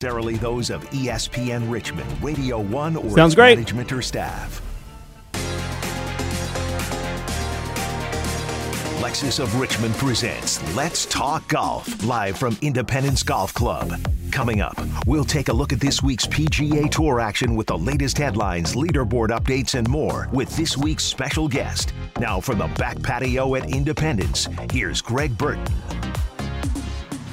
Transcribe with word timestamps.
necessarily 0.00 0.36
those 0.36 0.70
of 0.70 0.88
ESPN 0.90 1.68
Richmond, 1.68 2.22
Radio 2.22 2.60
1, 2.60 2.94
or 2.94 3.10
Sounds 3.16 3.34
great. 3.34 3.56
management 3.56 3.90
or 3.90 4.00
staff. 4.00 4.62
Lexus 9.02 9.40
of 9.40 9.58
Richmond 9.58 9.96
presents 9.96 10.62
Let's 10.76 11.04
Talk 11.06 11.48
Golf, 11.48 12.04
live 12.04 12.38
from 12.38 12.56
Independence 12.62 13.24
Golf 13.24 13.52
Club. 13.52 13.92
Coming 14.30 14.60
up, 14.60 14.76
we'll 15.08 15.24
take 15.24 15.48
a 15.48 15.52
look 15.52 15.72
at 15.72 15.80
this 15.80 16.00
week's 16.00 16.28
PGA 16.28 16.88
Tour 16.88 17.18
action 17.18 17.56
with 17.56 17.66
the 17.66 17.76
latest 17.76 18.18
headlines, 18.18 18.76
leaderboard 18.76 19.30
updates, 19.30 19.74
and 19.76 19.88
more 19.88 20.28
with 20.32 20.56
this 20.56 20.76
week's 20.76 21.02
special 21.02 21.48
guest. 21.48 21.92
Now, 22.20 22.40
from 22.40 22.58
the 22.58 22.68
back 22.76 23.02
patio 23.02 23.56
at 23.56 23.68
Independence, 23.68 24.48
here's 24.70 25.02
Greg 25.02 25.36
Burton. 25.36 25.66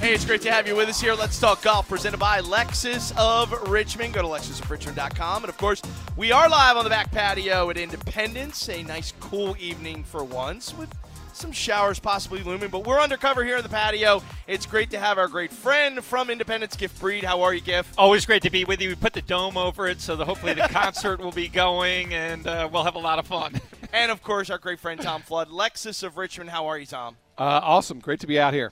Hey, 0.05 0.13
it's 0.13 0.23
great 0.23 0.43
to 0.43 0.51
have 0.51 0.67
you 0.67 0.75
with 0.75 0.87
us 0.87 1.01
here. 1.01 1.15
Let's 1.15 1.39
talk 1.39 1.63
golf, 1.63 1.89
presented 1.89 2.19
by 2.19 2.39
Lexus 2.39 3.11
of 3.17 3.51
Richmond. 3.71 4.13
Go 4.13 4.21
to 4.21 4.27
lexusofrichmond.com. 4.27 5.43
And 5.43 5.49
of 5.49 5.57
course, 5.57 5.81
we 6.15 6.31
are 6.31 6.47
live 6.47 6.77
on 6.77 6.83
the 6.83 6.91
back 6.91 7.11
patio 7.11 7.71
at 7.71 7.77
Independence. 7.79 8.69
A 8.69 8.83
nice, 8.83 9.13
cool 9.19 9.55
evening 9.59 10.03
for 10.03 10.23
once 10.23 10.77
with 10.77 10.93
some 11.33 11.51
showers 11.51 11.97
possibly 11.97 12.43
looming, 12.43 12.69
but 12.69 12.85
we're 12.85 12.99
undercover 12.99 13.43
here 13.43 13.57
in 13.57 13.63
the 13.63 13.69
patio. 13.69 14.21
It's 14.45 14.67
great 14.67 14.91
to 14.91 14.99
have 14.99 15.17
our 15.17 15.27
great 15.27 15.51
friend 15.51 16.03
from 16.03 16.29
Independence, 16.29 16.75
Giff 16.75 16.99
Breed. 16.99 17.23
How 17.23 17.41
are 17.41 17.55
you, 17.55 17.61
Giff? 17.61 17.91
Always 17.97 18.27
great 18.27 18.43
to 18.43 18.51
be 18.51 18.63
with 18.63 18.81
you. 18.81 18.89
We 18.89 18.95
put 18.95 19.13
the 19.13 19.23
dome 19.23 19.57
over 19.57 19.87
it, 19.87 20.01
so 20.01 20.15
that 20.17 20.25
hopefully 20.25 20.53
the 20.53 20.67
concert 20.69 21.19
will 21.19 21.31
be 21.31 21.47
going, 21.47 22.13
and 22.13 22.45
uh, 22.45 22.69
we'll 22.71 22.83
have 22.83 22.93
a 22.93 22.99
lot 22.99 23.17
of 23.17 23.25
fun. 23.25 23.59
And 23.91 24.11
of 24.11 24.21
course, 24.21 24.51
our 24.51 24.59
great 24.59 24.79
friend 24.79 25.01
Tom 25.01 25.23
Flood, 25.23 25.49
Lexus 25.49 26.03
of 26.03 26.15
Richmond. 26.15 26.51
How 26.51 26.67
are 26.67 26.77
you, 26.77 26.85
Tom? 26.85 27.15
Uh, 27.39 27.59
awesome. 27.63 27.97
Great 27.99 28.19
to 28.19 28.27
be 28.27 28.39
out 28.39 28.53
here. 28.53 28.71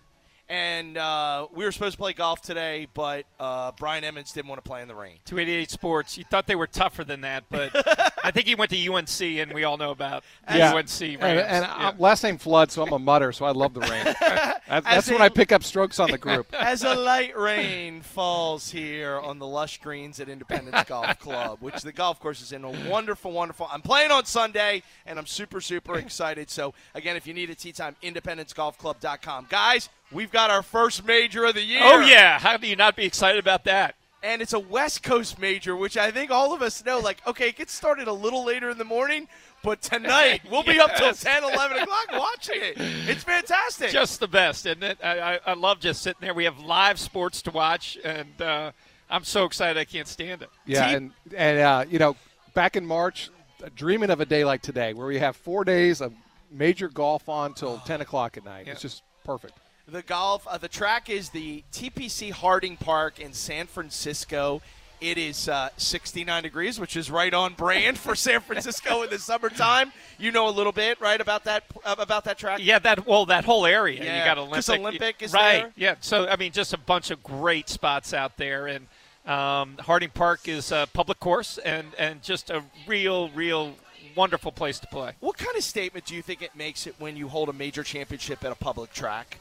And 0.50 0.98
uh, 0.98 1.48
we 1.54 1.64
were 1.64 1.72
supposed 1.72 1.94
to 1.94 1.98
play 1.98 2.14
golf 2.14 2.42
today, 2.42 2.88
but 2.94 3.26
uh, 3.40 3.72
Brian 3.80 4.04
Emmons 4.04 4.32
didn't 4.34 4.50
want 4.50 4.64
to 4.64 4.68
play 4.68 4.82
in 4.82 4.88
the 4.88 4.96
rain. 4.96 5.18
288 5.26 5.72
Sports. 5.72 6.18
You 6.18 6.26
thought 6.30 6.48
they 6.48 6.56
were 6.56 6.68
tougher 6.68 7.04
than 7.04 7.22
that, 7.22 7.46
but 7.50 7.74
I 8.24 8.32
think 8.32 8.48
he 8.48 8.56
went 8.56 8.72
to 8.72 8.78
UNC, 8.94 9.22
and 9.22 9.54
we 9.54 9.64
all 9.66 9.78
know 9.78 9.92
about 9.92 10.24
Yeah. 10.50 10.74
UNC. 10.74 11.00
Rams. 11.02 11.18
And, 11.22 11.40
and 11.40 11.66
Yeah. 11.66 11.88
uh, 11.90 11.94
last 12.00 12.24
name 12.24 12.38
Flood, 12.38 12.72
so 12.72 12.82
I'm 12.84 12.94
a 12.94 13.00
mutter, 13.00 13.32
so 13.34 13.46
I 13.46 13.52
love 13.52 13.74
the 13.74 13.82
rain. 13.82 14.06
That- 14.20 14.62
As 14.70 14.84
that's 14.86 15.10
when 15.12 15.22
I 15.22 15.30
pick 15.30 15.52
up 15.52 15.64
strokes 15.64 16.00
on 16.00 16.10
the 16.10 16.18
group. 16.18 16.48
As 16.58 16.84
a 16.84 16.96
light 16.96 17.38
rain 17.38 18.02
falls 18.02 18.72
here 18.72 19.20
on 19.20 19.38
the 19.38 19.46
lush 19.46 19.80
greens 19.82 20.20
at 20.20 20.30
Independence 20.30 20.84
Golf 20.88 21.20
Club, 21.20 21.58
which 21.62 21.82
the 21.82 21.92
golf 21.92 22.20
course 22.20 22.42
is 22.42 22.54
in 22.54 22.64
a 22.64 22.70
wonderful, 22.90 23.32
wonderful. 23.32 23.68
I'm 23.72 23.82
playing 23.82 24.10
on 24.12 24.26
Sunday, 24.26 24.82
and 25.06 25.20
I'm 25.20 25.28
super, 25.28 25.60
super 25.62 25.98
excited. 26.00 26.50
So, 26.50 26.74
again, 26.96 27.16
if 27.18 27.28
you 27.28 27.34
need 27.34 27.50
a 27.50 27.56
tee 27.56 27.72
time, 27.74 27.96
independencegolfclub.com. 28.02 29.48
Guys, 29.50 29.90
we've 30.12 30.32
got 30.32 30.50
our 30.50 30.64
first 30.64 31.06
major 31.06 31.44
of 31.46 31.56
the 31.56 31.62
year. 31.64 31.82
oh, 31.84 32.00
yeah. 32.00 32.40
How 32.40 32.58
do 32.58 32.68
you 32.68 32.76
not 32.76 32.96
be 32.96 33.06
excited 33.06 33.40
about 33.40 33.66
that? 33.66 33.96
And 34.24 34.42
it's 34.42 34.54
a 34.54 34.60
West 34.60 35.04
Coast 35.04 35.38
major, 35.38 35.76
which 35.76 35.98
I 35.98 36.10
think 36.10 36.32
all 36.32 36.54
of 36.54 36.62
us 36.62 36.84
know. 36.86 37.00
Like, 37.00 37.18
okay, 37.28 37.50
it 37.50 37.58
gets 37.58 37.74
started 37.74 38.08
a 38.08 38.14
little 38.14 38.46
later 38.46 38.70
in 38.70 38.78
the 38.78 38.86
morning, 38.86 39.28
but 39.64 39.82
tonight 39.82 40.42
we'll 40.50 40.64
be 40.64 40.80
up 40.80 40.96
till 40.96 41.08
Yes. 41.08 41.22
10, 41.24 41.44
11 41.44 41.78
o'clock 41.80 42.08
watching 42.14 42.56
it. 42.62 42.76
It's 42.78 43.24
fantastic. 43.26 43.92
Just 43.92 44.22
the 44.22 44.28
best, 44.30 44.66
isn't 44.66 44.82
it? 44.82 44.98
I, 45.04 45.34
I, 45.36 45.40
I 45.48 45.54
love 45.56 45.82
just 45.82 46.02
sitting 46.02 46.22
there. 46.22 46.34
We 46.34 46.46
have 46.46 46.58
live 46.60 47.00
sports 47.02 47.42
to 47.42 47.52
watch, 47.52 47.98
and 48.06 48.42
uh, 48.42 48.72
I'm 49.10 49.26
so 49.26 49.44
excited 49.44 49.78
I 49.78 49.84
can't 49.86 50.08
stand 50.08 50.42
it. 50.42 50.50
Yeah, 50.66 50.88
Team- 50.88 51.14
and 51.28 51.34
and 51.36 51.60
uh, 51.60 51.86
you 51.90 52.00
know, 52.00 52.16
back 52.54 52.78
in 52.78 52.86
March, 52.86 53.30
uh, 53.62 53.68
dreaming 53.76 54.10
of 54.10 54.22
a 54.22 54.26
day 54.26 54.46
like 54.46 54.62
today, 54.62 54.94
where 54.94 55.06
we 55.08 55.20
have 55.20 55.36
four 55.36 55.66
days 55.66 56.00
of 56.00 56.14
major 56.50 56.88
golf 56.88 57.28
on 57.28 57.54
till 57.54 57.80
10 57.80 58.00
o'clock 58.00 58.38
at 58.38 58.46
night. 58.46 58.68
Yeah. 58.68 58.72
It's 58.74 58.82
just 58.82 59.04
perfect. 59.26 59.54
The 59.88 60.02
golf, 60.02 60.48
uh, 60.48 60.58
the 60.58 60.70
track 60.70 61.10
is 61.10 61.30
the 61.30 61.64
TPC 61.74 62.32
Harding 62.32 62.78
Park 62.78 63.20
in 63.20 63.34
San 63.34 63.68
Francisco. 63.68 64.62
It 65.02 65.18
is 65.18 65.50
uh, 65.50 65.70
69 65.76 66.44
degrees, 66.44 66.80
which 66.80 66.96
is 66.96 67.12
right 67.12 67.34
on 67.34 67.56
brand 67.56 67.98
for 67.98 68.16
San 68.16 68.40
Francisco 68.40 69.02
in 69.02 69.10
the 69.10 69.20
summertime. 69.20 69.92
You 70.18 70.32
know 70.32 70.48
a 70.48 70.52
little 70.52 70.72
bit, 70.72 71.02
right, 71.02 71.20
about 71.20 71.44
that 71.44 71.66
uh, 71.84 71.96
about 71.98 72.24
that 72.24 72.38
track. 72.38 72.60
Yeah, 72.62 72.80
that 72.80 73.06
well, 73.06 73.26
that 73.26 73.44
whole 73.44 73.66
area. 73.66 74.02
Yeah, 74.02 74.20
you 74.20 74.26
got 74.26 74.38
Olympic. 74.38 74.80
Olympic 74.80 75.22
is 75.22 75.34
right. 75.34 75.64
there. 75.64 75.72
Yeah. 75.76 75.96
So 76.00 76.30
I 76.30 76.38
mean, 76.38 76.54
just 76.54 76.74
a 76.74 76.78
bunch 76.78 77.12
of 77.12 77.22
great 77.22 77.68
spots 77.68 78.14
out 78.14 78.38
there, 78.38 78.68
and 78.68 78.88
um, 79.26 79.76
Harding 79.80 80.12
Park 80.12 80.48
is 80.48 80.72
a 80.72 80.88
public 80.94 81.20
course, 81.20 81.58
and 81.58 81.88
and 81.98 82.24
just 82.24 82.50
a 82.50 82.64
real, 82.88 83.28
real 83.32 83.74
wonderful 84.16 84.54
place 84.54 84.80
to 84.80 84.88
play. 84.88 85.12
What 85.20 85.38
kind 85.38 85.58
of 85.58 85.64
statement 85.64 86.06
do 86.06 86.16
you 86.16 86.22
think 86.22 86.42
it 86.42 86.56
makes 86.56 86.88
it 86.88 86.96
when 87.00 87.18
you 87.18 87.28
hold 87.28 87.50
a 87.50 87.54
major 87.54 87.84
championship 87.84 88.46
at 88.46 88.52
a 88.54 88.56
public 88.56 88.94
track? 88.94 89.40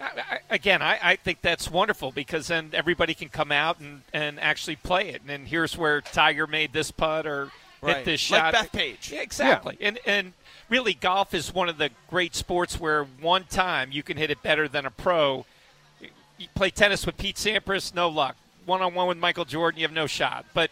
I, 0.00 0.38
again, 0.50 0.82
I, 0.82 0.98
I 1.02 1.16
think 1.16 1.40
that's 1.40 1.70
wonderful 1.70 2.10
because 2.12 2.48
then 2.48 2.70
everybody 2.72 3.14
can 3.14 3.28
come 3.28 3.50
out 3.52 3.80
and, 3.80 4.02
and 4.12 4.38
actually 4.40 4.76
play 4.76 5.08
it. 5.10 5.20
And 5.22 5.30
then 5.30 5.46
here's 5.46 5.76
where 5.76 6.00
Tiger 6.00 6.46
made 6.46 6.72
this 6.72 6.90
putt 6.90 7.26
or 7.26 7.50
Right. 7.80 7.96
hit 7.96 8.04
this 8.06 8.20
shot. 8.20 8.54
Like. 8.54 8.72
Bethpage. 8.72 9.10
Yeah, 9.12 9.20
exactly. 9.20 9.76
And 9.78 9.98
and 10.06 10.32
really, 10.70 10.94
golf 10.94 11.34
is 11.34 11.52
one 11.52 11.68
of 11.68 11.76
the 11.76 11.90
great 12.08 12.34
sports 12.34 12.80
where 12.80 13.04
one 13.04 13.44
time 13.44 13.92
you 13.92 14.02
can 14.02 14.16
hit 14.16 14.30
it 14.30 14.42
better 14.42 14.68
than 14.68 14.86
a 14.86 14.90
pro. 14.90 15.44
You- 16.00 16.08
You 16.38 16.46
play 16.54 16.70
tennis 16.70 17.04
with 17.04 17.18
Pete 17.18 17.36
Sampras, 17.36 17.94
no 17.94 18.08
luck. 18.08 18.36
One 18.64 18.80
on 18.80 18.94
one 18.94 19.06
with 19.08 19.18
Michael 19.18 19.44
Jordan, 19.44 19.80
you 19.80 19.84
have 19.86 19.92
no 19.92 20.06
shot. 20.06 20.46
But 20.54 20.70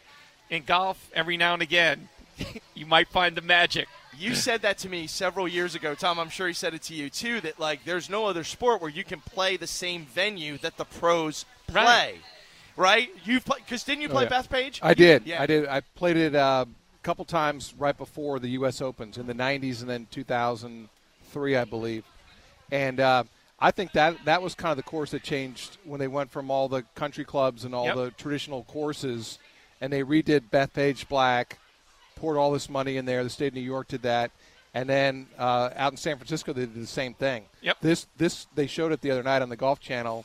in 0.48 0.64
golf, 0.64 1.10
every 1.14 1.36
now 1.36 1.52
and 1.52 1.60
again, 1.62 2.08
you 2.74 2.86
might 2.86 3.08
find 3.08 3.36
the 3.36 3.42
magic. 3.42 3.88
You 4.18 4.34
said 4.34 4.62
that 4.62 4.78
to 4.78 4.88
me 4.88 5.06
several 5.06 5.48
years 5.48 5.74
ago, 5.74 5.94
Tom. 5.94 6.18
I'm 6.18 6.28
sure 6.28 6.46
he 6.46 6.52
said 6.52 6.74
it 6.74 6.82
to 6.82 6.94
you 6.94 7.08
too. 7.10 7.40
That 7.40 7.58
like, 7.58 7.84
there's 7.84 8.10
no 8.10 8.26
other 8.26 8.44
sport 8.44 8.80
where 8.80 8.90
you 8.90 9.04
can 9.04 9.20
play 9.20 9.56
the 9.56 9.66
same 9.66 10.04
venue 10.06 10.58
that 10.58 10.76
the 10.76 10.84
pros 10.84 11.44
play. 11.66 11.82
Right. 11.84 12.14
Right? 12.76 13.10
You've 13.24 13.44
played 13.44 13.62
because 13.64 13.84
didn't 13.84 14.02
you 14.02 14.08
Oh, 14.08 14.12
play 14.12 14.24
yeah. 14.24 14.42
Bethpage? 14.42 14.78
I 14.82 14.90
You- 14.90 14.94
did. 14.94 15.26
Yeah. 15.26 15.42
I 15.42 15.46
did. 15.46 15.66
I 15.66 15.80
played 15.94 16.16
it 16.16 16.34
uh, 16.34 16.66
a 16.68 17.02
couple 17.02 17.24
times 17.24 17.74
right 17.78 17.96
before 17.96 18.38
the 18.38 18.48
U.S. 18.50 18.80
Opens 18.80 19.16
in 19.18 19.26
the 19.26 19.34
'90s 19.34 19.80
and 19.80 19.88
then 19.90 20.06
2003, 20.10 21.56
I 21.56 21.64
believe. 21.64 22.04
And 22.70 23.00
uh, 23.00 23.24
I 23.58 23.70
think 23.70 23.92
that 23.92 24.16
that 24.24 24.42
was 24.42 24.54
kind 24.54 24.70
of 24.70 24.76
the 24.76 24.82
course 24.82 25.10
that 25.12 25.22
changed 25.22 25.78
when 25.84 26.00
they 26.00 26.08
went 26.08 26.30
from 26.30 26.50
all 26.50 26.68
the 26.68 26.82
country 26.94 27.24
clubs 27.24 27.64
and 27.64 27.74
all 27.74 27.86
Yep. 27.86 27.96
the 27.96 28.10
traditional 28.12 28.64
courses, 28.64 29.38
and 29.80 29.92
they 29.92 30.02
redid 30.02 30.50
Bethpage 30.50 31.08
Black, 31.08 31.58
poured 32.22 32.38
all 32.38 32.52
this 32.52 32.70
money 32.70 32.98
in 32.98 33.04
there. 33.04 33.24
The 33.24 33.30
state 33.30 33.48
of 33.48 33.54
New 33.54 33.60
York 33.60 33.88
did 33.88 34.02
that. 34.02 34.30
And 34.74 34.88
then 34.88 35.26
uh, 35.36 35.70
out 35.74 35.92
in 35.92 35.96
San 35.96 36.16
Francisco, 36.16 36.52
they 36.52 36.62
did 36.62 36.76
the 36.76 36.86
same 36.86 37.14
thing. 37.14 37.44
Yep. 37.62 37.78
This 37.82 38.06
this 38.16 38.46
they 38.54 38.68
showed 38.68 38.92
it 38.92 39.00
the 39.00 39.10
other 39.10 39.24
night 39.24 39.42
on 39.42 39.48
the 39.48 39.56
Golf 39.56 39.80
Channel. 39.80 40.24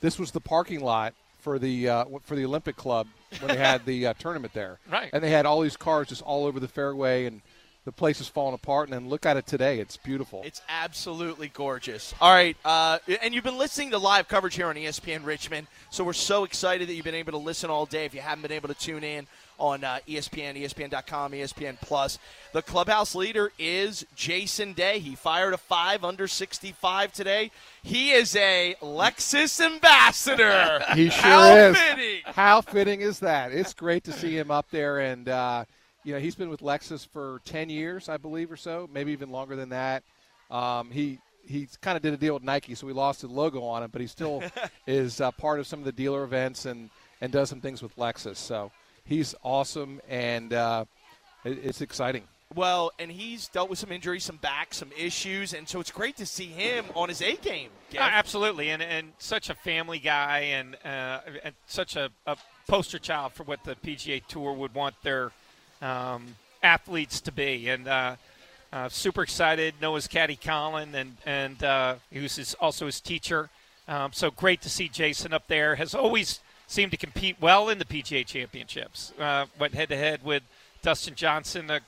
This 0.00 0.18
was 0.18 0.30
the 0.30 0.40
parking 0.40 0.80
lot 0.80 1.12
for 1.40 1.58
the 1.58 1.90
uh, 1.90 2.04
for 2.22 2.34
the 2.34 2.46
Olympic 2.46 2.76
Club 2.76 3.06
when 3.40 3.48
they 3.48 3.58
had 3.58 3.84
the 3.84 4.06
uh, 4.06 4.14
tournament 4.18 4.54
there. 4.54 4.78
Right. 4.90 5.10
And 5.12 5.22
they 5.22 5.30
had 5.30 5.44
all 5.44 5.60
these 5.60 5.76
cars 5.76 6.08
just 6.08 6.22
all 6.22 6.46
over 6.46 6.58
the 6.58 6.66
fairway, 6.66 7.26
and 7.26 7.42
the 7.84 7.92
place 7.92 8.20
is 8.20 8.28
falling 8.28 8.54
apart. 8.54 8.88
And 8.88 8.94
then 8.94 9.08
look 9.08 9.26
at 9.26 9.36
it 9.36 9.46
today; 9.46 9.78
it's 9.78 9.96
beautiful. 9.96 10.42
It's 10.44 10.62
absolutely 10.68 11.48
gorgeous. 11.48 12.14
All 12.20 12.32
right, 12.32 12.56
uh, 12.64 12.98
and 13.22 13.34
you've 13.34 13.44
been 13.44 13.58
listening 13.58 13.90
to 13.90 13.98
live 13.98 14.28
coverage 14.28 14.54
here 14.54 14.66
on 14.66 14.76
ESPN 14.76 15.24
Richmond, 15.24 15.66
so 15.90 16.04
we're 16.04 16.12
so 16.12 16.44
excited 16.44 16.88
that 16.88 16.94
you've 16.94 17.04
been 17.04 17.14
able 17.14 17.32
to 17.32 17.38
listen 17.38 17.70
all 17.70 17.86
day. 17.86 18.04
If 18.04 18.14
you 18.14 18.20
haven't 18.20 18.42
been 18.42 18.52
able 18.52 18.68
to 18.68 18.74
tune 18.74 19.04
in 19.04 19.26
on 19.58 19.84
uh, 19.84 19.98
ESPN, 20.08 20.60
ESPN.com, 20.60 21.32
ESPN 21.32 21.80
Plus, 21.80 22.18
the 22.52 22.62
clubhouse 22.62 23.14
leader 23.14 23.52
is 23.58 24.04
Jason 24.16 24.72
Day. 24.72 24.98
He 24.98 25.14
fired 25.14 25.54
a 25.54 25.58
five 25.58 26.04
under 26.04 26.26
65 26.26 27.12
today. 27.12 27.52
He 27.82 28.10
is 28.10 28.34
a 28.34 28.74
Lexus 28.82 29.64
ambassador. 29.64 30.82
He 30.94 31.10
sure 31.10 31.22
How 31.22 31.54
is. 31.56 31.78
fitting. 31.78 32.20
How 32.24 32.60
fitting 32.60 33.00
is 33.00 33.20
that? 33.20 33.52
It's 33.52 33.74
great 33.74 34.04
to 34.04 34.12
see 34.12 34.36
him 34.36 34.50
up 34.50 34.70
there, 34.70 34.98
and 35.00 35.28
uh, 35.28 35.64
you 36.04 36.12
know 36.12 36.20
he's 36.20 36.34
been 36.34 36.50
with 36.50 36.60
Lexus 36.60 37.06
for 37.06 37.40
ten 37.44 37.68
years, 37.68 38.08
I 38.08 38.16
believe, 38.16 38.52
or 38.52 38.56
so, 38.56 38.88
maybe 38.92 39.12
even 39.12 39.30
longer 39.30 39.56
than 39.56 39.70
that. 39.70 40.02
Um, 40.50 40.90
he 40.90 41.18
he 41.46 41.68
kind 41.80 41.96
of 41.96 42.02
did 42.02 42.14
a 42.14 42.16
deal 42.16 42.34
with 42.34 42.42
Nike, 42.42 42.74
so 42.74 42.86
we 42.86 42.92
lost 42.92 43.22
the 43.22 43.28
logo 43.28 43.62
on 43.62 43.82
him, 43.82 43.90
but 43.90 44.00
he 44.00 44.06
still 44.06 44.42
is 44.86 45.20
uh, 45.20 45.30
part 45.32 45.60
of 45.60 45.66
some 45.66 45.78
of 45.78 45.84
the 45.84 45.92
dealer 45.92 46.24
events 46.24 46.66
and 46.66 46.90
and 47.20 47.32
does 47.32 47.48
some 47.48 47.60
things 47.60 47.82
with 47.82 47.96
Lexus. 47.96 48.36
So 48.36 48.70
he's 49.04 49.34
awesome, 49.42 50.00
and 50.08 50.52
uh, 50.52 50.84
it, 51.44 51.58
it's 51.62 51.80
exciting. 51.80 52.24
Well, 52.54 52.92
and 52.98 53.10
he's 53.10 53.48
dealt 53.48 53.68
with 53.68 53.78
some 53.78 53.90
injuries, 53.90 54.22
some 54.22 54.36
back, 54.36 54.74
some 54.74 54.90
issues, 54.96 55.54
and 55.54 55.68
so 55.68 55.80
it's 55.80 55.90
great 55.90 56.16
to 56.18 56.26
see 56.26 56.46
him 56.46 56.84
on 56.94 57.08
his 57.08 57.20
A 57.20 57.34
game. 57.36 57.70
Uh, 57.94 58.00
absolutely, 58.00 58.70
and 58.70 58.82
and 58.82 59.12
such 59.18 59.50
a 59.50 59.54
family 59.54 59.98
guy, 59.98 60.40
and 60.40 60.76
uh, 60.84 61.20
and 61.42 61.54
such 61.66 61.96
a, 61.96 62.10
a 62.26 62.36
poster 62.68 62.98
child 62.98 63.32
for 63.32 63.42
what 63.44 63.64
the 63.64 63.74
PGA 63.76 64.24
Tour 64.26 64.52
would 64.52 64.74
want 64.74 64.94
their 65.02 65.32
um, 65.84 66.36
athletes 66.62 67.20
to 67.20 67.32
be, 67.32 67.68
and 67.68 67.86
uh, 67.86 68.16
uh, 68.72 68.88
super 68.88 69.22
excited. 69.22 69.74
Noah's 69.80 70.08
caddy 70.08 70.36
Colin, 70.36 70.94
and 70.94 71.16
and 71.26 71.62
uh, 71.62 71.96
he 72.10 72.20
was 72.20 72.36
his, 72.36 72.54
also 72.54 72.86
his 72.86 73.00
teacher. 73.00 73.50
Um, 73.86 74.12
so 74.12 74.30
great 74.30 74.62
to 74.62 74.70
see 74.70 74.88
Jason 74.88 75.32
up 75.32 75.46
there. 75.46 75.74
Has 75.76 75.94
always 75.94 76.40
seemed 76.66 76.90
to 76.92 76.96
compete 76.96 77.36
well 77.40 77.68
in 77.68 77.78
the 77.78 77.84
PGA 77.84 78.26
Championships. 78.26 79.12
Uh, 79.18 79.46
went 79.58 79.74
head 79.74 79.90
to 79.90 79.96
head 79.96 80.24
with 80.24 80.42
Dustin 80.82 81.14
Johnson 81.14 81.70
a 81.70 81.80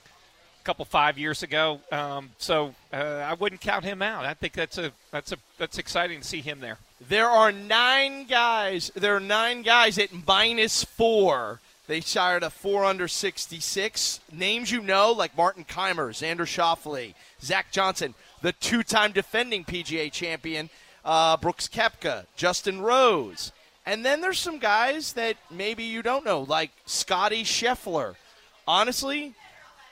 couple 0.65 0.85
five 0.85 1.17
years 1.17 1.43
ago. 1.43 1.81
Um, 1.91 2.31
so 2.39 2.75
uh, 2.93 2.97
I 2.97 3.35
wouldn't 3.35 3.61
count 3.61 3.85
him 3.85 4.03
out. 4.03 4.27
I 4.27 4.35
think 4.35 4.53
that's 4.53 4.79
a 4.79 4.93
that's 5.11 5.33
a 5.33 5.37
that's 5.59 5.79
exciting 5.79 6.21
to 6.21 6.27
see 6.27 6.43
him 6.43 6.61
there. 6.61 6.79
There 7.09 7.29
are 7.29 7.53
nine 7.53 8.27
guys. 8.27 8.91
There 8.95 9.17
are 9.17 9.21
nine 9.21 9.63
guys 9.63 9.99
at 9.99 10.11
minus 10.27 10.85
four. 10.85 11.61
They 11.87 12.01
shot 12.01 12.43
a 12.43 12.51
four 12.51 12.85
under 12.85 13.07
66. 13.09 14.21
Names 14.33 14.71
you 14.71 14.83
know, 14.83 15.13
like 15.13 15.37
Martin 15.37 15.65
Kaymer, 15.65 16.11
Xander 16.11 16.47
Schauffele, 16.47 17.15
Zach 17.41 17.71
Johnson, 17.71 18.15
the 18.43 18.53
two 18.53 18.83
time 18.83 19.13
defending 19.13 19.65
PGA 19.65 20.11
champion, 20.11 20.69
uh, 21.05 21.37
Brooks 21.37 21.69
Koepka, 21.69 22.27
Justin 22.37 22.81
Rose. 22.81 23.53
And 23.85 24.05
then 24.05 24.21
there's 24.21 24.41
some 24.41 24.59
guys 24.59 25.13
that 25.13 25.37
maybe 25.51 25.85
you 25.85 26.03
don't 26.03 26.25
know, 26.25 26.41
like 26.43 26.73
Scottie 26.87 27.45
Scheffler. 27.45 28.17
Honestly, 28.67 29.35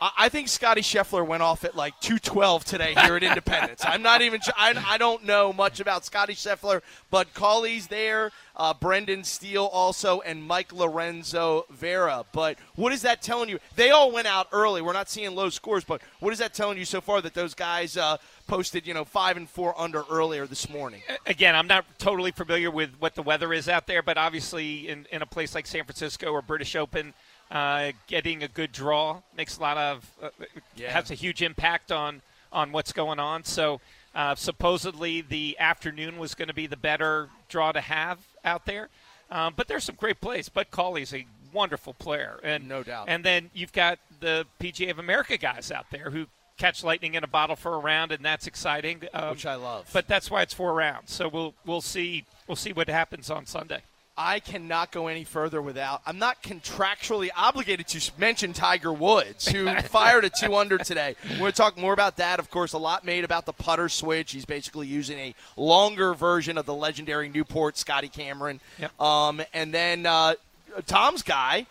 I 0.01 0.29
think 0.29 0.49
Scottie 0.49 0.83
Scheffler 0.83 1.25
went 1.25 1.43
off 1.43 1.65
at 1.65 1.77
like 1.77 1.99
212 2.01 2.65
today 2.65 2.95
here 2.95 3.17
at 3.17 3.23
Independence. 3.23 3.83
I'm 3.87 4.03
not 4.03 4.21
even, 4.21 4.41
I, 4.57 4.75
I 4.87 4.99
don't 4.99 5.25
know 5.25 5.53
much 5.53 5.81
about 5.81 6.05
Scottie 6.05 6.35
Scheffler, 6.35 6.83
but 7.11 7.33
Cauley's 7.33 7.87
there, 7.87 8.33
uh, 8.57 8.73
Brendan 8.75 9.25
Steele 9.25 9.67
also, 9.67 10.21
and 10.21 10.43
Mike 10.43 10.73
Lorenzo 10.73 11.67
Vera. 11.71 12.25
But 12.33 12.59
what 12.77 12.93
is 12.93 13.03
that 13.03 13.23
telling 13.23 13.49
you? 13.49 13.59
They 13.77 13.91
all 13.91 14.13
went 14.13 14.27
out 14.27 14.49
early. 14.53 14.81
We're 14.81 14.93
not 14.93 15.11
seeing 15.11 15.35
low 15.35 15.51
scores, 15.51 15.85
but 15.85 16.01
what 16.21 16.33
is 16.33 16.39
that 16.39 16.55
telling 16.55 16.79
you 16.79 16.85
so 16.85 17.01
far 17.01 17.21
that 17.23 17.35
those 17.35 17.55
guys 17.55 17.97
uh, 17.97 18.19
posted, 18.47 18.87
you 18.87 18.95
know, 18.95 19.05
five 19.05 19.37
and 19.37 19.49
four 19.49 19.79
under 19.79 20.05
earlier 20.11 20.47
this 20.47 20.69
morning? 20.69 21.03
Again, 21.27 21.55
I'm 21.55 21.67
not 21.67 21.85
totally 21.99 22.31
familiar 22.31 22.71
with 22.71 22.91
what 22.99 23.15
the 23.15 23.23
weather 23.23 23.53
is 23.53 23.69
out 23.69 23.87
there, 23.87 24.03
but 24.03 24.17
obviously 24.17 24.89
in, 24.89 25.07
in 25.11 25.23
a 25.23 25.27
place 25.27 25.55
like 25.55 25.67
San 25.67 25.85
Francisco 25.85 26.31
or 26.31 26.43
British 26.43 26.77
Open, 26.77 27.13
uh, 27.51 27.93
getting 28.07 28.43
a 28.43 28.49
good 28.49 28.73
draw 28.73 29.21
makes 29.37 29.59
a 29.59 29.61
lot 29.61 29.77
of 29.77 30.11
uh, 30.23 30.29
yeah. 30.77 30.91
has 30.91 31.11
a 31.11 31.15
huge 31.15 31.43
impact 31.43 31.93
on 31.93 32.23
on 32.53 32.73
what's 32.73 32.93
going 32.93 33.19
on. 33.19 33.45
So 33.45 33.81
uh, 34.15 34.35
supposedly 34.35 35.21
the 35.21 35.57
afternoon 35.59 36.19
was 36.19 36.35
going 36.35 36.49
to 36.49 36.55
be 36.55 36.67
the 36.67 36.77
better 36.77 37.29
draw 37.49 37.73
to 37.73 37.81
have 37.81 38.19
out 38.45 38.67
there. 38.67 38.89
Um, 39.31 39.55
but 39.57 39.69
there's 39.69 39.85
some 39.85 39.97
great 39.97 40.21
plays. 40.21 40.49
Bud 40.49 40.71
Cauley's 40.71 41.15
a 41.15 41.27
wonderful 41.53 41.95
player, 41.95 42.39
and 42.43 42.69
no 42.69 42.83
doubt. 42.83 43.07
And 43.09 43.25
then 43.25 43.51
you've 43.55 43.73
got 43.73 43.99
the 44.21 44.47
PGA 44.61 44.91
of 44.91 44.99
America 44.99 45.37
guys 45.37 45.71
out 45.71 45.87
there 45.91 46.11
who 46.11 46.27
catch 46.59 46.85
lightning 46.85 47.15
in 47.15 47.25
a 47.25 47.29
bottle 47.29 47.57
for 47.57 47.75
a 47.75 47.79
round, 47.79 48.13
and 48.13 48.25
that's 48.25 48.47
exciting. 48.47 49.03
Um, 49.13 49.31
Which 49.31 49.47
I 49.47 49.55
love. 49.55 49.89
But 49.93 50.09
that's 50.09 50.31
why 50.31 50.43
it's 50.43 50.55
four 50.55 50.75
rounds. 50.75 51.13
So 51.13 51.29
we'll 51.29 51.55
we'll 51.65 51.81
see 51.81 52.25
we'll 52.47 52.57
see 52.57 52.73
what 52.73 52.89
happens 52.89 53.31
on 53.31 53.47
Sunday. 53.47 53.83
I 54.17 54.39
cannot 54.39 54.93
go 54.93 55.09
any 55.09 55.25
further 55.25 55.61
without. 55.61 56.01
I'm 56.07 56.21
not 56.21 56.41
contractually 56.43 57.31
obligated 57.37 57.89
to 57.89 58.13
mention 58.17 58.53
Tiger 58.53 58.93
Woods, 58.93 59.49
who 59.49 59.75
fired 59.83 60.25
a 60.25 60.31
two 60.31 60.55
under 60.55 60.79
today. 60.79 61.17
We're 61.33 61.39
going 61.39 61.53
to 61.53 61.57
talk 61.57 61.77
more 61.77 61.93
about 61.93 62.19
that. 62.19 62.39
Of 62.39 62.49
course, 62.49 62.75
a 62.75 62.79
lot 62.79 63.05
made 63.05 63.25
about 63.25 63.45
the 63.45 63.53
putter 63.53 63.89
switch. 63.89 64.31
He's 64.31 64.45
basically 64.45 64.87
using 64.87 65.19
a 65.19 65.35
longer 65.57 66.15
version 66.15 66.59
of 66.59 66.67
the 66.67 66.75
legendary 66.75 67.29
Newport 67.29 67.77
Scotty 67.77 68.09
Cameron. 68.09 68.61
Yep. 68.79 69.01
Um, 69.01 69.43
and 69.53 69.75
then 69.75 70.07
uh, 70.07 70.35
Tom's 70.87 71.23
guy, 71.23 71.67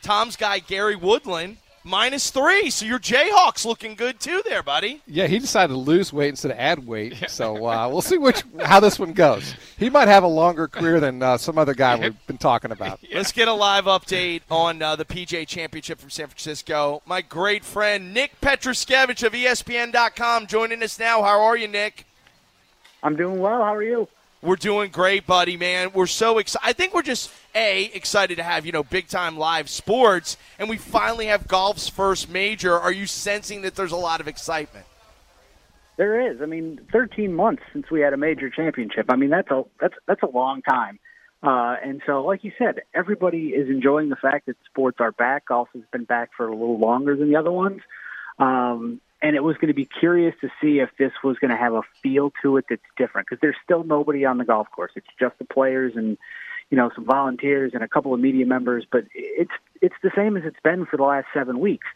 Tom's 0.00 0.36
guy 0.36 0.60
Gary 0.60 0.96
Woodland 0.96 1.58
minus 1.86 2.30
three. 2.30 2.68
So 2.70 2.84
your 2.84 2.98
Jayhawks 2.98 3.64
looking 3.64 3.94
good 3.94 4.20
too, 4.20 4.42
there, 4.44 4.62
buddy. 4.62 5.02
Yeah, 5.06 5.26
he 5.26 5.38
decided 5.38 5.72
to 5.72 5.78
lose 5.78 6.12
weight 6.12 6.30
instead 6.30 6.50
of 6.50 6.58
add 6.58 6.86
weight. 6.86 7.14
So 7.28 7.66
uh, 7.66 7.88
we'll 7.88 8.02
see 8.02 8.18
which 8.18 8.42
how 8.64 8.80
this 8.80 8.98
one 8.98 9.12
goes. 9.12 9.54
He 9.78 9.88
might 9.88 10.08
have 10.08 10.24
a 10.24 10.28
longer 10.28 10.68
career 10.68 11.00
than 11.00 11.22
uh, 11.22 11.38
some 11.38 11.56
other 11.58 11.74
guy 11.74 11.96
we've 11.96 12.26
been 12.26 12.38
talking 12.38 12.72
about. 12.72 13.00
Let's 13.14 13.32
get 13.32 13.48
a 13.48 13.52
live 13.52 13.84
update 13.84 14.42
on 14.50 14.82
uh, 14.82 14.96
the 14.96 15.04
PGA 15.04 15.46
Championship 15.46 15.98
from 15.98 16.10
San 16.10 16.26
Francisco. 16.26 17.02
My 17.06 17.22
great 17.22 17.64
friend 17.64 18.12
Nick 18.12 18.40
Pietruszkiewicz 18.40 19.22
of 19.24 19.32
ESPN.com 19.32 20.46
joining 20.46 20.82
us 20.82 20.98
now. 20.98 21.22
How 21.22 21.40
are 21.40 21.56
you, 21.56 21.68
Nick? 21.68 22.06
I'm 23.02 23.16
doing 23.16 23.38
well. 23.38 23.62
How 23.62 23.74
are 23.74 23.82
you? 23.82 24.08
We're 24.46 24.54
doing 24.54 24.92
great, 24.92 25.26
buddy, 25.26 25.56
man. 25.56 25.90
We're 25.92 26.06
so 26.06 26.38
excited. 26.38 26.64
I 26.64 26.72
think 26.72 26.94
we're 26.94 27.02
just 27.02 27.32
a 27.52 27.86
excited 27.86 28.36
to 28.36 28.44
have 28.44 28.64
you 28.64 28.70
know 28.70 28.84
big 28.84 29.08
time 29.08 29.36
live 29.36 29.68
sports, 29.68 30.36
and 30.60 30.68
we 30.68 30.76
finally 30.76 31.26
have 31.26 31.48
golf's 31.48 31.88
first 31.88 32.30
major. 32.30 32.78
Are 32.78 32.92
you 32.92 33.06
sensing 33.06 33.62
that 33.62 33.74
there's 33.74 33.90
a 33.90 33.96
lot 33.96 34.20
of 34.20 34.28
excitement? 34.28 34.86
There 35.96 36.30
is. 36.30 36.40
I 36.40 36.46
mean, 36.46 36.78
13 36.92 37.34
months 37.34 37.64
since 37.72 37.90
we 37.90 38.02
had 38.02 38.12
a 38.12 38.16
major 38.16 38.48
championship. 38.48 39.06
I 39.08 39.16
mean, 39.16 39.30
that's 39.30 39.50
a 39.50 39.64
that's 39.80 39.94
that's 40.06 40.22
a 40.22 40.30
long 40.30 40.62
time. 40.62 41.00
Uh, 41.42 41.74
and 41.82 42.00
so, 42.06 42.24
like 42.24 42.44
you 42.44 42.52
said, 42.56 42.82
everybody 42.94 43.48
is 43.48 43.68
enjoying 43.68 44.10
the 44.10 44.16
fact 44.16 44.46
that 44.46 44.56
sports 44.70 44.98
are 45.00 45.10
back. 45.10 45.46
Golf 45.46 45.70
has 45.74 45.82
been 45.90 46.04
back 46.04 46.30
for 46.36 46.46
a 46.46 46.52
little 46.52 46.78
longer 46.78 47.16
than 47.16 47.28
the 47.28 47.36
other 47.36 47.50
ones. 47.50 47.80
Um, 48.38 49.00
and 49.26 49.34
it 49.34 49.42
was 49.42 49.56
going 49.56 49.66
to 49.66 49.74
be 49.74 49.86
curious 49.86 50.36
to 50.40 50.48
see 50.60 50.78
if 50.78 50.88
this 51.00 51.10
was 51.24 51.36
going 51.40 51.50
to 51.50 51.56
have 51.56 51.72
a 51.72 51.82
feel 52.00 52.32
to 52.42 52.58
it 52.58 52.66
that's 52.70 52.80
different 52.96 53.26
because 53.26 53.40
there's 53.40 53.56
still 53.64 53.82
nobody 53.82 54.24
on 54.24 54.38
the 54.38 54.44
golf 54.44 54.68
course. 54.70 54.92
It's 54.94 55.06
just 55.18 55.36
the 55.40 55.44
players 55.44 55.94
and 55.96 56.16
you 56.70 56.76
know 56.76 56.92
some 56.94 57.04
volunteers 57.04 57.72
and 57.74 57.82
a 57.82 57.88
couple 57.88 58.14
of 58.14 58.20
media 58.20 58.46
members, 58.46 58.86
but 58.90 59.04
it's 59.12 59.50
it's 59.82 59.96
the 60.00 60.12
same 60.14 60.36
as 60.36 60.44
it's 60.44 60.60
been 60.62 60.86
for 60.86 60.96
the 60.96 61.02
last 61.02 61.26
seven 61.34 61.58
weeks. 61.58 61.88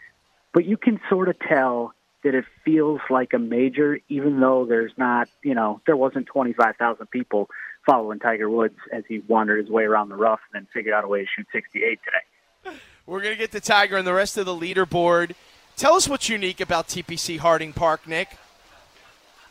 But 0.52 0.64
you 0.64 0.76
can 0.76 1.00
sort 1.08 1.28
of 1.28 1.38
tell 1.38 1.94
that 2.24 2.34
it 2.34 2.46
feels 2.64 3.00
like 3.08 3.32
a 3.32 3.38
major, 3.38 4.00
even 4.08 4.40
though 4.40 4.66
there's 4.66 4.92
not 4.96 5.28
you 5.44 5.54
know 5.54 5.80
there 5.86 5.96
wasn't 5.96 6.26
25,000 6.26 7.08
people 7.12 7.48
following 7.86 8.18
Tiger 8.18 8.50
Woods 8.50 8.78
as 8.92 9.04
he 9.06 9.20
wandered 9.20 9.60
his 9.60 9.70
way 9.70 9.84
around 9.84 10.08
the 10.08 10.16
rough 10.16 10.40
and 10.52 10.64
then 10.64 10.68
figured 10.74 10.94
out 10.94 11.04
a 11.04 11.08
way 11.08 11.20
to 11.20 11.26
shoot 11.36 11.46
68 11.52 12.00
today. 12.04 12.76
We're 13.06 13.22
going 13.22 13.34
to 13.34 13.38
get 13.38 13.52
to 13.52 13.60
Tiger 13.60 13.96
and 13.98 14.06
the 14.06 14.12
rest 14.12 14.36
of 14.36 14.46
the 14.46 14.54
leaderboard 14.54 15.34
Tell 15.80 15.94
us 15.94 16.06
what's 16.06 16.28
unique 16.28 16.60
about 16.60 16.88
TPC 16.88 17.38
Harding 17.38 17.72
Park, 17.72 18.06
Nick. 18.06 18.28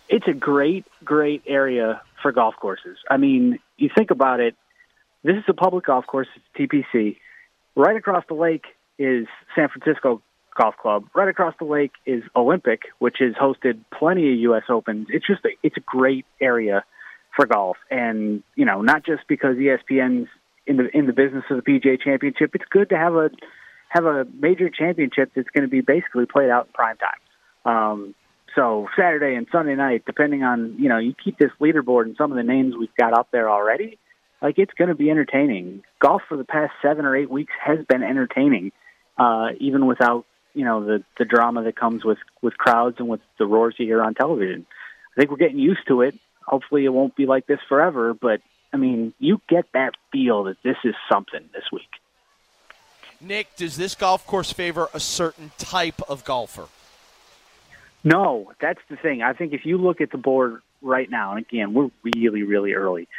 It's 0.09 0.27
a 0.27 0.33
great, 0.33 0.85
great 1.03 1.41
area 1.47 2.03
for 2.21 2.31
golf 2.31 2.53
courses. 2.55 2.99
I 3.09 3.17
mean, 3.17 3.57
you 3.77 3.89
think 3.97 4.11
about 4.11 4.39
it, 4.39 4.53
this 5.23 5.37
is 5.37 5.43
a 5.47 5.55
public 5.55 5.87
golf 5.87 6.05
course, 6.05 6.27
it's 6.35 6.71
TPC. 6.71 7.17
Right 7.75 7.97
across 7.97 8.23
the 8.27 8.35
lake 8.35 8.65
is 8.99 9.25
San 9.55 9.69
Francisco 9.69 10.21
Golf 10.55 10.77
Club. 10.77 11.05
Right 11.15 11.29
across 11.29 11.55
the 11.57 11.65
lake 11.65 11.93
is 12.05 12.21
Olympic, 12.35 12.81
which 12.99 13.15
has 13.21 13.33
hosted 13.33 13.79
plenty 13.91 14.31
of 14.31 14.39
U.S. 14.41 14.65
Opens. 14.69 15.07
It's 15.09 15.25
just 15.25 15.43
a, 15.45 15.49
it's 15.63 15.77
a 15.77 15.83
great 15.83 16.27
area 16.39 16.83
for 17.35 17.47
golf, 17.47 17.77
and 17.89 18.43
you 18.53 18.65
know, 18.65 18.83
not 18.83 19.03
just 19.03 19.23
because 19.27 19.55
ESPN's 19.55 20.27
in 20.67 20.77
the 20.77 20.95
in 20.95 21.07
the 21.07 21.13
business 21.13 21.45
of 21.49 21.57
the 21.57 21.63
PGA 21.63 21.99
Championship. 21.99 22.51
It's 22.53 22.65
good 22.69 22.89
to 22.89 22.97
have 22.97 23.15
a 23.15 23.31
have 23.89 24.06
a 24.06 24.25
major 24.39 24.69
championship 24.69 25.31
that's 25.36 25.50
going 25.50 25.63
to 25.63 25.69
be 25.69 25.81
basically 25.81 26.25
played 26.25 26.50
out 26.50 26.68
in 26.68 26.74
prime 26.74 26.97
time. 26.97 27.19
Um, 27.65 28.15
so 28.56 28.88
Saturday 28.97 29.36
and 29.36 29.47
Sunday 29.51 29.75
night, 29.75 30.03
depending 30.06 30.44
on 30.44 30.75
you 30.80 30.89
know, 30.89 30.97
you 30.97 31.13
keep 31.13 31.38
this 31.38 31.51
leaderboard 31.59 32.03
and 32.03 32.15
some 32.18 32.31
of 32.31 32.38
the 32.38 32.44
names 32.44 32.75
we've 32.77 32.95
got 32.97 33.13
up 33.13 33.30
there 33.31 33.50
already. 33.50 33.97
Like 34.41 34.57
it's 34.57 34.74
going 34.74 34.88
to 34.88 34.95
be 34.95 35.09
entertaining. 35.09 35.83
Golf 36.00 36.21
for 36.30 36.38
the 36.38 36.45
past 36.45 36.71
seven 36.81 37.06
or 37.06 37.15
eight 37.15 37.30
weeks 37.30 37.53
has 37.63 37.80
been 37.88 38.03
entertaining, 38.03 38.71
uh, 39.18 39.49
even 39.59 39.85
without 39.85 40.25
you 40.54 40.66
know 40.66 40.83
the 40.85 41.04
the 41.18 41.25
drama 41.25 41.63
that 41.63 41.75
comes 41.75 42.04
with 42.06 42.18
with 42.42 42.57
crowds 42.57 42.95
and 42.99 43.09
with 43.09 43.21
the 43.37 43.45
roars 43.45 43.75
you 43.78 43.85
hear 43.85 44.02
on 44.02 44.13
television. 44.13 44.66
I 45.16 45.19
think 45.19 45.31
we're 45.31 45.37
getting 45.37 45.59
used 45.59 45.87
to 45.87 46.02
it. 46.02 46.16
Hopefully, 46.45 46.85
it 46.85 46.90
won't 46.90 47.16
be 47.16 47.25
like 47.25 47.47
this 47.47 47.59
forever. 47.68 48.13
But 48.13 48.42
I 48.73 48.78
mean, 48.78 49.13
you 49.19 49.42
get 49.49 49.66
that 49.73 49.92
feel 50.11 50.45
that 50.45 50.57
this 50.63 50.78
is 50.83 50.95
something 51.11 51.42
this 51.54 51.66
week. 51.71 51.90
Nick, 53.21 53.56
does 53.56 53.76
this 53.76 53.95
golf 53.95 54.26
course 54.26 54.52
favor 54.52 54.88
a 54.94 54.99
certain 54.99 55.52
type 55.57 56.02
of 56.09 56.23
golfer? 56.23 56.68
No, 58.04 58.54
that's 58.61 58.80
the 58.90 58.95
thing. 58.95 59.21
I 59.21 59.33
think 59.33 59.54
if 59.54 59.66
you 59.66 59.78
look 59.78 59.99
at 59.99 60.11
the 60.11 60.18
board 60.18 60.61
right 60.81 61.09
now, 61.09 61.31
and 61.31 61.40
again, 61.40 61.73
we're 61.73 61.90
really, 62.04 62.44
really 62.44 62.73
early, 62.73 63.09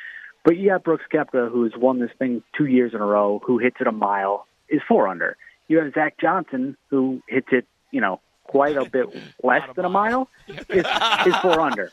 but 0.42 0.56
you 0.56 0.70
got 0.70 0.84
Brooks 0.84 1.04
Koepka, 1.12 1.50
who's 1.50 1.74
won 1.76 1.98
this 1.98 2.10
thing 2.18 2.42
two 2.56 2.64
years 2.64 2.94
in 2.94 3.00
a 3.00 3.04
row, 3.04 3.42
who 3.44 3.58
hits 3.58 3.76
it 3.80 3.86
a 3.86 3.92
mile, 3.92 4.46
is 4.68 4.80
four 4.88 5.06
under. 5.06 5.36
You 5.68 5.80
have 5.80 5.92
Zach 5.92 6.16
Johnson, 6.18 6.78
who 6.88 7.22
hits 7.28 7.48
it, 7.52 7.66
you 7.90 8.00
know, 8.00 8.20
quite 8.44 8.76
a 8.76 8.86
bit 8.86 9.06
less 9.42 9.68
than 9.76 9.84
a 9.84 9.90
mile, 9.90 10.28
is, 10.48 10.86
is 11.26 11.36
four 11.36 11.60
under. 11.60 11.92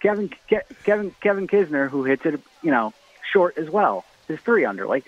Kevin 0.00 0.28
Ke- 0.28 0.66
Kevin 0.84 1.14
Kevin 1.20 1.46
Kisner, 1.46 1.88
who 1.88 2.04
hits 2.04 2.26
it, 2.26 2.40
you 2.62 2.70
know, 2.72 2.92
short 3.32 3.56
as 3.56 3.70
well, 3.70 4.04
is 4.28 4.40
three 4.40 4.64
under. 4.64 4.86
Like 4.86 5.06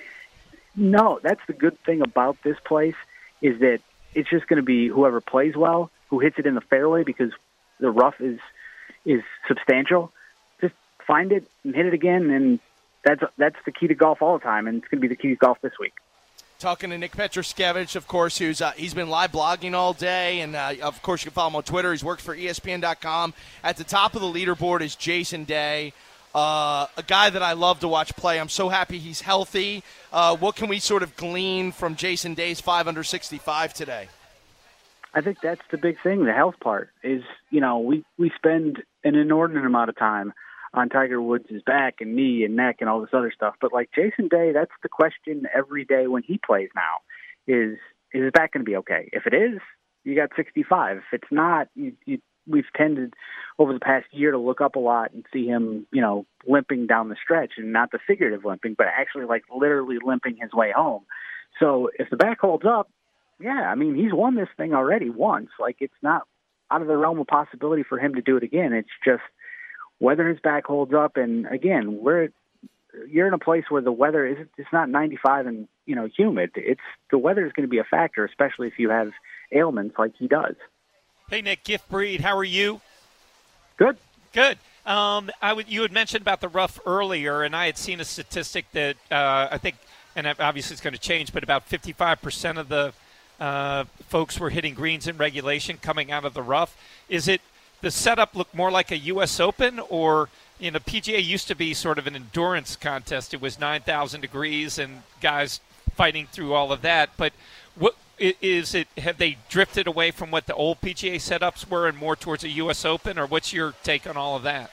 no, 0.81 1.21
that's 1.23 1.41
the 1.47 1.53
good 1.53 1.79
thing 1.85 2.01
about 2.01 2.39
this 2.43 2.57
place 2.65 2.95
is 3.43 3.61
that 3.61 3.81
it's 4.15 4.31
just 4.31 4.47
going 4.49 4.57
to 4.57 4.63
be 4.63 4.89
whoever 4.89 5.21
plays 5.21 5.55
well, 5.55 5.91
who 6.09 6.19
hits 6.19 6.39
it 6.39 6.47
in 6.47 6.55
the 6.55 6.61
fairway 6.63 7.05
because 7.05 7.31
the 7.79 7.91
rough 7.91 8.21
is 8.21 8.41
is 9.05 9.23
substantial. 9.47 10.13
Just 10.61 10.75
find 11.07 11.33
it 11.33 11.45
and 11.65 11.75
hit 11.75 11.87
it 11.87 11.95
again, 11.95 12.31
and 12.31 12.61
that's 13.05 13.23
that's 13.37 13.57
the 13.67 13.73
key 13.73 13.89
to 13.89 13.95
golf 13.95 14.23
all 14.23 14.39
the 14.39 14.43
time, 14.43 14.67
and 14.67 14.79
it's 14.79 14.89
going 14.89 15.01
to 15.01 15.07
be 15.07 15.15
the 15.15 15.21
key 15.21 15.29
to 15.29 15.37
golf 15.37 15.59
this 15.61 15.79
week. 15.79 15.93
Talking 16.59 16.91
to 16.91 16.99
Nick 16.99 17.13
Pietruszkiewicz, 17.13 17.97
of 17.97 18.07
course, 18.07 18.39
who's 18.39 18.61
uh, 18.61 18.73
he's 18.73 18.95
been 18.95 19.09
live 19.09 19.33
blogging 19.33 19.75
all 19.75 19.93
day, 19.93 20.41
and 20.41 20.57
uh, 20.57 20.75
of 20.83 21.01
course 21.03 21.23
you 21.23 21.31
can 21.31 21.35
follow 21.35 21.51
him 21.51 21.57
on 21.57 21.63
Twitter. 21.63 21.93
He's 21.93 22.05
worked 22.05 22.23
for 22.23 22.35
ESPN.com. 22.35 23.35
At 23.63 23.77
the 23.77 23.85
top 23.85 24.15
of 24.15 24.23
the 24.23 24.29
leaderboard 24.29 24.81
is 24.81 24.97
Jason 24.97 25.45
Day. 25.45 25.93
Uh, 26.35 26.87
a 26.97 27.03
guy 27.07 27.31
that 27.31 27.43
I 27.43 27.55
love 27.55 27.81
to 27.81 27.89
watch 27.89 28.15
play. 28.17 28.39
I'm 28.39 28.49
so 28.49 28.69
happy 28.69 28.99
he's 28.99 29.21
healthy. 29.21 29.83
Uh, 30.13 30.37
what 30.37 30.55
can 30.57 30.69
we 30.69 30.79
sort 30.79 31.03
of 31.03 31.17
glean 31.17 31.73
from 31.73 31.97
Jason 31.97 32.35
Day's 32.35 32.61
five 32.61 32.87
under 32.87 33.03
65 33.03 33.75
today? 33.75 34.09
I 35.13 35.21
think 35.23 35.41
that's 35.43 35.63
the 35.71 35.79
big 35.79 35.97
thing. 36.03 36.25
The 36.25 36.33
health 36.33 36.55
part 36.61 36.91
is, 37.03 37.23
you 37.51 37.61
know, 37.61 37.81
we 37.81 38.05
we 38.17 38.31
spend 38.37 38.83
an 39.03 39.17
inordinate 39.17 39.65
amount 39.65 39.91
of 39.91 39.99
time 39.99 40.33
on 40.73 40.89
Tiger 40.89 41.21
Woods' 41.21 41.51
back 41.67 41.97
and 42.01 42.15
knee 42.15 42.45
and 42.45 42.55
neck 42.55 42.77
and 42.81 42.89
all 42.89 43.01
this 43.01 43.11
other 43.13 43.33
stuff. 43.35 43.57
But 43.61 43.73
like 43.73 43.91
Jason 43.93 44.29
Day, 44.29 44.53
that's 44.53 44.71
the 44.83 44.89
question 44.89 45.47
every 45.53 45.85
day 45.85 46.07
when 46.07 46.23
he 46.23 46.39
plays 46.39 46.69
now: 46.77 46.99
is 47.49 47.77
is 48.13 48.25
his 48.25 48.33
back 48.33 48.53
going 48.53 48.65
to 48.65 48.71
be 48.71 48.77
okay? 48.77 49.09
If 49.13 49.27
it 49.27 49.35
is, 49.35 49.61
you 50.05 50.15
got 50.15 50.31
65. 50.37 50.99
If 50.99 51.03
it's 51.13 51.33
not, 51.33 51.69
you, 51.75 51.93
you 52.07 52.21
we've 52.47 52.73
tended 52.77 53.15
over 53.59 53.73
the 53.73 53.81
past 53.81 54.07
year 54.11 54.31
to 54.31 54.39
look 54.39 54.61
up 54.61 54.77
a 54.77 54.81
lot 54.81 55.13
and 55.13 55.25
see 55.33 55.47
him, 55.47 55.87
you 55.93 56.01
know, 56.01 56.27
limping 56.47 56.87
down 56.87 57.09
the 57.09 57.17
stretch 57.23 57.53
and 57.57 57.73
not 57.73 57.93
the 57.93 57.99
figurative 58.07 58.45
limping, 58.45 58.75
but 58.77 58.87
actually 58.87 59.25
like 59.25 59.45
literally 59.55 59.99
limping 60.03 60.37
his 60.41 60.53
way 60.53 60.73
home. 60.75 61.05
So 61.59 61.91
if 61.99 62.09
the 62.11 62.17
back 62.17 62.41
holds 62.41 62.65
up, 62.67 62.91
yeah, 63.39 63.71
I 63.71 63.75
mean, 63.75 63.95
he's 63.95 64.13
won 64.13 64.35
this 64.35 64.49
thing 64.57 64.75
already 64.75 65.11
once. 65.11 65.51
Like 65.59 65.77
it's 65.81 65.93
not 66.03 66.23
out 66.71 66.83
of 66.83 66.89
the 66.89 66.97
realm 66.97 67.19
of 67.19 67.27
possibility 67.27 67.83
for 67.83 67.99
him 67.99 68.15
to 68.15 68.23
do 68.23 68.37
it 68.37 68.43
again. 68.43 68.73
It's 68.73 68.89
just 69.05 69.23
whether 69.99 70.29
his 70.29 70.41
back 70.41 70.67
holds 70.67 70.93
up. 70.95 71.17
And 71.17 71.47
again, 71.47 71.99
we're 72.01 72.29
you're 73.09 73.29
in 73.29 73.35
a 73.35 73.39
place 73.39 73.65
where 73.69 73.83
the 73.83 73.93
weather 73.93 74.27
is 74.27 74.37
it's 74.59 74.73
not 74.73 74.89
95 74.89 75.47
and 75.47 75.69
you 75.87 75.95
know 75.95 76.09
humid. 76.17 76.51
It's 76.55 76.81
the 77.11 77.19
weather 77.19 77.47
is 77.47 77.53
going 77.53 77.67
to 77.67 77.71
be 77.71 77.79
a 77.79 77.85
factor, 77.85 78.25
especially 78.25 78.69
if 78.69 78.75
you 78.79 78.91
have 78.91 79.11
ailments 79.53 79.97
like 79.99 80.13
he 80.19 80.29
does. 80.29 80.57
Hey 81.31 81.43
Nick, 81.43 81.63
Giff 81.63 81.89
Breed, 81.89 82.23
how 82.23 82.37
are 82.37 82.43
you? 82.43 82.81
Good. 83.77 83.97
Good. 84.33 84.59
Um, 84.85 85.31
I 85.41 85.53
would, 85.53 85.69
you 85.69 85.83
had 85.83 85.93
mentioned 85.93 86.23
about 86.23 86.41
the 86.41 86.49
rough 86.49 86.81
earlier, 86.85 87.45
and 87.45 87.55
I 87.55 87.67
had 87.67 87.79
seen 87.79 88.01
a 88.01 88.05
statistic 88.05 88.67
that 88.73 88.97
uh, 89.13 89.47
I 89.49 89.57
think, 89.57 89.77
and 90.17 90.27
obviously 90.27 90.75
it's 90.75 90.81
going 90.81 90.93
to 90.93 90.99
change, 90.99 91.33
but 91.33 91.45
about 91.45 91.69
55% 91.71 92.59
of 92.59 92.69
the 92.69 92.93
uh, 93.39 93.85
folks 94.09 94.41
were 94.41 94.51
hitting 94.51 94.75
greens 94.75 95.07
in 95.07 95.19
regulation 95.19 95.77
coming 95.77 96.11
out 96.11 96.25
of 96.25 96.35
the 96.35 96.43
rough. 96.43 96.77
Is 97.09 97.29
it 97.29 97.43
the 97.81 97.93
setup 97.93 98.35
look 98.35 98.53
more 98.53 98.73
like 98.73 98.91
a 98.91 98.99
U.S. 98.99 99.39
Open, 99.39 99.79
or 99.89 100.31
you 100.59 100.73
know, 100.73 100.81
PGA 100.81 101.25
used 101.25 101.47
to 101.47 101.55
be 101.55 101.75
sort 101.75 102.01
of 102.01 102.09
an 102.09 102.17
endurance 102.17 102.75
contest. 102.75 103.33
It 103.35 103.41
was 103.41 103.57
9,000 103.57 104.21
degrees 104.21 104.81
and 104.81 105.05
guys 105.21 105.61
fighting 105.95 106.27
through 106.27 106.55
all 106.55 106.73
of 106.73 106.83
that. 106.83 107.11
But 107.17 107.33
what 107.77 107.95
is 108.21 108.75
it 108.75 108.89
have 108.99 109.19
they 109.19 109.39
drifted 109.49 109.87
away 109.87 110.11
from 110.11 110.31
what 110.31 110.47
the 110.47 110.55
old 110.55 110.81
PGA 110.81 111.17
setups 111.17 111.69
were 111.69 111.89
and 111.89 111.97
more 111.97 112.17
towards 112.17 112.45
a 112.45 112.49
U.S. 112.49 112.85
Open, 112.85 113.19
or 113.19 113.27
what's 113.27 113.53
your 113.53 113.75
take 113.83 114.07
on 114.07 114.17
all 114.17 114.37
of 114.37 114.43
that? 114.43 114.71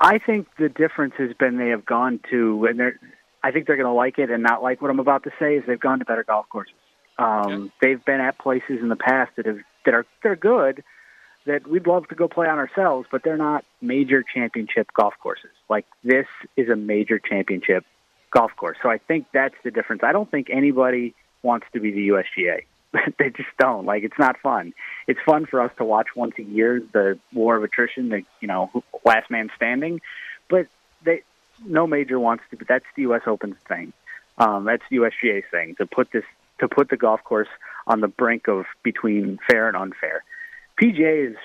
I 0.00 0.18
think 0.18 0.48
the 0.58 0.68
difference 0.68 1.14
has 1.18 1.34
been 1.34 1.58
they 1.58 1.68
have 1.68 1.84
gone 1.84 2.20
to, 2.30 2.66
and 2.66 2.80
they're, 2.80 2.98
I 3.42 3.50
think 3.50 3.66
they're 3.66 3.76
going 3.76 3.86
to 3.86 3.92
like 3.92 4.18
it 4.18 4.30
and 4.30 4.42
not 4.42 4.62
like 4.62 4.80
what 4.80 4.90
I'm 4.90 4.98
about 4.98 5.24
to 5.24 5.30
say. 5.38 5.56
Is 5.56 5.64
they've 5.66 5.78
gone 5.78 5.98
to 5.98 6.04
better 6.04 6.24
golf 6.24 6.48
courses. 6.48 6.74
Um, 7.18 7.46
okay. 7.46 7.72
They've 7.82 8.04
been 8.04 8.20
at 8.20 8.38
places 8.38 8.80
in 8.80 8.88
the 8.88 8.96
past 8.96 9.32
that 9.36 9.46
have 9.46 9.58
that 9.84 9.94
are 9.94 10.06
they're 10.22 10.36
good, 10.36 10.82
that 11.46 11.66
we'd 11.66 11.86
love 11.86 12.08
to 12.08 12.14
go 12.14 12.28
play 12.28 12.48
on 12.48 12.58
ourselves, 12.58 13.08
but 13.10 13.22
they're 13.24 13.36
not 13.36 13.64
major 13.80 14.22
championship 14.22 14.88
golf 14.94 15.14
courses. 15.22 15.50
Like 15.68 15.86
this 16.02 16.26
is 16.56 16.68
a 16.68 16.76
major 16.76 17.18
championship 17.18 17.84
golf 18.30 18.52
course. 18.56 18.78
So 18.82 18.88
I 18.88 18.98
think 18.98 19.26
that's 19.32 19.54
the 19.64 19.70
difference. 19.70 20.02
I 20.04 20.12
don't 20.12 20.30
think 20.30 20.48
anybody 20.50 21.14
wants 21.42 21.66
to 21.72 21.80
be 21.80 21.90
the 21.90 22.08
USGA. 22.08 22.64
they 23.18 23.30
just 23.30 23.48
don't. 23.58 23.86
Like 23.86 24.02
it's 24.02 24.18
not 24.18 24.38
fun. 24.40 24.72
It's 25.06 25.20
fun 25.24 25.46
for 25.46 25.60
us 25.60 25.70
to 25.78 25.84
watch 25.84 26.08
once 26.16 26.34
a 26.38 26.42
year 26.42 26.82
the 26.92 27.18
war 27.32 27.56
of 27.56 27.62
attrition, 27.62 28.08
the 28.08 28.22
you 28.40 28.48
know 28.48 28.70
last 29.04 29.30
man 29.30 29.50
standing, 29.56 30.00
but 30.48 30.66
they 31.04 31.22
no 31.64 31.86
major 31.86 32.18
wants 32.18 32.44
to. 32.50 32.56
But 32.56 32.68
that's 32.68 32.84
the 32.96 33.02
U.S. 33.02 33.22
Open's 33.26 33.58
thing. 33.68 33.92
Um, 34.38 34.64
that's 34.64 34.82
the 34.90 34.96
USGA's 34.96 35.44
thing 35.50 35.76
to 35.76 35.86
put 35.86 36.10
this 36.10 36.24
to 36.58 36.68
put 36.68 36.88
the 36.88 36.96
golf 36.96 37.22
course 37.22 37.48
on 37.86 38.00
the 38.00 38.08
brink 38.08 38.48
of 38.48 38.64
between 38.82 39.38
fair 39.48 39.68
and 39.68 39.76
unfair. 39.76 40.24
PGA 40.80 41.30
is 41.30 41.36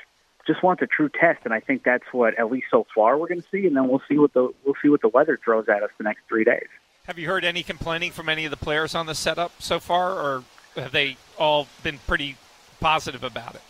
just 0.47 0.61
wants 0.63 0.81
a 0.81 0.87
true 0.87 1.09
test, 1.09 1.41
and 1.45 1.53
I 1.53 1.59
think 1.59 1.83
that's 1.83 2.05
what 2.11 2.37
at 2.39 2.51
least 2.51 2.67
so 2.71 2.85
far 2.93 3.17
we're 3.17 3.27
going 3.27 3.41
to 3.41 3.49
see, 3.49 3.65
and 3.65 3.75
then 3.75 3.87
we'll 3.87 4.01
see 4.07 4.17
what 4.17 4.33
the 4.33 4.49
we'll 4.63 4.75
see 4.81 4.89
what 4.89 5.01
the 5.01 5.09
weather 5.09 5.39
throws 5.43 5.67
at 5.69 5.83
us 5.83 5.89
the 5.97 6.03
next 6.03 6.21
three 6.27 6.43
days. 6.43 6.67
Have 7.07 7.19
you 7.19 7.27
heard 7.27 7.45
any 7.45 7.61
complaining 7.61 8.11
from 8.11 8.29
any 8.29 8.45
of 8.45 8.51
the 8.51 8.57
players 8.57 8.95
on 8.95 9.05
the 9.05 9.13
setup 9.13 9.51
so 9.59 9.79
far, 9.79 10.13
or 10.13 10.43
have 10.75 10.91
they 10.91 11.17
all 11.37 11.67
been 11.83 11.99
pretty 12.07 12.35
positive 12.79 13.23
about 13.23 13.53
it? 13.53 13.61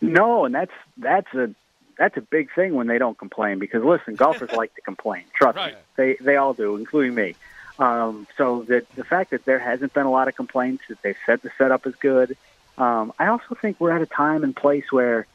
No, 0.00 0.46
and 0.46 0.54
that's 0.54 0.72
that's 0.96 1.32
a 1.34 1.50
that's 1.98 2.16
a 2.16 2.22
big 2.22 2.52
thing 2.54 2.74
when 2.74 2.86
they 2.86 2.96
don't 2.96 3.18
complain 3.18 3.58
because 3.58 3.84
listen, 3.84 4.14
golfers 4.14 4.52
like 4.56 4.74
to 4.76 4.80
complain. 4.80 5.24
Trust 5.34 5.56
right. 5.56 5.74
me, 5.74 5.80
they 5.96 6.16
they 6.20 6.36
all 6.36 6.54
do, 6.54 6.76
including 6.76 7.14
me. 7.14 7.34
Um, 7.78 8.26
so 8.38 8.62
the 8.62 8.86
the 8.96 9.04
fact 9.04 9.30
that 9.30 9.44
there 9.44 9.58
hasn't 9.58 9.92
been 9.92 10.06
a 10.06 10.10
lot 10.10 10.26
of 10.26 10.34
complaints, 10.34 10.84
that 10.88 11.02
they've 11.02 11.18
said 11.26 11.42
the 11.42 11.50
setup 11.58 11.86
is 11.86 11.94
good. 11.96 12.34
Um, 12.78 13.12
I 13.18 13.26
also 13.26 13.56
think 13.60 13.78
we're 13.78 13.90
at 13.90 14.00
a 14.00 14.06
time 14.06 14.42
and 14.42 14.56
place 14.56 14.90
where 14.90 15.26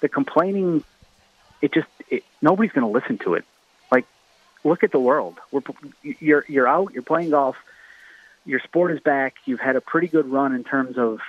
the 0.00 0.08
complaining, 0.08 0.84
it 1.60 1.72
just 1.72 1.88
it, 2.08 2.22
nobody's 2.40 2.70
going 2.70 2.86
to 2.86 2.92
listen 2.92 3.18
to 3.18 3.34
it 3.34 3.44
look 4.64 4.82
at 4.82 4.92
the 4.92 4.98
world. 4.98 5.38
We're, 5.50 5.62
you're 6.02 6.44
you're 6.48 6.68
out. 6.68 6.92
You're 6.92 7.02
playing 7.02 7.30
golf. 7.30 7.56
Your 8.44 8.60
sport 8.60 8.92
is 8.92 9.00
back. 9.00 9.34
You've 9.44 9.60
had 9.60 9.76
a 9.76 9.80
pretty 9.80 10.08
good 10.08 10.30
run 10.30 10.54
in 10.54 10.64
terms 10.64 10.98
of 10.98 11.20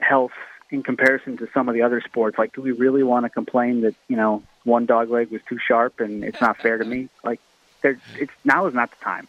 health 0.00 0.32
in 0.70 0.82
comparison 0.82 1.36
to 1.36 1.48
some 1.52 1.68
of 1.68 1.74
the 1.74 1.82
other 1.82 2.00
sports. 2.00 2.38
Like, 2.38 2.54
do 2.54 2.62
we 2.62 2.72
really 2.72 3.02
want 3.02 3.26
to 3.26 3.30
complain 3.30 3.82
that 3.82 3.94
you 4.08 4.16
know 4.16 4.42
one 4.64 4.86
dog 4.86 5.10
leg 5.10 5.30
was 5.30 5.42
too 5.48 5.58
sharp 5.58 6.00
and 6.00 6.24
it's 6.24 6.40
not 6.40 6.58
fair 6.58 6.78
to 6.78 6.84
me? 6.84 7.08
Like, 7.24 7.40
there, 7.82 7.98
it's 8.16 8.32
now 8.44 8.66
is 8.66 8.74
not 8.74 8.90
the 8.90 9.04
time. 9.04 9.28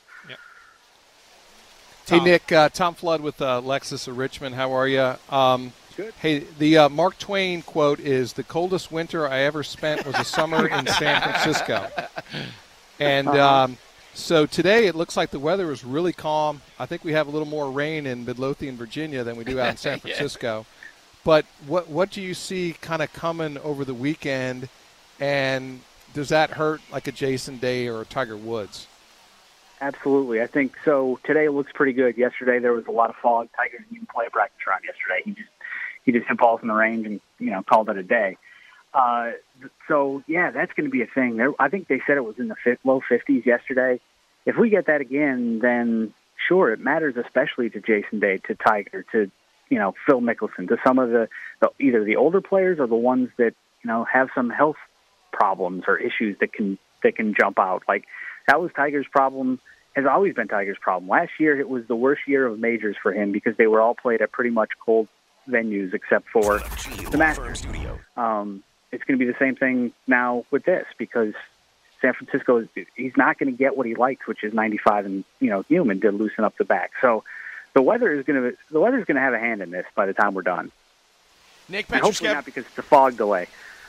Hey 2.05 2.19
Nick, 2.19 2.51
uh, 2.51 2.67
Tom 2.67 2.95
Flood 2.95 3.21
with 3.21 3.41
uh, 3.41 3.61
Lexus 3.63 4.09
of 4.09 4.17
Richmond. 4.17 4.55
How 4.55 4.73
are 4.73 4.87
you? 4.87 5.15
Um, 5.29 5.71
Good. 5.95 6.13
Hey, 6.19 6.39
the 6.39 6.77
uh, 6.77 6.89
Mark 6.89 7.17
Twain 7.19 7.61
quote 7.61 7.99
is: 7.99 8.33
"The 8.33 8.43
coldest 8.43 8.91
winter 8.91 9.27
I 9.27 9.39
ever 9.41 9.63
spent 9.63 10.05
was 10.05 10.15
a 10.15 10.23
summer 10.25 10.67
in 10.67 10.87
San 10.87 11.21
Francisco." 11.21 11.87
And 13.03 13.27
uh-huh. 13.27 13.63
um, 13.63 13.77
so 14.13 14.45
today 14.45 14.87
it 14.87 14.95
looks 14.95 15.17
like 15.17 15.31
the 15.31 15.39
weather 15.39 15.71
is 15.71 15.83
really 15.83 16.13
calm. 16.13 16.61
I 16.79 16.85
think 16.85 17.03
we 17.03 17.13
have 17.13 17.27
a 17.27 17.31
little 17.31 17.47
more 17.47 17.69
rain 17.71 18.05
in 18.05 18.25
Midlothian, 18.25 18.77
Virginia 18.77 19.23
than 19.23 19.35
we 19.35 19.43
do 19.43 19.59
out 19.59 19.71
in 19.71 19.77
San 19.77 19.99
Francisco. 19.99 20.59
yeah. 20.59 20.87
But 21.23 21.45
what 21.67 21.87
what 21.87 22.11
do 22.11 22.21
you 22.21 22.33
see 22.33 22.75
kind 22.81 23.01
of 23.01 23.11
coming 23.13 23.57
over 23.59 23.85
the 23.85 23.93
weekend? 23.93 24.67
And 25.19 25.81
does 26.13 26.29
that 26.29 26.51
hurt 26.51 26.81
like 26.91 27.07
a 27.07 27.11
Jason 27.11 27.57
Day 27.57 27.87
or 27.87 28.01
a 28.01 28.05
Tiger 28.05 28.35
Woods? 28.35 28.87
Absolutely. 29.79 30.41
I 30.41 30.47
think 30.47 30.75
so. 30.85 31.19
Today 31.25 31.45
it 31.45 31.51
looks 31.51 31.71
pretty 31.73 31.93
good. 31.93 32.17
Yesterday 32.17 32.59
there 32.59 32.73
was 32.73 32.85
a 32.87 32.91
lot 32.91 33.09
of 33.09 33.15
fog. 33.17 33.49
Tiger 33.55 33.79
didn't 33.79 33.93
even 33.93 34.07
play 34.07 34.25
a 34.27 34.29
practice 34.29 34.59
round 34.67 34.83
yesterday. 34.85 35.21
He 35.25 35.31
just 35.31 35.49
he 36.03 36.11
just 36.11 36.27
hit 36.27 36.37
balls 36.37 36.61
in 36.61 36.67
the 36.67 36.73
range 36.73 37.05
and 37.05 37.21
you 37.39 37.51
know 37.51 37.63
called 37.63 37.89
it 37.89 37.97
a 37.97 38.03
day. 38.03 38.37
Uh, 38.93 39.31
so 39.87 40.23
yeah, 40.27 40.51
that's 40.51 40.71
going 40.73 40.85
to 40.85 40.91
be 40.91 41.01
a 41.01 41.07
thing. 41.07 41.37
There, 41.37 41.51
I 41.59 41.69
think 41.69 41.87
they 41.87 42.01
said 42.05 42.17
it 42.17 42.23
was 42.23 42.35
in 42.39 42.47
the 42.47 42.55
fi- 42.63 42.77
low 42.83 43.01
50s 43.09 43.45
yesterday. 43.45 43.99
If 44.45 44.55
we 44.59 44.69
get 44.69 44.87
that 44.87 45.01
again, 45.01 45.59
then 45.61 46.13
sure, 46.47 46.71
it 46.71 46.79
matters, 46.79 47.15
especially 47.23 47.69
to 47.71 47.79
Jason 47.79 48.19
Day, 48.19 48.39
to 48.47 48.55
Tiger, 48.55 49.05
to 49.11 49.31
you 49.69 49.79
know 49.79 49.93
Phil 50.05 50.21
Mickelson, 50.21 50.67
to 50.67 50.77
some 50.85 50.99
of 50.99 51.09
the, 51.09 51.27
the 51.61 51.69
either 51.79 52.03
the 52.03 52.15
older 52.15 52.41
players 52.41 52.79
or 52.79 52.87
the 52.87 52.95
ones 52.95 53.29
that 53.37 53.53
you 53.83 53.87
know 53.87 54.05
have 54.11 54.29
some 54.35 54.49
health 54.49 54.75
problems 55.31 55.83
or 55.87 55.97
issues 55.97 56.37
that 56.39 56.53
can 56.53 56.77
that 57.03 57.15
can 57.15 57.33
jump 57.39 57.59
out. 57.59 57.83
Like 57.87 58.05
that 58.47 58.61
was 58.61 58.71
Tiger's 58.75 59.07
problem. 59.11 59.59
Has 59.95 60.05
always 60.09 60.33
been 60.33 60.47
Tiger's 60.47 60.77
problem. 60.81 61.07
Last 61.07 61.31
year, 61.39 61.59
it 61.59 61.69
was 61.69 61.83
the 61.87 61.95
worst 61.95 62.21
year 62.27 62.47
of 62.47 62.57
majors 62.57 62.95
for 63.01 63.13
him 63.13 63.31
because 63.31 63.53
they 63.57 63.67
were 63.67 63.79
all 63.79 63.93
played 63.93 64.23
at 64.23 64.31
pretty 64.31 64.49
much 64.49 64.69
cold 64.83 65.07
venues 65.47 65.93
except 65.93 66.27
for 66.29 66.59
the 67.11 67.17
Masters. 67.17 67.63
Um, 68.17 68.63
it's 68.93 69.03
going 69.03 69.17
to 69.17 69.25
be 69.25 69.29
the 69.29 69.37
same 69.39 69.55
thing 69.55 69.91
now 70.07 70.45
with 70.51 70.63
this 70.63 70.85
because 70.97 71.33
San 72.01 72.13
Francisco 72.13 72.57
is 72.57 72.67
he's 72.95 73.17
not 73.17 73.39
going 73.39 73.51
to 73.51 73.57
get 73.57 73.75
what 73.75 73.87
he 73.87 73.95
likes, 73.95 74.27
which 74.27 74.43
is 74.43 74.53
95 74.53 75.05
and 75.05 75.23
you 75.39 75.49
know 75.49 75.61
human 75.63 75.99
to 76.01 76.11
loosen 76.11 76.43
up 76.43 76.55
the 76.57 76.63
back. 76.63 76.91
So 77.01 77.23
the 77.73 77.81
weather 77.81 78.11
is 78.11 78.25
going 78.25 78.41
to 78.41 78.57
the 78.71 78.79
weather 78.79 78.99
is 78.99 79.05
going 79.05 79.15
to 79.15 79.21
have 79.21 79.33
a 79.33 79.39
hand 79.39 79.61
in 79.61 79.71
this 79.71 79.85
by 79.95 80.05
the 80.05 80.13
time 80.13 80.35
we're 80.35 80.43
done. 80.43 80.71
Nick 81.69 81.87
and 81.91 82.01
hopefully 82.01 82.31
not 82.31 82.45
because 82.45 82.65
it's 82.65 82.77
a 82.77 82.83
fog 82.83 83.17
delay. 83.17 83.47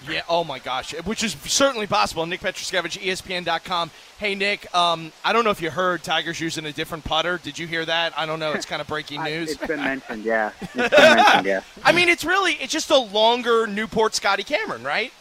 Yeah. 0.09 0.23
Oh 0.29 0.45
my 0.45 0.59
gosh, 0.59 0.93
which 1.05 1.23
is 1.25 1.33
certainly 1.45 1.87
possible. 1.87 2.27
Nick 2.27 2.41
Pietruszkiewicz, 2.41 2.99
ESPN.com. 3.01 3.91
Hey 4.19 4.35
Nick, 4.35 4.73
um, 4.75 5.13
I 5.25 5.33
don't 5.33 5.45
know 5.45 5.51
if 5.51 5.63
you 5.63 5.71
heard 5.71 6.03
Tigers 6.03 6.41
using 6.41 6.67
a 6.67 6.73
different 6.73 7.05
putter. 7.05 7.39
Did 7.39 7.59
you 7.59 7.67
hear 7.67 7.85
that? 7.85 8.17
I 8.19 8.27
don't 8.27 8.39
know. 8.39 8.53
It's 8.53 8.67
kind 8.67 8.83
of 8.83 8.89
breaking 8.89 9.23
news. 9.25 9.53
it's 9.53 9.67
been 9.67 9.81
mentioned. 9.81 10.25
Yeah. 10.25 10.51
It's 10.61 10.73
been 10.75 10.91
mentioned. 10.91 11.47
Yeah. 11.47 11.61
I 11.83 11.93
mean, 11.93 12.09
it's 12.09 12.25
really 12.25 12.53
it's 12.55 12.73
just 12.73 12.91
a 12.91 12.99
longer 12.99 13.67
Newport 13.67 14.15
Scotty 14.15 14.43
Cameron, 14.43 14.83
right? 14.83 15.13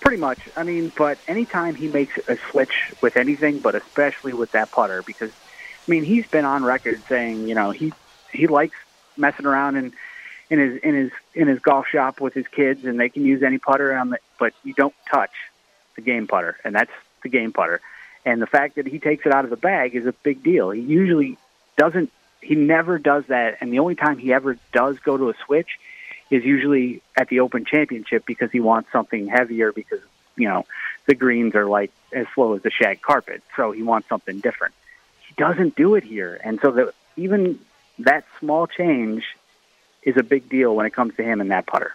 Pretty 0.00 0.16
much. 0.18 0.38
I 0.56 0.62
mean, 0.64 0.90
but 0.96 1.18
anytime 1.28 1.74
he 1.74 1.86
makes 1.88 2.18
a 2.28 2.36
switch 2.50 2.92
with 3.02 3.16
anything, 3.16 3.60
but 3.60 3.74
especially 3.74 4.32
with 4.32 4.52
that 4.52 4.72
putter, 4.72 5.02
because 5.02 5.30
I 5.30 5.90
mean, 5.90 6.02
he's 6.04 6.26
been 6.26 6.44
on 6.44 6.64
record 6.64 7.02
saying, 7.08 7.46
you 7.48 7.54
know, 7.54 7.70
he 7.70 7.92
he 8.32 8.46
likes 8.46 8.76
messing 9.16 9.46
around 9.46 9.76
and 9.76 9.92
in 10.50 10.58
his 10.58 10.76
in 10.82 10.94
his 10.94 11.12
in 11.34 11.48
his 11.48 11.60
golf 11.60 11.86
shop 11.86 12.20
with 12.20 12.34
his 12.34 12.46
kids, 12.48 12.84
and 12.84 12.98
they 12.98 13.08
can 13.08 13.24
use 13.24 13.42
any 13.42 13.58
putter 13.58 13.94
on 13.94 14.10
the, 14.10 14.18
but 14.38 14.52
you 14.64 14.74
don't 14.74 14.94
touch 15.10 15.32
the 15.94 16.02
game 16.02 16.26
putter, 16.26 16.56
and 16.64 16.74
that's 16.74 16.90
the 17.22 17.28
game 17.28 17.52
putter. 17.52 17.80
And 18.24 18.40
the 18.40 18.46
fact 18.46 18.76
that 18.76 18.86
he 18.86 18.98
takes 18.98 19.26
it 19.26 19.32
out 19.32 19.44
of 19.44 19.50
the 19.50 19.56
bag 19.56 19.94
is 19.94 20.06
a 20.06 20.12
big 20.12 20.42
deal. 20.42 20.70
He 20.70 20.80
usually 20.80 21.38
doesn't. 21.76 22.10
He 22.40 22.54
never 22.54 22.98
does 22.98 23.24
that, 23.26 23.58
and 23.60 23.72
the 23.72 23.78
only 23.78 23.94
time 23.94 24.18
he 24.18 24.32
ever 24.32 24.58
does 24.72 24.98
go 24.98 25.16
to 25.16 25.30
a 25.30 25.34
switch 25.46 25.78
is 26.30 26.44
usually 26.44 27.02
at 27.16 27.28
the 27.28 27.40
Open 27.40 27.64
Championship 27.64 28.24
because 28.26 28.50
he 28.50 28.60
wants 28.60 28.90
something 28.90 29.26
heavier 29.26 29.72
because 29.72 30.00
you 30.36 30.48
know 30.48 30.64
the 31.06 31.14
greens 31.14 31.54
are 31.54 31.66
like 31.66 31.92
as 32.12 32.26
slow 32.34 32.54
as 32.54 32.62
the 32.62 32.70
shag 32.70 33.00
carpet, 33.00 33.42
so 33.56 33.72
he 33.72 33.82
wants 33.82 34.08
something 34.08 34.40
different. 34.40 34.74
He 35.28 35.34
doesn't 35.36 35.76
do 35.76 35.94
it 35.94 36.04
here, 36.04 36.38
and 36.42 36.60
so 36.60 36.70
the, 36.70 36.94
even 37.16 37.58
that 38.00 38.24
small 38.40 38.66
change 38.66 39.24
is 40.02 40.16
a 40.16 40.22
big 40.22 40.48
deal 40.48 40.74
when 40.74 40.86
it 40.86 40.92
comes 40.92 41.14
to 41.16 41.22
him 41.22 41.40
and 41.40 41.50
that 41.50 41.66
putter. 41.66 41.94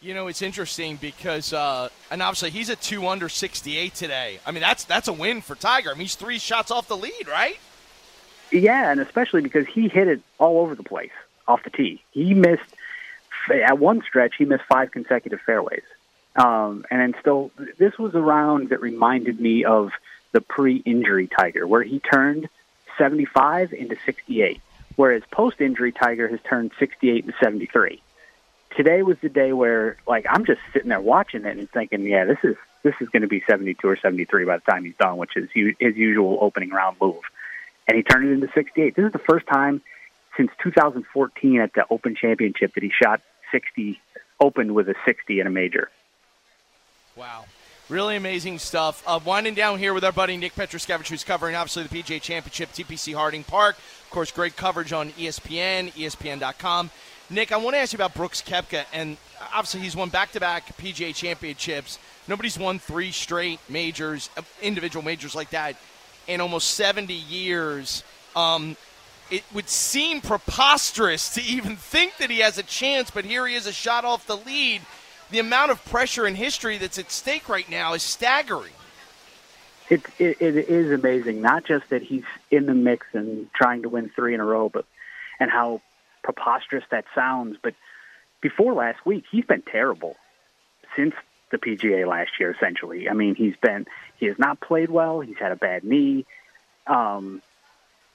You 0.00 0.14
know, 0.14 0.26
it's 0.26 0.42
interesting 0.42 0.96
because, 0.96 1.52
uh, 1.52 1.88
and 2.10 2.22
obviously 2.22 2.50
he's 2.50 2.68
a 2.68 2.76
two 2.76 3.06
under 3.06 3.28
68 3.28 3.94
today. 3.94 4.40
I 4.44 4.50
mean, 4.50 4.60
that's 4.60 4.84
that's 4.84 5.06
a 5.06 5.12
win 5.12 5.42
for 5.42 5.54
Tiger. 5.54 5.90
I 5.90 5.92
mean, 5.92 6.02
he's 6.02 6.16
three 6.16 6.38
shots 6.38 6.72
off 6.72 6.88
the 6.88 6.96
lead, 6.96 7.28
right? 7.28 7.56
Yeah, 8.50 8.90
and 8.90 9.00
especially 9.00 9.42
because 9.42 9.66
he 9.66 9.88
hit 9.88 10.08
it 10.08 10.20
all 10.38 10.58
over 10.58 10.74
the 10.74 10.82
place 10.82 11.12
off 11.46 11.62
the 11.62 11.70
tee. 11.70 12.02
He 12.10 12.34
missed 12.34 12.62
at 13.48 13.78
one 13.78 14.02
stretch. 14.02 14.34
He 14.36 14.44
missed 14.44 14.64
five 14.64 14.90
consecutive 14.90 15.40
fairways, 15.40 15.84
um, 16.34 16.84
and 16.90 17.00
then 17.00 17.14
still, 17.20 17.52
this 17.78 17.96
was 17.96 18.14
a 18.14 18.20
round 18.20 18.70
that 18.70 18.80
reminded 18.80 19.40
me 19.40 19.64
of 19.64 19.92
the 20.32 20.40
pre-injury 20.40 21.28
Tiger, 21.28 21.66
where 21.66 21.82
he 21.82 22.00
turned 22.00 22.48
75 22.98 23.72
into 23.72 23.96
68, 24.04 24.60
whereas 24.96 25.22
post-injury 25.30 25.92
Tiger 25.92 26.28
has 26.28 26.40
turned 26.48 26.72
68 26.78 27.26
to 27.26 27.32
73 27.40 28.02
today 28.76 29.02
was 29.02 29.16
the 29.20 29.28
day 29.28 29.52
where 29.52 29.96
like 30.06 30.26
I'm 30.28 30.44
just 30.44 30.60
sitting 30.72 30.88
there 30.88 31.00
watching 31.00 31.44
it 31.44 31.56
and 31.56 31.70
thinking, 31.70 32.02
yeah, 32.02 32.24
this 32.24 32.38
is 32.42 32.56
this 32.82 32.94
is 33.00 33.08
going 33.08 33.22
to 33.22 33.28
be 33.28 33.42
72 33.48 33.86
or 33.86 33.96
73 33.96 34.44
by 34.44 34.56
the 34.56 34.62
time 34.62 34.84
he's 34.84 34.96
done, 34.96 35.16
which 35.16 35.36
is 35.36 35.48
his 35.54 35.96
usual 35.96 36.38
opening 36.40 36.70
round 36.70 36.96
move. 37.00 37.22
And 37.86 37.96
he 37.96 38.02
turned 38.02 38.28
it 38.28 38.32
into 38.32 38.48
68. 38.54 38.96
This 38.96 39.06
is 39.06 39.12
the 39.12 39.18
first 39.18 39.46
time 39.46 39.82
since 40.36 40.50
2014 40.62 41.60
at 41.60 41.74
the 41.74 41.84
Open 41.90 42.16
Championship 42.16 42.74
that 42.74 42.82
he 42.82 42.90
shot 42.90 43.20
60, 43.50 44.00
opened 44.40 44.74
with 44.74 44.88
a 44.88 44.94
60 45.04 45.40
in 45.40 45.46
a 45.46 45.50
major. 45.50 45.90
Wow. 47.16 47.44
Really 47.92 48.16
amazing 48.16 48.58
stuff. 48.58 49.02
Uh, 49.06 49.20
winding 49.22 49.52
down 49.52 49.78
here 49.78 49.92
with 49.92 50.02
our 50.02 50.12
buddy 50.12 50.38
Nick 50.38 50.54
Pietruszkiewicz, 50.54 51.08
who's 51.08 51.24
covering 51.24 51.54
obviously 51.54 51.82
the 51.82 51.90
PGA 51.90 52.22
Championship, 52.22 52.70
TPC 52.72 53.12
Harding 53.14 53.44
Park. 53.44 53.76
Of 53.76 54.08
course, 54.08 54.30
great 54.30 54.56
coverage 54.56 54.94
on 54.94 55.10
ESPN, 55.10 55.92
ESPN.com. 55.92 56.90
Nick, 57.28 57.52
I 57.52 57.58
want 57.58 57.74
to 57.74 57.80
ask 57.80 57.92
you 57.92 57.98
about 57.98 58.14
Brooks 58.14 58.40
Koepka, 58.40 58.86
and 58.94 59.18
obviously 59.52 59.80
he's 59.80 59.94
won 59.94 60.08
back-to-back 60.08 60.74
PGA 60.78 61.14
championships. 61.14 61.98
Nobody's 62.26 62.58
won 62.58 62.78
three 62.78 63.12
straight 63.12 63.60
majors, 63.68 64.30
uh, 64.38 64.42
individual 64.62 65.04
majors 65.04 65.34
like 65.34 65.50
that, 65.50 65.76
in 66.26 66.40
almost 66.40 66.70
70 66.70 67.12
years. 67.12 68.04
Um, 68.34 68.78
it 69.30 69.44
would 69.52 69.68
seem 69.68 70.22
preposterous 70.22 71.34
to 71.34 71.42
even 71.42 71.76
think 71.92 72.16
that 72.20 72.30
he 72.30 72.38
has 72.38 72.56
a 72.56 72.62
chance, 72.62 73.10
but 73.10 73.26
here 73.26 73.46
he 73.46 73.54
is 73.54 73.66
a 73.66 73.72
shot 73.72 74.06
off 74.06 74.26
the 74.26 74.38
lead. 74.38 74.80
The 75.32 75.38
amount 75.38 75.70
of 75.70 75.82
pressure 75.86 76.26
in 76.26 76.34
history 76.34 76.76
that's 76.78 76.98
at 76.98 77.10
stake 77.10 77.48
right 77.48 77.68
now 77.68 77.94
is 77.94 78.02
staggering. 78.02 78.72
It, 79.88 80.02
it, 80.18 80.42
it 80.42 80.56
is 80.68 80.90
amazing, 80.92 81.40
not 81.40 81.64
just 81.64 81.88
that 81.88 82.02
he's 82.02 82.24
in 82.50 82.66
the 82.66 82.74
mix 82.74 83.06
and 83.14 83.52
trying 83.54 83.82
to 83.82 83.88
win 83.88 84.10
three 84.10 84.34
in 84.34 84.40
a 84.40 84.44
row, 84.44 84.68
but 84.68 84.84
and 85.40 85.50
how 85.50 85.80
preposterous 86.22 86.84
that 86.90 87.06
sounds, 87.14 87.56
but 87.62 87.74
before 88.42 88.74
last 88.74 89.04
week, 89.06 89.24
he's 89.30 89.44
been 89.44 89.62
terrible 89.62 90.16
since 90.96 91.14
the 91.50 91.58
PGA 91.58 92.06
last 92.06 92.32
year. 92.38 92.50
Essentially, 92.50 93.08
I 93.08 93.14
mean, 93.14 93.34
he's 93.34 93.56
been 93.56 93.86
he 94.18 94.26
has 94.26 94.38
not 94.38 94.60
played 94.60 94.90
well. 94.90 95.20
He's 95.20 95.38
had 95.38 95.52
a 95.52 95.56
bad 95.56 95.82
knee, 95.82 96.26
um, 96.86 97.40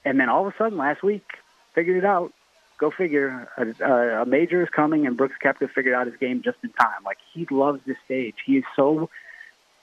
and 0.04 0.20
then 0.20 0.28
all 0.28 0.46
of 0.46 0.54
a 0.54 0.56
sudden 0.56 0.78
last 0.78 1.02
week 1.02 1.26
figured 1.74 1.96
it 1.96 2.04
out. 2.04 2.32
Go 2.78 2.90
figure. 2.90 3.48
A, 3.56 4.22
a 4.22 4.26
major 4.26 4.62
is 4.62 4.68
coming, 4.70 5.06
and 5.06 5.16
Brooks 5.16 5.36
Koepka 5.42 5.70
figured 5.70 5.94
out 5.94 6.06
his 6.06 6.16
game 6.16 6.42
just 6.42 6.58
in 6.62 6.70
time. 6.70 7.02
Like 7.04 7.18
he 7.32 7.46
loves 7.50 7.80
this 7.84 7.96
stage. 8.04 8.36
He 8.44 8.58
is 8.58 8.64
so 8.76 9.10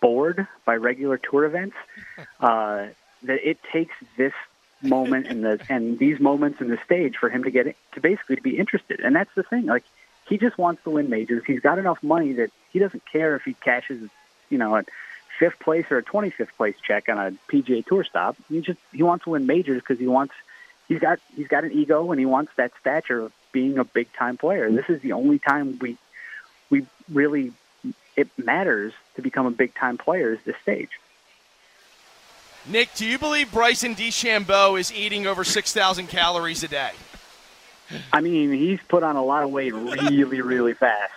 bored 0.01 0.47
by 0.65 0.75
regular 0.75 1.17
tour 1.17 1.45
events 1.45 1.75
uh, 2.39 2.87
that 3.23 3.49
it 3.49 3.57
takes 3.71 3.95
this 4.17 4.33
moment 4.81 5.27
and 5.27 5.43
the 5.43 5.59
and 5.69 5.97
these 5.97 6.19
moments 6.19 6.61
in 6.61 6.69
the 6.69 6.77
stage 6.85 7.17
for 7.17 7.29
him 7.29 7.43
to 7.43 7.51
get 7.51 7.67
it, 7.67 7.77
to 7.93 8.01
basically 8.01 8.37
to 8.37 8.41
be 8.41 8.57
interested. 8.57 8.99
And 9.01 9.15
that's 9.15 9.33
the 9.35 9.43
thing. 9.43 9.65
Like 9.65 9.83
he 10.27 10.37
just 10.37 10.57
wants 10.57 10.83
to 10.83 10.91
win 10.91 11.09
majors. 11.09 11.43
He's 11.45 11.59
got 11.59 11.79
enough 11.79 12.01
money 12.01 12.33
that 12.33 12.51
he 12.71 12.79
doesn't 12.79 13.03
care 13.05 13.35
if 13.35 13.43
he 13.43 13.53
cashes, 13.53 14.09
you 14.49 14.57
know, 14.57 14.75
a 14.75 14.83
fifth 15.37 15.59
place 15.59 15.85
or 15.89 15.97
a 15.97 16.03
25th 16.03 16.53
place 16.55 16.75
check 16.81 17.09
on 17.09 17.17
a 17.17 17.31
PGA 17.51 17.85
Tour 17.85 18.03
stop. 18.03 18.37
He 18.49 18.61
just 18.61 18.79
he 18.91 19.03
wants 19.03 19.25
to 19.25 19.31
win 19.31 19.45
majors 19.45 19.81
because 19.81 19.99
he 19.99 20.07
wants 20.07 20.33
he's 20.87 20.99
got 20.99 21.19
he's 21.35 21.47
got 21.47 21.63
an 21.63 21.71
ego 21.71 22.11
and 22.11 22.19
he 22.19 22.25
wants 22.25 22.51
that 22.57 22.71
stature 22.79 23.21
of 23.21 23.31
being 23.51 23.77
a 23.77 23.83
big 23.83 24.11
time 24.13 24.37
player. 24.37 24.71
This 24.71 24.89
is 24.89 25.01
the 25.01 25.13
only 25.13 25.39
time 25.39 25.77
we 25.79 25.97
we 26.69 26.85
really 27.11 27.53
it 28.15 28.27
matters 28.37 28.93
to 29.15 29.21
become 29.21 29.45
a 29.45 29.51
big 29.51 29.73
time 29.75 29.97
player 29.97 30.33
is 30.33 30.39
this 30.45 30.55
stage. 30.61 30.89
Nick, 32.67 32.93
do 32.95 33.05
you 33.05 33.19
believe 33.19 33.51
Bryson 33.51 33.93
DeChambeau 33.93 34.79
is 34.79 34.91
eating 34.91 35.27
over 35.27 35.43
6,000 35.43 36.07
calories 36.07 36.63
a 36.63 36.67
day? 36.67 36.91
I 38.11 38.21
mean, 38.21 38.51
he's 38.51 38.79
put 38.87 39.03
on 39.03 39.15
a 39.15 39.23
lot 39.23 39.43
of 39.43 39.51
weight 39.51 39.73
really, 39.73 40.41
really 40.41 40.73
fast. 40.73 41.13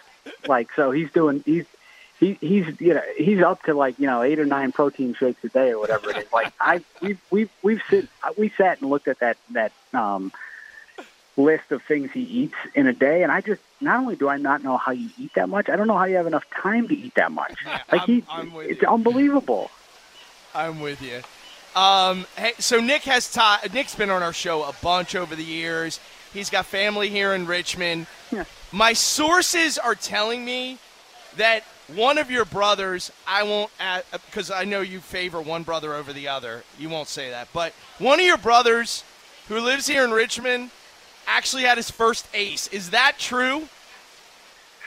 Like, 0.46 0.68
so 0.76 0.90
he's 0.90 1.10
doing, 1.10 1.42
he's, 1.46 1.64
he, 2.20 2.38
he's, 2.40 2.80
you 2.80 2.94
know, 2.94 3.02
he's 3.16 3.42
up 3.42 3.62
to 3.64 3.74
like, 3.74 3.98
you 3.98 4.06
know, 4.06 4.22
eight 4.22 4.38
or 4.38 4.46
nine 4.46 4.72
protein 4.72 5.14
shakes 5.14 5.42
a 5.44 5.48
day 5.48 5.70
or 5.70 5.78
whatever 5.78 6.10
it 6.10 6.16
is. 6.16 6.32
Like, 6.32 6.52
I, 6.60 6.82
we've, 7.00 7.20
we've, 7.30 7.50
we've 7.62 7.82
sit, 7.88 8.08
we 8.36 8.50
sat 8.50 8.80
and 8.80 8.90
looked 8.90 9.08
at 9.08 9.20
that, 9.20 9.36
that, 9.50 9.72
um, 9.94 10.32
list 11.36 11.70
of 11.70 11.80
things 11.84 12.10
he 12.10 12.22
eats 12.22 12.56
in 12.74 12.88
a 12.88 12.92
day, 12.92 13.22
and 13.22 13.30
I 13.30 13.40
just 13.40 13.60
not 13.80 14.00
only 14.00 14.16
do 14.16 14.28
I 14.28 14.38
not 14.38 14.64
know 14.64 14.76
how 14.76 14.90
you 14.90 15.08
eat 15.20 15.34
that 15.34 15.48
much, 15.48 15.68
I 15.68 15.76
don't 15.76 15.86
know 15.86 15.96
how 15.96 16.06
you 16.06 16.16
have 16.16 16.26
enough 16.26 16.44
time 16.50 16.88
to 16.88 16.96
eat 16.96 17.14
that 17.14 17.30
much. 17.30 17.54
Yeah, 17.64 17.80
like 17.92 18.00
I'm, 18.00 18.06
he, 18.08 18.24
I'm 18.28 18.52
it's 18.56 18.82
you. 18.82 18.88
unbelievable. 18.88 19.70
I'm 20.52 20.80
with 20.80 21.00
you. 21.00 21.22
Um, 21.80 22.26
hey, 22.36 22.54
so 22.58 22.80
Nick 22.80 23.02
has 23.02 23.32
ta- 23.32 23.60
Nick's 23.72 23.94
been 23.94 24.10
on 24.10 24.20
our 24.20 24.32
show 24.32 24.64
a 24.64 24.74
bunch 24.82 25.14
over 25.14 25.36
the 25.36 25.44
years. 25.44 26.00
He's 26.34 26.50
got 26.50 26.66
family 26.66 27.08
here 27.08 27.32
in 27.34 27.46
Richmond. 27.46 28.08
Yeah. 28.32 28.42
My 28.72 28.92
sources 28.92 29.78
are 29.78 29.94
telling 29.94 30.44
me 30.44 30.78
that 31.36 31.62
one 31.94 32.18
of 32.18 32.30
your 32.30 32.44
brothers, 32.44 33.10
I 33.26 33.42
won't, 33.42 33.70
add, 33.80 34.04
because 34.26 34.50
I 34.50 34.64
know 34.64 34.80
you 34.80 35.00
favor 35.00 35.40
one 35.40 35.62
brother 35.62 35.94
over 35.94 36.12
the 36.12 36.28
other. 36.28 36.62
You 36.78 36.88
won't 36.88 37.08
say 37.08 37.30
that, 37.30 37.48
but 37.52 37.72
one 37.98 38.20
of 38.20 38.26
your 38.26 38.36
brothers 38.36 39.04
who 39.48 39.60
lives 39.60 39.86
here 39.86 40.04
in 40.04 40.10
Richmond 40.10 40.70
actually 41.26 41.62
had 41.62 41.76
his 41.76 41.90
first 41.90 42.26
ace. 42.34 42.68
Is 42.68 42.90
that 42.90 43.16
true? 43.18 43.68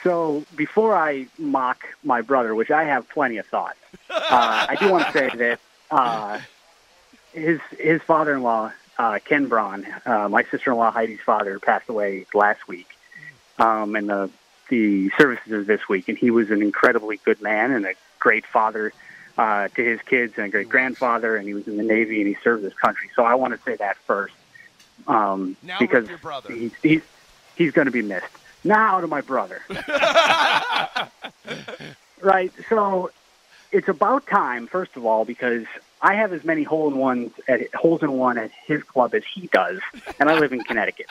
So 0.04 0.46
before 0.56 0.96
I 0.96 1.28
mock 1.38 1.84
my 2.04 2.22
brother, 2.22 2.56
which 2.56 2.72
I 2.72 2.84
have 2.86 3.08
plenty 3.10 3.38
of 3.38 3.46
thoughts, 3.46 3.78
uh, 4.10 4.68
I 4.70 4.76
do 4.80 4.92
want 4.92 5.06
to 5.08 5.12
say 5.12 5.30
that 5.30 5.60
uh, 5.92 6.40
his 7.34 7.60
his 7.78 8.02
father-in-law, 8.02 8.72
uh, 8.98 9.20
Ken 9.24 9.48
Braun, 9.48 9.86
uh, 10.06 10.28
my 10.30 10.44
sister-in-law 10.44 10.92
Heidi's 10.92 11.20
father, 11.22 11.60
passed 11.60 11.88
away 11.88 12.26
last 12.34 12.68
week, 12.68 12.88
um, 13.60 13.96
and 13.96 14.10
the 14.10 14.30
the 14.72 15.12
services 15.20 15.68
this 15.68 15.88
week. 15.90 16.08
And 16.10 16.18
he 16.18 16.32
was 16.32 16.50
an 16.50 16.62
incredibly 16.64 17.18
good 17.18 17.42
man 17.42 17.72
and 17.72 17.86
a 17.86 17.94
great 18.20 18.46
father 18.48 18.94
uh, 19.38 19.68
to 19.68 19.84
his 19.84 20.02
kids 20.02 20.34
and 20.38 20.48
a 20.48 20.50
great 20.50 20.70
grandfather. 20.70 21.36
And 21.36 21.46
he 21.48 21.54
was 21.54 21.68
in 21.68 21.78
the 21.78 21.84
Navy 21.84 22.22
and 22.22 22.28
he 22.28 22.38
served 22.44 22.64
this 22.64 22.74
country. 22.74 23.10
So 23.16 23.24
I 23.24 23.36
want 23.36 23.54
to 23.54 23.60
say 23.64 23.76
that 23.76 23.98
first, 23.98 24.34
um, 25.08 25.58
Now 25.62 25.78
because 25.78 26.08
your 26.08 26.18
brother. 26.18 26.52
he's 26.54 26.72
he's 26.82 27.02
he's 27.56 27.72
going 27.74 27.86
to 27.86 27.92
be 27.92 28.02
missed. 28.02 28.26
Now 28.64 29.02
to 29.02 29.08
my 29.08 29.22
brother. 29.22 29.62
right. 32.22 32.52
So 32.70 33.12
it's 33.72 33.90
about 33.90 34.26
time, 34.28 34.68
first 34.68 34.96
of 34.96 35.06
all, 35.06 35.26
because 35.26 35.66
I 36.02 36.14
have 36.16 36.32
as 36.32 36.44
many 36.46 36.64
hole 36.64 36.88
in 36.88 36.98
ones 36.98 37.32
at 37.48 37.74
holes 37.76 38.04
in 38.04 38.12
one 38.14 38.38
at 38.38 38.52
his 38.66 38.84
club 38.84 39.14
as 39.16 39.24
he 39.36 39.48
does, 39.48 39.80
and 40.20 40.30
I 40.30 40.40
live 40.40 40.54
in 40.54 40.62
Connecticut. 40.64 41.08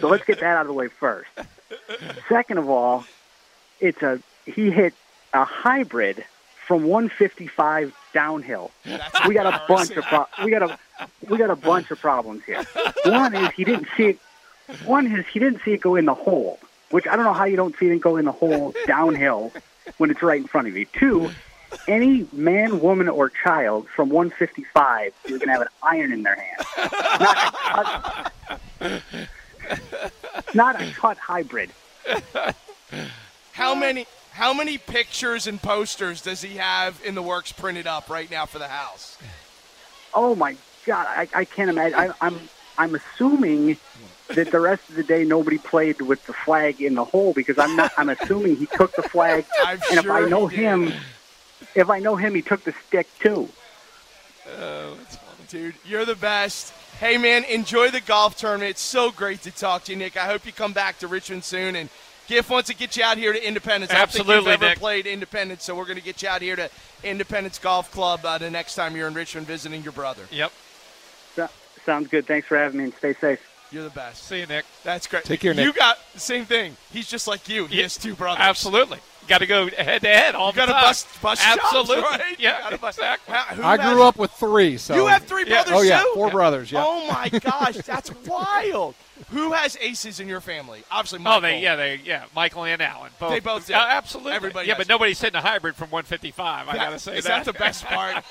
So 0.00 0.08
let's 0.08 0.24
get 0.24 0.40
that 0.40 0.56
out 0.56 0.62
of 0.62 0.66
the 0.68 0.72
way 0.72 0.88
first. 0.88 1.28
Second 2.28 2.58
of 2.58 2.68
all, 2.68 3.04
it's 3.80 4.02
a 4.02 4.20
he 4.46 4.70
hit 4.70 4.94
a 5.32 5.44
hybrid 5.44 6.24
from 6.66 6.84
155 6.84 7.94
downhill. 8.12 8.70
That's 8.84 9.26
We 9.28 9.34
got 9.34 9.46
a 9.46 9.62
bunch 9.66 9.90
of 9.90 10.04
pro- 10.04 10.26
we 10.44 10.50
got 10.50 10.62
a 10.62 10.78
we 11.28 11.38
got 11.38 11.50
a 11.50 11.56
bunch 11.56 11.90
of 11.90 12.00
problems 12.00 12.44
here. 12.44 12.64
One 13.04 13.34
is 13.34 13.50
he 13.52 13.64
didn't 13.64 13.88
see 13.96 14.04
it. 14.04 14.18
One 14.84 15.06
is 15.06 15.26
he 15.26 15.38
didn't 15.40 15.60
see 15.64 15.72
it 15.72 15.80
go 15.80 15.96
in 15.96 16.06
the 16.06 16.14
hole, 16.14 16.58
which 16.90 17.06
I 17.06 17.16
don't 17.16 17.24
know 17.24 17.34
how 17.34 17.44
you 17.44 17.56
don't 17.56 17.76
see 17.78 17.86
it 17.88 18.00
go 18.00 18.16
in 18.16 18.24
the 18.24 18.32
hole 18.32 18.74
downhill 18.86 19.52
when 19.98 20.10
it's 20.10 20.22
right 20.22 20.40
in 20.40 20.46
front 20.46 20.68
of 20.68 20.76
you. 20.76 20.86
Two, 20.86 21.30
any 21.86 22.26
man, 22.32 22.80
woman, 22.80 23.08
or 23.08 23.28
child 23.28 23.86
from 23.88 24.08
155 24.08 25.12
is 25.24 25.30
going 25.32 25.40
to 25.40 25.52
have 25.52 25.60
an 25.62 25.68
iron 25.82 26.12
in 26.12 26.22
their 26.22 26.36
hand, 26.36 26.66
not 27.20 28.32
not 30.54 30.80
a 30.80 30.90
cut 30.92 31.18
hybrid. 31.18 31.70
How 33.52 33.74
many 33.74 34.06
how 34.32 34.52
many 34.52 34.78
pictures 34.78 35.46
and 35.46 35.62
posters 35.62 36.20
does 36.20 36.42
he 36.42 36.56
have 36.56 37.00
in 37.04 37.14
the 37.14 37.22
works 37.22 37.52
printed 37.52 37.86
up 37.86 38.10
right 38.10 38.28
now 38.28 38.46
for 38.46 38.58
the 38.58 38.66
house? 38.66 39.16
Oh 40.12 40.34
my 40.34 40.56
God, 40.84 41.06
I, 41.08 41.28
I 41.32 41.44
can't 41.44 41.70
imagine. 41.70 41.96
I, 41.96 42.10
I'm 42.20 42.48
I'm 42.76 42.96
assuming 42.96 43.78
that 44.28 44.50
the 44.50 44.58
rest 44.58 44.88
of 44.88 44.96
the 44.96 45.04
day 45.04 45.24
nobody 45.24 45.58
played 45.58 46.00
with 46.00 46.26
the 46.26 46.32
flag 46.32 46.80
in 46.82 46.94
the 46.94 47.04
hole 47.04 47.32
because 47.32 47.58
I'm 47.58 47.76
not. 47.76 47.92
I'm 47.96 48.08
assuming 48.08 48.56
he 48.56 48.66
took 48.66 48.94
the 48.96 49.02
flag, 49.02 49.46
I'm 49.64 49.80
and 49.90 50.00
if 50.00 50.10
I 50.10 50.26
know 50.26 50.48
him, 50.48 50.92
if 51.76 51.88
I 51.88 52.00
know 52.00 52.16
him, 52.16 52.34
he 52.34 52.42
took 52.42 52.64
the 52.64 52.74
stick 52.88 53.06
too. 53.20 53.48
Oh, 54.58 54.94
that's 54.96 55.16
funny, 55.16 55.46
dude. 55.48 55.74
You're 55.84 56.04
the 56.04 56.16
best. 56.16 56.72
Hey, 57.00 57.18
man, 57.18 57.44
enjoy 57.44 57.90
the 57.90 58.00
golf 58.00 58.36
tournament. 58.36 58.70
It's 58.70 58.80
so 58.80 59.10
great 59.10 59.42
to 59.42 59.50
talk 59.50 59.84
to 59.84 59.92
you, 59.92 59.98
Nick. 59.98 60.16
I 60.16 60.26
hope 60.26 60.46
you 60.46 60.52
come 60.52 60.72
back 60.72 60.98
to 61.00 61.08
Richmond 61.08 61.44
soon. 61.44 61.76
And 61.76 61.88
Giff 62.28 62.48
wants 62.48 62.68
to 62.70 62.74
get 62.76 62.96
you 62.96 63.02
out 63.04 63.18
here 63.18 63.32
to 63.32 63.46
Independence. 63.46 63.90
I 63.92 63.96
don't 63.98 64.10
think 64.10 64.20
Absolutely, 64.20 64.52
you've 64.52 64.62
ever 64.62 64.70
Nick. 64.70 64.78
played 64.78 65.06
Independence, 65.06 65.64
so 65.64 65.74
we're 65.74 65.84
going 65.84 65.98
to 65.98 66.04
get 66.04 66.22
you 66.22 66.28
out 66.28 66.40
here 66.40 66.56
to 66.56 66.70
Independence 67.02 67.58
Golf 67.58 67.90
Club 67.90 68.24
uh, 68.24 68.38
the 68.38 68.50
next 68.50 68.74
time 68.76 68.96
you're 68.96 69.08
in 69.08 69.14
Richmond 69.14 69.46
visiting 69.46 69.82
your 69.82 69.92
brother. 69.92 70.22
Yep. 70.30 70.52
So, 71.34 71.48
sounds 71.84 72.08
good. 72.08 72.26
Thanks 72.26 72.46
for 72.46 72.56
having 72.56 72.78
me 72.78 72.84
and 72.84 72.94
stay 72.94 73.12
safe. 73.14 73.40
You're 73.72 73.82
the 73.84 73.90
best. 73.90 74.22
See 74.24 74.38
you, 74.40 74.46
Nick. 74.46 74.64
That's 74.84 75.06
great. 75.08 75.24
Take 75.24 75.40
care, 75.40 75.52
Nick. 75.52 75.64
You 75.66 75.72
got 75.72 75.98
the 76.14 76.20
same 76.20 76.44
thing. 76.46 76.76
He's 76.92 77.08
just 77.08 77.26
like 77.26 77.48
you. 77.48 77.66
He 77.66 77.78
Yeah, 77.78 77.82
has 77.82 77.98
two 77.98 78.14
brothers. 78.14 78.40
Absolutely. 78.40 78.98
Got 79.26 79.38
to 79.38 79.46
go 79.46 79.68
head 79.68 80.02
to 80.02 80.08
head 80.08 80.34
all 80.34 80.50
You 80.50 80.56
got 80.56 80.66
the 80.66 80.72
to 80.72 80.72
time. 80.74 80.82
bust, 80.82 81.22
bust 81.22 81.42
chops, 81.42 81.60
Absolutely. 81.64 82.02
right? 82.02 82.38
Yeah, 82.38 82.56
You 82.58 82.62
gotta 82.64 82.78
bust- 82.78 82.98
exactly. 82.98 83.34
How- 83.34 83.68
I 83.68 83.76
grew 83.92 84.02
up 84.02 84.16
with 84.18 84.30
three, 84.32 84.76
so 84.76 84.94
You 84.94 85.06
have 85.06 85.24
three 85.24 85.44
Yeah. 85.46 85.62
brothers 85.62 85.72
Oh 85.74 85.80
yeah, 85.82 86.00
too? 86.00 86.10
four 86.14 86.30
brothers. 86.30 86.70
Yeah. 86.70 86.84
Oh 86.86 87.06
my 87.08 87.28
gosh, 87.40 87.76
that's 87.76 88.10
wild. 88.26 88.94
Who 89.30 89.52
has 89.52 89.78
aces 89.80 90.20
in 90.20 90.28
your 90.28 90.40
family? 90.40 90.82
Obviously, 90.90 91.20
Michael. 91.20 91.38
Oh, 91.38 91.40
they 91.40 91.60
yeah 91.60 91.76
they 91.76 92.00
yeah 92.04 92.24
Michael 92.34 92.64
and 92.64 92.82
Alan 92.82 93.10
both 93.18 93.30
They 93.30 93.40
both 93.40 93.66
do. 93.66 93.72
Uh, 93.74 93.78
absolutely 93.88 94.32
Everybody 94.32 94.68
yeah 94.68 94.74
does. 94.74 94.86
but 94.86 94.92
nobody's 94.92 95.20
hitting 95.20 95.36
a 95.36 95.40
hybrid 95.40 95.76
from 95.76 95.88
155 95.90 96.68
I 96.68 96.74
gotta 96.74 96.98
say 96.98 97.16
is 97.16 97.24
that 97.24 97.44
that 97.44 97.52
the 97.52 97.58
best 97.58 97.84
part? 97.86 98.22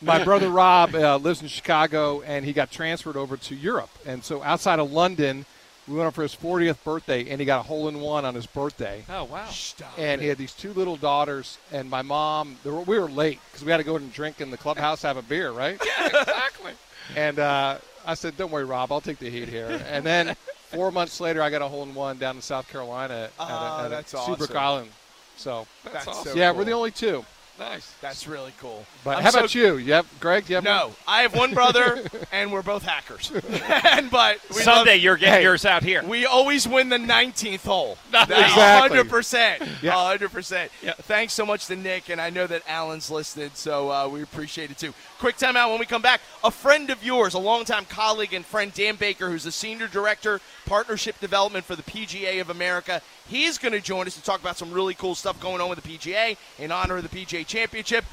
My 0.00 0.22
brother 0.24 0.48
Rob 0.48 0.94
uh, 0.94 1.16
lives 1.16 1.42
in 1.42 1.48
Chicago, 1.48 2.22
and 2.22 2.44
he 2.44 2.52
got 2.52 2.70
transferred 2.70 3.16
over 3.16 3.36
to 3.36 3.54
Europe. 3.54 3.90
And 4.06 4.24
so 4.24 4.42
outside 4.42 4.78
of 4.78 4.90
London, 4.92 5.46
we 5.88 5.94
went 5.94 6.06
up 6.08 6.14
for 6.14 6.22
his 6.22 6.34
40th 6.34 6.82
birthday, 6.84 7.28
and 7.28 7.40
he 7.40 7.44
got 7.46 7.60
a 7.60 7.62
hole 7.62 7.88
in 7.88 8.00
one 8.00 8.24
on 8.24 8.34
his 8.34 8.46
birthday. 8.46 9.04
oh 9.08 9.24
wow 9.24 9.46
Stop 9.48 9.92
And 9.98 10.20
he 10.20 10.28
had 10.28 10.38
these 10.38 10.52
two 10.52 10.72
little 10.72 10.96
daughters, 10.96 11.58
and 11.72 11.88
my 11.90 12.02
mom. 12.02 12.56
Were, 12.64 12.80
we 12.80 12.98
were 12.98 13.08
late 13.10 13.40
because 13.50 13.64
we 13.64 13.70
had 13.70 13.78
to 13.78 13.84
go 13.84 13.96
and 13.96 14.12
drink 14.12 14.40
in 14.40 14.50
the 14.50 14.56
clubhouse, 14.56 15.02
have 15.02 15.16
a 15.16 15.22
beer, 15.22 15.50
right? 15.50 15.78
yeah, 16.00 16.06
exactly 16.06 16.72
And 17.16 17.38
uh, 17.38 17.78
I 18.06 18.14
said, 18.14 18.36
"Don't 18.36 18.50
worry, 18.50 18.64
Rob, 18.64 18.90
I'll 18.92 19.00
take 19.00 19.18
the 19.18 19.30
heat 19.30 19.48
here." 19.48 19.82
And 19.90 20.04
then 20.04 20.34
four 20.70 20.90
months 20.90 21.20
later, 21.20 21.42
I 21.42 21.50
got 21.50 21.62
a 21.62 21.68
hole 21.68 21.82
in 21.82 21.94
one 21.94 22.18
down 22.18 22.36
in 22.36 22.42
South 22.42 22.68
Carolina 22.68 23.14
at, 23.14 23.30
Ah, 23.38 23.80
a, 23.80 23.84
at 23.84 23.88
that's 23.90 24.14
a 24.14 24.18
Seabrook 24.18 24.50
awesome. 24.50 24.56
Island. 24.56 24.90
So 25.36 25.66
That's 25.92 26.06
awesome. 26.06 26.32
so 26.32 26.38
yeah, 26.38 26.50
cool. 26.50 26.58
we're 26.60 26.64
the 26.64 26.72
only 26.72 26.90
two. 26.92 27.24
Nice 27.58 27.92
That's 28.00 28.26
really 28.26 28.52
cool. 28.60 28.84
But 29.04 29.18
I'm 29.18 29.22
how 29.24 29.30
so- 29.30 29.38
about 29.40 29.54
you? 29.54 29.76
You 29.76 29.92
have 29.94 30.06
Greg? 30.20 30.46
Do 30.46 30.52
you 30.52 30.54
have 30.56 30.64
No, 30.64 30.92
I 31.06 31.22
have 31.22 31.34
one 31.34 31.54
brother, 31.54 32.02
and 32.32 32.52
we're 32.52 32.62
both 32.62 32.82
hackers. 32.82 33.30
and 33.84 34.10
but 34.10 34.38
we 34.54 34.62
someday 34.62 34.92
love- 34.92 35.00
you're 35.00 35.16
getting 35.16 35.34
Hey. 35.34 35.42
yours 35.42 35.64
out 35.64 35.82
here 35.82 36.02
We 36.04 36.26
always 36.26 36.66
win 36.68 36.88
the 36.88 36.98
19th 36.98 37.64
hole. 37.64 37.98
Exactly. 38.14 38.98
100%. 38.98 39.82
Yeah. 39.82 39.92
100%. 39.92 40.68
Thanks 41.02 41.32
so 41.32 41.44
much 41.46 41.66
to 41.66 41.76
Nick, 41.76 42.08
and 42.10 42.20
I 42.20 42.30
know 42.30 42.46
that 42.46 42.62
Alan's 42.68 43.10
listening, 43.10 43.50
so 43.54 43.90
uh, 43.90 44.08
we 44.08 44.22
appreciate 44.22 44.70
it 44.70 44.78
too. 44.78 44.92
Quick 45.18 45.36
timeout 45.36 45.70
when 45.70 45.78
we 45.78 45.86
come 45.86 46.02
back. 46.02 46.20
A 46.42 46.50
friend 46.50 46.90
of 46.90 47.02
yours, 47.04 47.34
a 47.34 47.38
longtime 47.38 47.84
colleague 47.86 48.34
and 48.34 48.44
friend, 48.44 48.72
Dan 48.74 48.96
Baker, 48.96 49.30
who's 49.30 49.44
the 49.44 49.52
Senior 49.52 49.86
Director, 49.88 50.40
Partnership 50.66 51.18
Development 51.20 51.64
for 51.64 51.76
the 51.76 51.82
PGA 51.82 52.40
of 52.40 52.50
America, 52.50 53.00
he's 53.28 53.58
going 53.58 53.72
to 53.72 53.80
join 53.80 54.06
us 54.06 54.14
to 54.16 54.22
talk 54.22 54.40
about 54.40 54.56
some 54.56 54.72
really 54.72 54.94
cool 54.94 55.14
stuff 55.14 55.40
going 55.40 55.60
on 55.60 55.68
with 55.68 55.82
the 55.82 55.88
PGA 55.98 56.36
in 56.58 56.70
honor 56.72 56.96
of 56.98 57.08
the 57.08 57.24
PGA 57.24 57.43
Championship. 57.44 58.04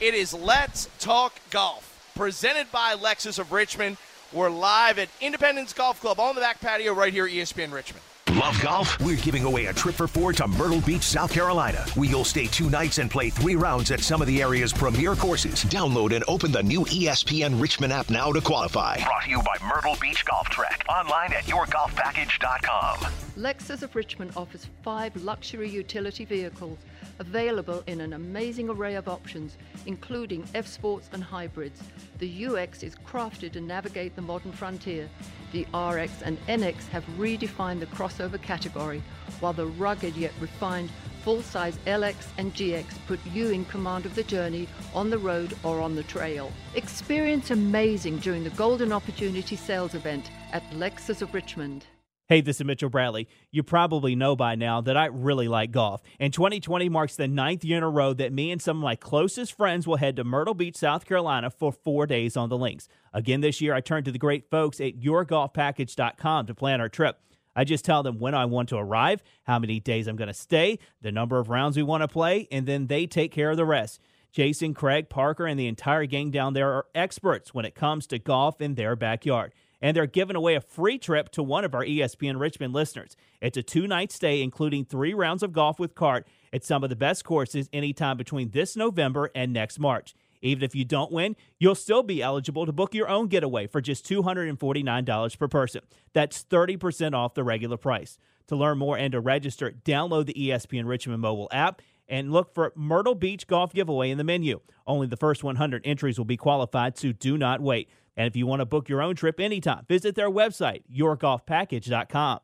It 0.00 0.14
is 0.14 0.32
Let's 0.34 0.88
Talk 0.98 1.34
Golf, 1.50 2.12
presented 2.16 2.70
by 2.72 2.94
Lexus 2.94 3.38
of 3.38 3.52
Richmond. 3.52 3.96
We're 4.32 4.50
live 4.50 4.98
at 4.98 5.08
Independence 5.20 5.72
Golf 5.72 6.00
Club 6.00 6.20
on 6.20 6.34
the 6.34 6.40
back 6.40 6.60
patio 6.60 6.92
right 6.92 7.12
here 7.12 7.26
at 7.26 7.32
ESPN 7.32 7.72
Richmond. 7.72 8.02
Love 8.34 8.60
golf? 8.62 9.00
We're 9.00 9.16
giving 9.16 9.44
away 9.44 9.66
a 9.66 9.72
trip 9.72 9.94
for 9.94 10.06
four 10.06 10.34
to 10.34 10.46
Myrtle 10.46 10.82
Beach, 10.82 11.02
South 11.02 11.32
Carolina. 11.32 11.78
where 11.94 12.08
you'll 12.08 12.24
stay 12.24 12.46
two 12.46 12.68
nights 12.68 12.98
and 12.98 13.10
play 13.10 13.30
three 13.30 13.56
rounds 13.56 13.90
at 13.90 14.00
some 14.00 14.20
of 14.20 14.28
the 14.28 14.42
area's 14.42 14.70
premier 14.72 15.16
courses. 15.16 15.64
Download 15.64 16.14
and 16.14 16.22
open 16.28 16.52
the 16.52 16.62
new 16.62 16.82
ESPN 16.84 17.60
Richmond 17.60 17.92
app 17.92 18.10
now 18.10 18.30
to 18.30 18.40
qualify. 18.42 19.02
Brought 19.02 19.22
to 19.24 19.30
you 19.30 19.38
by 19.42 19.56
Myrtle 19.66 19.96
Beach 20.00 20.24
Golf 20.26 20.48
Trek. 20.50 20.84
Online 20.90 21.32
at 21.32 21.44
yourgolfpackage.com. 21.44 22.98
Lexus 23.38 23.82
of 23.82 23.96
Richmond 23.96 24.32
offers 24.36 24.66
five 24.82 25.16
luxury 25.24 25.68
utility 25.70 26.24
vehicles 26.26 26.78
available 27.18 27.82
in 27.86 28.00
an 28.00 28.12
amazing 28.12 28.68
array 28.68 28.94
of 28.94 29.08
options, 29.08 29.56
including 29.86 30.44
F 30.54 30.66
Sports 30.66 31.08
and 31.12 31.22
hybrids. 31.22 31.82
The 32.18 32.46
UX 32.46 32.82
is 32.82 32.96
crafted 33.06 33.52
to 33.52 33.60
navigate 33.60 34.16
the 34.16 34.22
modern 34.22 34.52
frontier. 34.52 35.08
The 35.52 35.66
RX 35.74 36.22
and 36.22 36.38
NX 36.46 36.88
have 36.88 37.04
redefined 37.18 37.80
the 37.80 37.86
crossover 37.86 38.40
category, 38.40 39.02
while 39.40 39.52
the 39.52 39.66
rugged 39.66 40.16
yet 40.16 40.32
refined 40.40 40.90
full 41.22 41.42
size 41.42 41.78
LX 41.86 42.26
and 42.38 42.54
GX 42.54 42.86
put 43.06 43.20
you 43.26 43.50
in 43.50 43.64
command 43.66 44.06
of 44.06 44.14
the 44.14 44.22
journey 44.22 44.68
on 44.94 45.10
the 45.10 45.18
road 45.18 45.56
or 45.62 45.80
on 45.80 45.94
the 45.94 46.02
trail. 46.04 46.52
Experience 46.74 47.50
amazing 47.50 48.18
during 48.18 48.44
the 48.44 48.50
Golden 48.50 48.92
Opportunity 48.92 49.56
sales 49.56 49.94
event 49.94 50.30
at 50.52 50.62
Lexus 50.70 51.20
of 51.20 51.34
Richmond. 51.34 51.84
Hey, 52.30 52.42
this 52.42 52.60
is 52.60 52.64
Mitchell 52.66 52.90
Bradley. 52.90 53.26
You 53.50 53.62
probably 53.62 54.14
know 54.14 54.36
by 54.36 54.54
now 54.54 54.82
that 54.82 54.98
I 54.98 55.06
really 55.06 55.48
like 55.48 55.70
golf. 55.70 56.02
And 56.20 56.30
2020 56.30 56.90
marks 56.90 57.16
the 57.16 57.26
ninth 57.26 57.64
year 57.64 57.78
in 57.78 57.82
a 57.82 57.88
row 57.88 58.12
that 58.12 58.34
me 58.34 58.50
and 58.50 58.60
some 58.60 58.76
of 58.76 58.82
my 58.82 58.96
closest 58.96 59.54
friends 59.54 59.86
will 59.86 59.96
head 59.96 60.16
to 60.16 60.24
Myrtle 60.24 60.52
Beach, 60.52 60.76
South 60.76 61.06
Carolina 61.06 61.48
for 61.48 61.72
four 61.72 62.06
days 62.06 62.36
on 62.36 62.50
the 62.50 62.58
links. 62.58 62.86
Again, 63.14 63.40
this 63.40 63.62
year 63.62 63.72
I 63.72 63.80
turned 63.80 64.04
to 64.04 64.12
the 64.12 64.18
great 64.18 64.50
folks 64.50 64.78
at 64.78 65.00
yourgolfpackage.com 65.00 66.44
to 66.44 66.54
plan 66.54 66.82
our 66.82 66.90
trip. 66.90 67.18
I 67.56 67.64
just 67.64 67.86
tell 67.86 68.02
them 68.02 68.18
when 68.18 68.34
I 68.34 68.44
want 68.44 68.68
to 68.68 68.76
arrive, 68.76 69.22
how 69.44 69.58
many 69.58 69.80
days 69.80 70.06
I'm 70.06 70.16
going 70.16 70.28
to 70.28 70.34
stay, 70.34 70.80
the 71.00 71.10
number 71.10 71.38
of 71.38 71.48
rounds 71.48 71.78
we 71.78 71.82
want 71.82 72.02
to 72.02 72.08
play, 72.08 72.46
and 72.52 72.66
then 72.66 72.88
they 72.88 73.06
take 73.06 73.32
care 73.32 73.52
of 73.52 73.56
the 73.56 73.64
rest. 73.64 74.00
Jason, 74.32 74.74
Craig, 74.74 75.08
Parker, 75.08 75.46
and 75.46 75.58
the 75.58 75.66
entire 75.66 76.04
gang 76.04 76.30
down 76.30 76.52
there 76.52 76.74
are 76.74 76.86
experts 76.94 77.54
when 77.54 77.64
it 77.64 77.74
comes 77.74 78.06
to 78.08 78.18
golf 78.18 78.60
in 78.60 78.74
their 78.74 78.96
backyard. 78.96 79.54
And 79.80 79.96
they're 79.96 80.06
giving 80.06 80.36
away 80.36 80.54
a 80.54 80.60
free 80.60 80.98
trip 80.98 81.30
to 81.30 81.42
one 81.42 81.64
of 81.64 81.74
our 81.74 81.84
ESPN 81.84 82.40
Richmond 82.40 82.74
listeners. 82.74 83.16
It's 83.40 83.56
a 83.56 83.62
two 83.62 83.86
night 83.86 84.10
stay, 84.10 84.42
including 84.42 84.84
three 84.84 85.14
rounds 85.14 85.42
of 85.42 85.52
golf 85.52 85.78
with 85.78 85.94
cart 85.94 86.26
at 86.52 86.64
some 86.64 86.82
of 86.82 86.90
the 86.90 86.96
best 86.96 87.24
courses 87.24 87.68
anytime 87.72 88.16
between 88.16 88.50
this 88.50 88.76
November 88.76 89.30
and 89.34 89.52
next 89.52 89.78
March. 89.78 90.14
Even 90.40 90.62
if 90.62 90.74
you 90.74 90.84
don't 90.84 91.12
win, 91.12 91.36
you'll 91.58 91.74
still 91.74 92.02
be 92.02 92.22
eligible 92.22 92.66
to 92.66 92.72
book 92.72 92.94
your 92.94 93.08
own 93.08 93.28
getaway 93.28 93.66
for 93.66 93.80
just 93.80 94.08
$249 94.08 95.38
per 95.38 95.48
person. 95.48 95.82
That's 96.12 96.44
30% 96.44 97.14
off 97.14 97.34
the 97.34 97.44
regular 97.44 97.76
price. 97.76 98.18
To 98.48 98.56
learn 98.56 98.78
more 98.78 98.96
and 98.96 99.12
to 99.12 99.20
register, 99.20 99.72
download 99.84 100.26
the 100.26 100.34
ESPN 100.34 100.86
Richmond 100.86 101.20
mobile 101.20 101.48
app 101.52 101.82
and 102.08 102.32
look 102.32 102.54
for 102.54 102.72
Myrtle 102.74 103.14
Beach 103.14 103.46
Golf 103.46 103.74
Giveaway 103.74 104.10
in 104.10 104.16
the 104.16 104.24
menu. 104.24 104.60
Only 104.86 105.06
the 105.06 105.16
first 105.18 105.44
100 105.44 105.82
entries 105.84 106.16
will 106.16 106.24
be 106.24 106.38
qualified, 106.38 106.96
so 106.96 107.12
do 107.12 107.36
not 107.36 107.60
wait. 107.60 107.90
And 108.18 108.26
if 108.26 108.34
you 108.34 108.46
want 108.46 108.60
to 108.60 108.66
book 108.66 108.88
your 108.88 109.00
own 109.00 109.14
trip 109.14 109.38
anytime, 109.38 109.86
visit 109.88 110.16
their 110.16 110.28
website, 110.28 110.82
yourgolfpackage.com. 110.92 112.40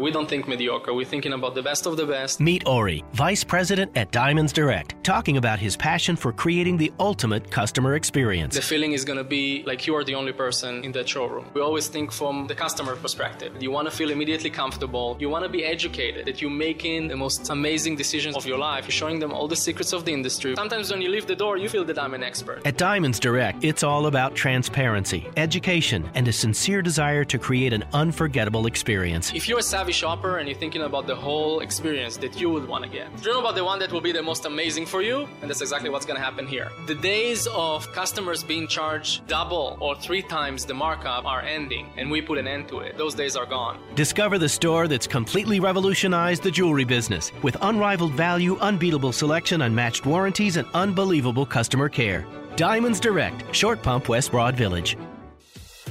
We 0.00 0.10
don't 0.10 0.26
think 0.26 0.48
mediocre, 0.48 0.94
we're 0.94 1.04
thinking 1.04 1.34
about 1.34 1.54
the 1.54 1.62
best 1.62 1.84
of 1.84 1.98
the 1.98 2.06
best. 2.06 2.40
Meet 2.40 2.66
Ori, 2.66 3.04
Vice 3.12 3.44
President 3.44 3.92
at 3.96 4.10
Diamonds 4.10 4.50
Direct, 4.50 4.94
talking 5.04 5.36
about 5.36 5.58
his 5.58 5.76
passion 5.76 6.16
for 6.16 6.32
creating 6.32 6.78
the 6.78 6.90
ultimate 6.98 7.50
customer 7.50 7.96
experience. 7.96 8.54
The 8.54 8.62
feeling 8.62 8.92
is 8.92 9.04
gonna 9.04 9.22
be 9.22 9.62
like 9.66 9.86
you 9.86 9.94
are 9.94 10.02
the 10.02 10.14
only 10.14 10.32
person 10.32 10.82
in 10.84 10.92
that 10.92 11.06
showroom. 11.06 11.44
We 11.52 11.60
always 11.60 11.88
think 11.88 12.12
from 12.12 12.46
the 12.46 12.54
customer 12.54 12.96
perspective. 12.96 13.52
You 13.60 13.70
wanna 13.70 13.90
feel 13.90 14.10
immediately 14.10 14.48
comfortable, 14.48 15.18
you 15.20 15.28
wanna 15.28 15.50
be 15.50 15.66
educated, 15.66 16.24
that 16.24 16.40
you're 16.40 16.50
making 16.50 17.08
the 17.08 17.16
most 17.16 17.50
amazing 17.50 17.96
decisions 17.96 18.36
of 18.36 18.46
your 18.46 18.56
life, 18.56 18.84
you're 18.86 18.92
showing 18.92 19.18
them 19.18 19.34
all 19.34 19.48
the 19.48 19.56
secrets 19.56 19.92
of 19.92 20.06
the 20.06 20.14
industry. 20.14 20.56
Sometimes 20.56 20.90
when 20.90 21.02
you 21.02 21.10
leave 21.10 21.26
the 21.26 21.36
door, 21.36 21.58
you 21.58 21.68
feel 21.68 21.84
that 21.84 21.98
I'm 21.98 22.14
an 22.14 22.22
expert. 22.22 22.62
At 22.64 22.78
Diamonds 22.78 23.20
Direct, 23.20 23.62
it's 23.62 23.82
all 23.82 24.06
about 24.06 24.34
transparency, 24.34 25.28
education, 25.36 26.08
and 26.14 26.26
a 26.26 26.32
sincere 26.32 26.80
desire 26.80 27.22
to 27.26 27.38
create 27.38 27.74
an 27.74 27.84
unforgettable 27.92 28.64
experience. 28.64 29.30
If 29.34 29.46
you're 29.46 29.58
a 29.58 29.62
savvy 29.62 29.89
shopper 29.92 30.38
and 30.38 30.48
you're 30.48 30.58
thinking 30.58 30.82
about 30.82 31.06
the 31.06 31.14
whole 31.14 31.60
experience 31.60 32.16
that 32.18 32.40
you 32.40 32.50
would 32.50 32.66
want 32.66 32.84
to 32.84 32.90
get, 32.90 33.14
dream 33.22 33.36
about 33.36 33.54
the 33.54 33.64
one 33.64 33.78
that 33.78 33.92
will 33.92 34.00
be 34.00 34.12
the 34.12 34.22
most 34.22 34.44
amazing 34.44 34.86
for 34.86 35.02
you, 35.02 35.28
and 35.40 35.50
that's 35.50 35.60
exactly 35.60 35.90
what's 35.90 36.06
going 36.06 36.18
to 36.18 36.22
happen 36.22 36.46
here. 36.46 36.70
The 36.86 36.94
days 36.94 37.46
of 37.48 37.90
customers 37.92 38.42
being 38.42 38.66
charged 38.66 39.26
double 39.26 39.76
or 39.80 39.94
three 39.96 40.22
times 40.22 40.64
the 40.64 40.74
markup 40.74 41.24
are 41.24 41.42
ending, 41.42 41.88
and 41.96 42.10
we 42.10 42.20
put 42.20 42.38
an 42.38 42.46
end 42.48 42.68
to 42.68 42.80
it. 42.80 42.96
Those 42.96 43.14
days 43.14 43.36
are 43.36 43.46
gone. 43.46 43.78
Discover 43.94 44.38
the 44.38 44.48
store 44.48 44.88
that's 44.88 45.06
completely 45.06 45.60
revolutionized 45.60 46.42
the 46.42 46.50
jewelry 46.50 46.84
business 46.84 47.32
with 47.42 47.56
unrivaled 47.62 48.12
value, 48.12 48.58
unbeatable 48.58 49.12
selection, 49.12 49.62
unmatched 49.62 50.06
warranties, 50.06 50.56
and 50.56 50.66
unbelievable 50.74 51.46
customer 51.46 51.88
care. 51.88 52.26
Diamonds 52.56 53.00
Direct, 53.00 53.54
Short 53.54 53.82
Pump, 53.82 54.08
West 54.08 54.30
Broad 54.30 54.56
Village. 54.56 54.96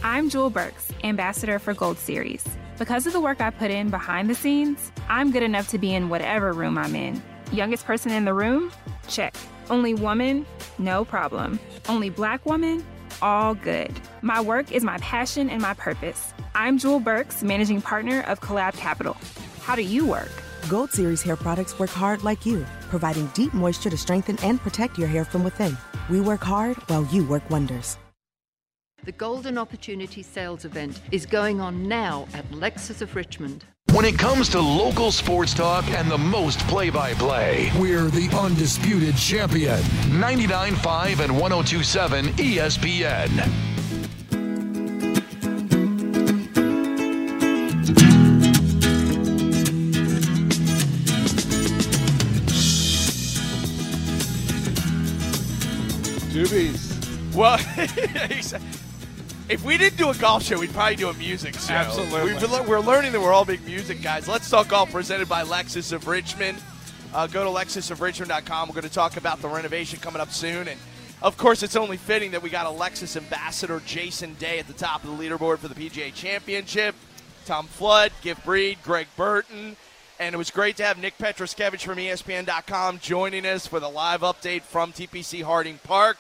I'm 0.03 0.29
Jewel 0.29 0.49
Burks, 0.49 0.91
ambassador 1.03 1.59
for 1.59 1.73
Gold 1.73 1.97
Series. 1.97 2.45
Because 2.79 3.05
of 3.05 3.11
the 3.11 3.19
work 3.19 3.41
I 3.41 3.49
put 3.49 3.71
in 3.71 3.89
behind 3.89 4.29
the 4.29 4.35
scenes, 4.35 4.93
I'm 5.09 5.31
good 5.31 5.43
enough 5.43 5.67
to 5.67 5.77
be 5.77 5.93
in 5.93 6.07
whatever 6.07 6.53
room 6.53 6.77
I'm 6.77 6.95
in. 6.95 7.21
Youngest 7.51 7.85
person 7.85 8.09
in 8.09 8.23
the 8.23 8.33
room? 8.33 8.71
Check. 9.09 9.35
Only 9.69 9.93
woman? 9.93 10.45
No 10.77 11.03
problem. 11.03 11.59
Only 11.89 12.09
black 12.09 12.45
woman? 12.45 12.85
All 13.21 13.53
good. 13.53 13.91
My 14.21 14.39
work 14.39 14.71
is 14.71 14.85
my 14.85 14.97
passion 14.99 15.49
and 15.49 15.61
my 15.61 15.73
purpose. 15.73 16.33
I'm 16.55 16.77
Jewel 16.77 17.01
Burks, 17.01 17.43
managing 17.43 17.81
partner 17.81 18.21
of 18.21 18.39
Collab 18.39 18.77
Capital. 18.77 19.17
How 19.61 19.75
do 19.75 19.81
you 19.81 20.05
work? 20.05 20.31
Gold 20.69 20.91
Series 20.91 21.21
hair 21.21 21.35
products 21.35 21.77
work 21.77 21.89
hard 21.89 22.23
like 22.23 22.45
you, 22.45 22.65
providing 22.87 23.27
deep 23.33 23.53
moisture 23.53 23.89
to 23.89 23.97
strengthen 23.97 24.39
and 24.41 24.57
protect 24.57 24.97
your 24.97 25.09
hair 25.09 25.25
from 25.25 25.43
within. 25.43 25.77
We 26.09 26.21
work 26.21 26.45
hard 26.45 26.77
while 26.87 27.05
you 27.11 27.25
work 27.25 27.49
wonders. 27.49 27.97
The 29.05 29.13
Golden 29.13 29.57
Opportunity 29.57 30.21
Sales 30.21 30.65
Event 30.65 30.99
is 31.12 31.25
going 31.25 31.62
on 31.62 31.88
now 31.88 32.27
at 32.33 32.45
Lexus 32.51 33.01
of 33.01 33.15
Richmond. 33.15 33.63
When 33.93 34.03
it 34.03 34.19
comes 34.19 34.49
to 34.49 34.59
local 34.59 35.12
sports 35.12 35.53
talk 35.53 35.88
and 35.91 36.12
the 36.12 36.17
most 36.17 36.59
play 36.67 36.89
by 36.89 37.13
play, 37.13 37.71
we're 37.79 38.09
the 38.09 38.29
undisputed 38.38 39.15
champion. 39.15 39.79
99.5 40.09 41.21
and 41.21 41.39
1027 41.39 42.25
ESPN. 42.33 43.29
Doobies. 56.33 56.89
Well, 57.33 57.57
if 59.49 59.63
we 59.63 59.77
didn't 59.77 59.97
do 59.97 60.09
a 60.09 60.15
golf 60.15 60.43
show, 60.43 60.59
we'd 60.59 60.71
probably 60.71 60.95
do 60.95 61.09
a 61.09 61.13
music 61.15 61.55
show. 61.55 61.73
Absolutely. 61.73 62.33
Been, 62.39 62.67
we're 62.67 62.79
learning 62.79 63.12
that 63.13 63.21
we're 63.21 63.33
all 63.33 63.45
big 63.45 63.63
music 63.65 64.01
guys. 64.01 64.27
Let's 64.27 64.49
talk 64.49 64.67
golf 64.69 64.91
presented 64.91 65.27
by 65.27 65.43
Lexus 65.43 65.91
of 65.91 66.07
Richmond. 66.07 66.59
Uh, 67.13 67.25
go 67.25 67.43
to 67.43 67.49
lexusofrichmond.com. 67.49 68.69
We're 68.69 68.75
going 68.75 68.88
to 68.88 68.93
talk 68.93 69.17
about 69.17 69.41
the 69.41 69.49
renovation 69.49 69.99
coming 69.99 70.21
up 70.21 70.31
soon. 70.31 70.67
And, 70.67 70.79
of 71.23 71.35
course, 71.38 71.63
it's 71.63 71.75
only 71.75 71.97
fitting 71.97 72.31
that 72.31 72.43
we 72.43 72.51
got 72.51 72.67
a 72.67 72.69
Lexus 72.69 73.17
ambassador, 73.17 73.81
Jason 73.85 74.35
Day, 74.35 74.59
at 74.59 74.67
the 74.67 74.73
top 74.73 75.03
of 75.03 75.17
the 75.17 75.23
leaderboard 75.23 75.57
for 75.57 75.67
the 75.67 75.75
PGA 75.75 76.13
Championship. 76.13 76.93
Tom 77.45 77.65
Flood, 77.65 78.12
Giff 78.21 78.43
Breed, 78.45 78.77
Greg 78.83 79.07
Burton. 79.17 79.75
And 80.19 80.35
it 80.35 80.38
was 80.38 80.51
great 80.51 80.77
to 80.77 80.83
have 80.83 80.99
Nick 80.99 81.17
Pietruszkiewicz 81.17 81.81
from 81.81 81.97
ESPN.com 81.97 82.99
joining 82.99 83.45
us 83.45 83.65
for 83.65 83.79
the 83.79 83.89
live 83.89 84.21
update 84.21 84.62
from 84.62 84.91
TPC 84.91 85.41
Harding 85.41 85.79
Park. 85.83 86.17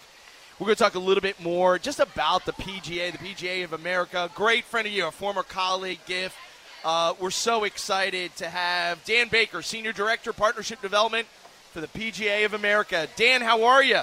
We're 0.59 0.65
going 0.65 0.75
to 0.75 0.83
talk 0.83 0.95
a 0.95 0.99
little 0.99 1.21
bit 1.21 1.41
more 1.41 1.79
just 1.79 2.01
about 2.01 2.45
the 2.45 2.51
PGA, 2.51 3.13
the 3.13 3.17
PGA 3.17 3.63
of 3.63 3.71
America. 3.71 4.29
Great 4.35 4.65
friend 4.65 4.85
of 4.85 4.91
you, 4.91 5.07
a 5.07 5.11
former 5.11 5.41
colleague, 5.41 5.99
Giff. 6.05 6.35
Uh, 6.83 7.13
we're 7.17 7.31
so 7.31 7.63
excited 7.63 8.35
to 8.35 8.49
have 8.49 9.01
Dan 9.05 9.29
Baker, 9.29 9.61
Senior 9.61 9.93
Director, 9.93 10.33
Partnership 10.33 10.81
Development 10.81 11.25
for 11.71 11.79
the 11.79 11.87
PGA 11.87 12.43
of 12.43 12.53
America. 12.53 13.07
Dan, 13.15 13.39
how 13.39 13.63
are 13.63 13.81
you? 13.81 14.01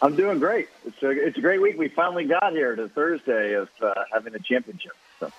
I'm 0.00 0.14
doing 0.14 0.38
great. 0.38 0.68
It's 0.86 1.02
a, 1.02 1.10
it's 1.10 1.36
a 1.36 1.40
great 1.40 1.60
week. 1.60 1.76
We 1.76 1.88
finally 1.88 2.26
got 2.26 2.52
here 2.52 2.76
to 2.76 2.88
Thursday 2.88 3.54
of 3.54 3.68
uh, 3.82 3.94
having 4.12 4.32
a 4.36 4.38
championship. 4.38 4.92
So 5.18 5.32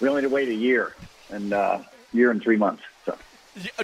we 0.00 0.08
only 0.08 0.22
had 0.22 0.30
to 0.30 0.34
wait 0.34 0.48
a 0.48 0.54
year 0.54 0.96
and 1.28 1.52
uh, 1.52 1.80
year 2.14 2.30
and 2.30 2.40
three 2.40 2.56
months. 2.56 2.84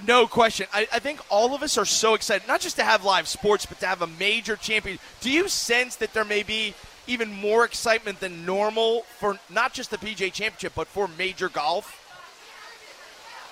No 0.05 0.27
question. 0.27 0.67
I, 0.73 0.87
I, 0.93 0.99
think 0.99 1.19
all 1.29 1.53
of 1.53 1.61
us 1.61 1.77
are 1.77 1.85
so 1.85 2.13
excited, 2.13 2.47
not 2.47 2.61
just 2.61 2.77
to 2.77 2.83
have 2.83 3.03
live 3.03 3.27
sports, 3.27 3.65
but 3.65 3.79
to 3.81 3.85
have 3.85 4.01
a 4.01 4.07
major 4.07 4.55
champion. 4.55 4.97
Do 5.19 5.29
you 5.29 5.49
sense 5.49 5.97
that 5.97 6.13
there 6.13 6.23
may 6.23 6.43
be 6.43 6.73
even 7.05 7.31
more 7.33 7.65
excitement 7.65 8.19
than 8.19 8.45
normal 8.45 9.01
for 9.19 9.37
not 9.49 9.73
just 9.73 9.91
the 9.91 9.97
PGA 9.97 10.31
Championship, 10.31 10.73
but 10.75 10.87
for 10.87 11.07
major 11.07 11.49
golf? 11.49 12.03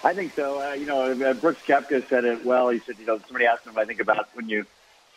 I 0.04 0.14
think 0.14 0.34
so. 0.36 0.62
Uh, 0.62 0.74
you 0.74 0.86
know, 0.86 1.12
uh, 1.12 1.34
Brooks 1.34 1.62
Koepka 1.66 2.08
said 2.08 2.26
it 2.26 2.46
well. 2.46 2.70
He 2.70 2.80
said, 2.80 2.98
you 3.00 3.06
know, 3.06 3.20
somebody 3.26 3.46
asked 3.46 3.66
him, 3.66 3.78
I 3.78 3.86
think, 3.86 4.00
about 4.00 4.30
when 4.36 4.48
you, 4.48 4.66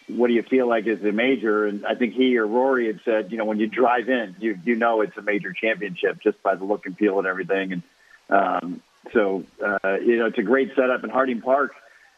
what 0.08 0.28
do 0.28 0.32
you 0.32 0.42
feel 0.42 0.66
like 0.66 0.86
is 0.86 1.04
a 1.04 1.12
major? 1.12 1.66
And 1.66 1.84
I 1.84 1.94
think 1.94 2.14
he 2.14 2.38
or 2.38 2.46
Rory 2.46 2.86
had 2.86 3.00
said, 3.04 3.30
you 3.30 3.36
know, 3.36 3.44
when 3.44 3.60
you 3.60 3.66
drive 3.66 4.08
in, 4.08 4.34
you 4.40 4.58
you 4.64 4.76
know 4.76 5.02
it's 5.02 5.16
a 5.16 5.22
major 5.22 5.52
championship 5.52 6.20
just 6.22 6.42
by 6.42 6.54
the 6.54 6.64
look 6.64 6.86
and 6.86 6.96
feel 6.96 7.18
and 7.18 7.26
everything. 7.26 7.72
And 7.72 7.82
um, 8.30 8.82
so, 9.12 9.44
uh, 9.64 9.98
you 10.00 10.16
know, 10.16 10.26
it's 10.26 10.38
a 10.38 10.42
great 10.42 10.70
setup. 10.74 11.04
in 11.04 11.10
Harding 11.10 11.40
Park, 11.40 11.72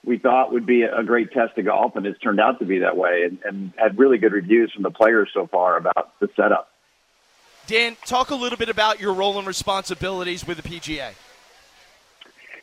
we 0.05 0.19
thought 0.19 0.53
would 0.53 0.67
be 0.67 0.83
a 0.83 1.03
great 1.03 1.33
test 1.33 1.59
of 1.59 1.67
golf, 1.67 1.97
and 1.97 2.07
it's 2.07 2.19
turned 2.21 2.41
out 2.41 2.59
to 2.59 2.65
be 2.65 2.79
that 2.79 2.97
way, 2.97 3.25
and, 3.25 3.39
and 3.45 3.73
had 3.77 3.99
really 3.99 4.19
good 4.19 4.33
reviews 4.33 4.73
from 4.73 4.83
the 4.83 4.91
players 4.91 5.31
so 5.33 5.47
far 5.47 5.77
about 5.77 6.19
the 6.21 6.29
setup. 6.37 6.71
Dan, 7.67 7.97
talk 8.05 8.31
a 8.31 8.35
little 8.35 8.59
bit 8.59 8.69
about 8.69 9.01
your 9.01 9.13
role 9.13 9.39
and 9.39 9.47
responsibilities 9.47 10.47
with 10.47 10.57
the 10.57 10.69
PGA. 10.69 11.13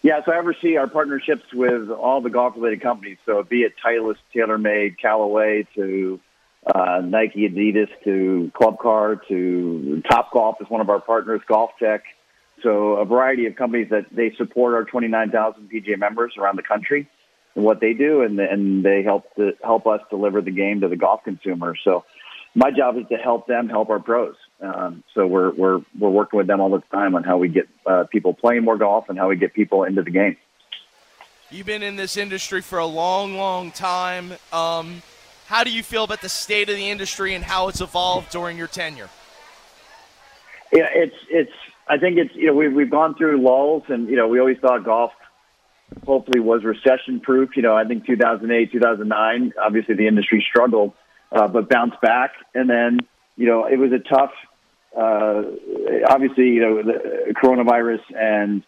Yeah, 0.02 0.24
so 0.26 0.32
I 0.32 0.38
oversee 0.38 0.78
our 0.78 0.88
partnerships 0.88 1.54
with 1.54 1.90
all 1.90 2.22
the 2.22 2.30
golf-related 2.30 2.82
companies. 2.82 3.18
So, 3.26 3.44
be 3.44 3.62
it 3.62 3.74
Titleist, 3.84 4.18
TaylorMade, 4.34 4.98
Callaway, 5.00 5.68
to 5.76 6.20
uh, 6.66 7.02
Nike, 7.04 7.48
Adidas, 7.48 7.90
to 8.04 8.52
Club 8.54 8.80
Car, 8.80 9.16
to 9.28 10.04
Top 10.10 10.32
Golf 10.32 10.58
is 10.62 10.70
one 10.70 10.82
of 10.82 10.90
our 10.90 11.00
partners, 11.00 11.42
Golf 11.48 11.72
Tech. 11.80 12.04
So 12.64 12.96
a 12.96 13.06
variety 13.06 13.46
of 13.46 13.56
companies 13.56 13.90
that 13.92 14.08
they 14.12 14.34
support 14.38 14.74
our 14.74 14.84
29,000 14.84 15.70
PGA 15.70 15.98
members 15.98 16.34
around 16.38 16.58
the 16.58 16.64
country 16.64 17.08
and 17.56 17.64
what 17.64 17.80
they 17.80 17.94
do, 17.94 18.22
and 18.22 18.40
and 18.40 18.84
they 18.84 19.04
help 19.04 19.34
to 19.36 19.54
help 19.64 19.86
us 19.88 20.02
deliver 20.10 20.42
the 20.42 20.52
game 20.52 20.82
to 20.82 20.88
the 20.88 20.96
golf 20.96 21.24
consumer. 21.24 21.76
So 21.84 22.04
my 22.56 22.72
job 22.72 22.98
is 22.98 23.06
to 23.10 23.18
help 23.18 23.48
them 23.48 23.70
help 23.70 23.90
our 23.90 24.00
pros. 24.00 24.36
Um, 24.62 25.04
so 25.14 25.28
we're 25.28 25.52
we're 25.52 25.82
we're 26.00 26.10
working 26.10 26.38
with 26.38 26.48
them 26.48 26.60
all 26.60 26.70
the 26.70 26.82
time 26.92 27.16
on 27.16 27.24
how 27.24 27.38
we 27.38 27.50
get 27.50 27.68
uh, 27.86 28.06
people 28.12 28.34
playing 28.34 28.64
more 28.64 28.78
golf 28.78 29.10
and 29.10 29.18
how 29.18 29.30
we 29.30 29.36
get 29.36 29.54
people 29.54 29.84
into 29.84 30.02
the 30.02 30.12
game. 30.12 30.38
You've 31.50 31.68
been 31.68 31.84
in 31.84 31.96
this 31.96 32.18
industry 32.18 32.62
for 32.62 32.80
a 32.80 32.86
long, 32.86 33.38
long 33.38 33.72
time. 33.72 34.34
Um, 34.52 35.02
how 35.46 35.64
do 35.64 35.72
you 35.72 35.82
feel 35.82 36.04
about 36.04 36.22
the 36.22 36.30
state 36.30 36.68
of 36.70 36.76
the 36.76 36.90
industry 36.90 37.36
and 37.36 37.44
how 37.44 37.70
it's 37.70 37.80
evolved 37.80 38.32
during 38.32 38.58
your 38.58 38.68
tenure? 38.68 39.10
Yeah, 40.74 40.90
it's 40.94 41.16
it's 41.30 41.54
I 41.90 41.98
think 41.98 42.18
it's 42.18 42.36
you 42.36 42.48
know 42.48 42.54
we've 42.54 42.74
we've 42.74 42.92
gone 42.92 43.16
through 43.16 43.42
lulls, 43.42 43.84
and 43.88 44.10
you 44.10 44.16
know 44.16 44.28
we 44.28 44.40
always 44.40 44.58
thought 44.60 44.84
golf 44.84 45.12
hopefully 46.06 46.40
was 46.40 46.64
recession 46.64 47.20
proof. 47.22 47.52
You 47.56 47.64
know, 47.64 47.76
I 47.76 47.86
think 47.86 48.06
2008, 48.06 48.72
2009, 48.72 49.54
obviously 49.62 49.96
the 49.96 50.08
industry 50.08 50.46
struggled, 50.50 50.94
uh, 51.32 51.48
but 51.48 51.70
bounced 51.70 52.02
back, 52.02 52.32
and 52.54 52.70
then 52.70 53.00
you 53.36 53.48
know 53.48 53.66
it 53.66 53.78
was 53.78 53.92
a 53.92 54.00
tough. 54.00 54.32
Uh, 54.96 55.44
obviously, 56.08 56.50
you 56.50 56.62
know 56.62 56.84
the 56.84 57.34
coronavirus 57.34 58.02
and 58.16 58.64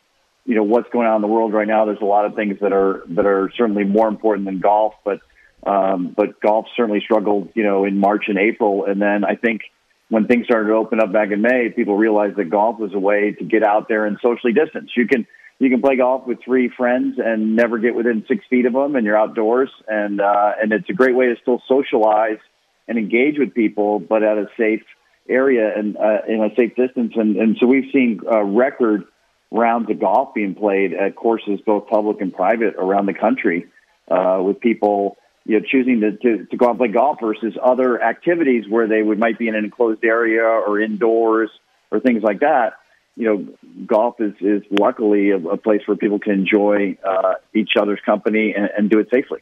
you 0.46 0.56
know 0.56 0.64
what's 0.64 0.90
going 0.90 1.08
on 1.08 1.18
in 1.18 1.22
the 1.22 1.28
world 1.28 1.54
right 1.54 1.68
now. 1.68 1.86
There's 1.86 2.02
a 2.02 2.06
lot 2.06 2.26
of 2.26 2.36
things 2.36 2.60
that 2.62 2.74
are 2.74 3.04
that 3.10 3.26
are 3.26 3.52
certainly 3.58 3.84
more 3.84 4.08
important 4.08 4.46
than 4.46 4.60
golf, 4.60 4.94
but 5.04 5.20
um, 5.66 6.14
but 6.16 6.40
golf 6.40 6.68
certainly 6.78 7.02
struggled. 7.02 7.50
You 7.56 7.64
know, 7.64 7.86
in 7.86 8.00
March 8.00 8.26
and 8.28 8.38
April, 8.38 8.86
and 8.86 9.02
then 9.02 9.26
I 9.26 9.36
think 9.36 9.62
when 10.10 10.28
things 10.28 10.46
started 10.46 10.70
to 10.70 10.76
open 10.76 11.00
up 11.00 11.14
back 11.14 11.32
in 11.32 11.42
May, 11.42 11.70
people 11.70 11.96
realized 11.96 12.36
that 12.38 12.50
golf 12.50 12.80
was 12.80 12.94
a 12.94 13.00
way 13.00 13.32
to 13.32 13.46
get 13.46 13.64
out 13.64 13.88
there 13.88 14.06
and 14.06 14.18
socially 14.22 14.54
distance. 14.54 14.92
You 14.96 15.08
can 15.08 15.26
you 15.60 15.70
can 15.70 15.82
play 15.82 15.98
golf 15.98 16.26
with 16.26 16.40
three 16.44 16.70
friends 16.70 17.20
and 17.24 17.56
never 17.56 17.80
get 17.80 17.94
within 17.94 18.24
six 18.28 18.46
feet 18.50 18.66
of 18.66 18.74
them, 18.74 18.96
and 18.96 19.06
you're 19.06 19.18
outdoors, 19.18 19.70
and 19.88 20.20
uh, 20.22 20.54
and 20.62 20.72
it's 20.72 20.90
a 20.90 20.94
great 20.94 21.16
way 21.16 21.28
to 21.28 21.36
still 21.42 21.62
socialize 21.68 22.40
and 22.88 22.98
engage 22.98 23.38
with 23.38 23.54
people, 23.54 24.00
but 24.00 24.24
at 24.24 24.38
a 24.38 24.48
safe 24.58 24.84
area 25.30 25.72
and 25.78 25.96
uh, 25.96 26.22
in 26.28 26.44
a 26.44 26.50
safe 26.56 26.76
distance. 26.76 27.14
And, 27.16 27.38
and 27.38 27.56
so 27.60 27.68
we've 27.68 27.92
seen 27.94 28.22
uh, 28.30 28.42
record 28.42 29.04
rounds 29.52 29.90
of 29.92 30.00
golf 30.00 30.34
being 30.34 30.56
played 30.56 30.94
at 30.94 31.16
courses, 31.16 31.60
both 31.66 31.88
public 31.88 32.20
and 32.20 32.34
private, 32.34 32.76
around 32.76 33.06
the 33.06 33.14
country, 33.14 33.68
uh, 34.10 34.40
with 34.42 34.60
people 34.60 35.18
you 35.46 35.60
know, 35.60 35.66
choosing 35.66 36.02
to, 36.02 36.12
to, 36.12 36.46
to 36.46 36.58
go 36.58 36.68
out 36.68 36.72
and 36.72 36.80
play 36.80 36.88
golf 36.90 37.20
versus 37.22 37.58
other 37.62 38.02
activities 38.02 38.66
where 38.70 38.88
they 38.88 39.02
would 39.02 39.20
might 39.20 39.40
be 39.40 39.48
in 39.48 39.56
an 39.56 39.66
enclosed 39.66 40.04
area 40.04 40.44
or 40.44 40.80
indoors 40.80 41.50
or 41.92 42.00
things 42.00 42.24
like 42.24 42.42
that. 42.42 42.74
You 43.16 43.26
know, 43.26 43.48
golf 43.86 44.22
is, 44.22 44.34
is 44.40 44.64
luckily 44.70 45.32
a, 45.32 45.38
a 45.38 45.58
place 45.58 45.82
where 45.86 45.98
people 45.98 46.20
can 46.20 46.34
enjoy 46.34 46.98
uh, 47.04 47.34
each 47.54 47.72
other's 47.80 48.00
company 48.06 48.54
and, 48.56 48.70
and 48.78 48.90
do 48.90 49.00
it 49.00 49.10
safely. 49.12 49.40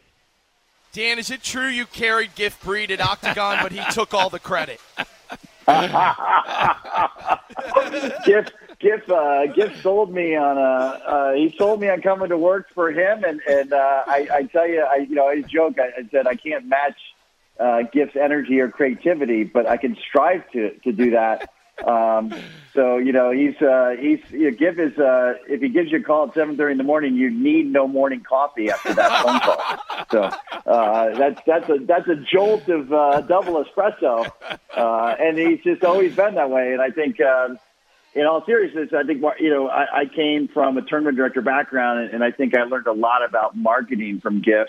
Dan, 0.93 1.19
is 1.19 1.29
it 1.29 1.43
true 1.43 1.67
you 1.67 1.86
carried 1.86 2.33
Giff 2.33 2.63
Breed 2.63 2.89
at 2.89 3.01
Octagon, 3.01 3.60
but 3.62 3.71
he 3.71 3.83
took 3.91 4.13
all 4.13 4.29
the 4.29 4.39
credit? 4.39 4.79
Giff, 8.25 8.47
Giff, 8.79 9.09
uh, 9.09 9.47
Giff 9.47 9.81
sold 9.81 10.13
me 10.13 10.35
on 10.35 10.57
a. 10.57 10.61
Uh, 10.61 11.33
he 11.33 11.55
sold 11.57 11.81
me 11.81 11.89
on 11.89 12.01
coming 12.01 12.29
to 12.29 12.37
work 12.37 12.67
for 12.75 12.91
him, 12.91 13.23
and 13.23 13.41
and 13.49 13.73
uh, 13.73 14.03
I, 14.05 14.27
I 14.31 14.43
tell 14.43 14.67
you, 14.67 14.81
I 14.81 14.97
you 14.97 15.15
know, 15.15 15.27
I 15.27 15.41
joke. 15.41 15.79
I, 15.79 16.01
I 16.01 16.07
said 16.11 16.27
I 16.27 16.35
can't 16.35 16.67
match 16.67 16.97
uh, 17.59 17.83
Giff's 17.91 18.15
energy 18.15 18.59
or 18.59 18.69
creativity, 18.69 19.43
but 19.45 19.67
I 19.67 19.77
can 19.77 19.97
strive 20.07 20.49
to 20.51 20.71
to 20.83 20.91
do 20.91 21.11
that. 21.11 21.49
Um, 21.85 22.33
so 22.73 22.97
you 22.97 23.11
know, 23.11 23.29
he's 23.29 23.55
uh, 23.61 23.95
he's 23.99 24.17
you 24.31 24.49
know, 24.49 24.57
Giff 24.57 24.79
is 24.79 24.97
uh, 24.97 25.35
if 25.47 25.61
he 25.61 25.69
gives 25.69 25.91
you 25.91 25.99
a 25.99 26.01
call 26.01 26.27
at 26.27 26.33
seven 26.33 26.57
thirty 26.57 26.71
in 26.71 26.79
the 26.79 26.83
morning, 26.83 27.13
you 27.13 27.29
need 27.29 27.71
no 27.71 27.87
morning 27.87 28.23
coffee 28.27 28.71
after 28.71 28.95
that 28.95 29.23
phone 29.23 29.39
call. 29.39 29.77
So 30.09 30.23
uh, 30.65 31.15
that's 31.19 31.39
that's 31.45 31.69
a 31.69 31.77
that's 31.85 32.07
a 32.07 32.15
jolt 32.15 32.67
of 32.67 32.91
uh, 32.91 33.21
double 33.21 33.63
espresso, 33.63 34.27
uh, 34.75 35.15
and 35.19 35.37
he's 35.37 35.61
just 35.63 35.83
always 35.83 36.15
been 36.15 36.33
that 36.33 36.49
way. 36.49 36.73
And 36.73 36.81
I 36.81 36.89
think. 36.89 37.21
Um, 37.21 37.59
in 38.13 38.26
all 38.26 38.43
seriousness, 38.46 38.89
I 38.98 39.04
think 39.04 39.22
you 39.39 39.50
know 39.50 39.67
I, 39.67 40.02
I 40.02 40.06
came 40.06 40.48
from 40.48 40.78
a 40.78 40.82
tournament 40.82 41.17
director 41.17 41.41
background, 41.41 42.00
and, 42.00 42.15
and 42.15 42.24
I 42.24 42.32
think 42.32 42.56
I 42.56 42.63
learned 42.63 42.88
a 42.88 42.93
lot 42.93 43.24
about 43.28 43.56
marketing 43.56 44.20
from 44.22 44.41
Giff 44.41 44.67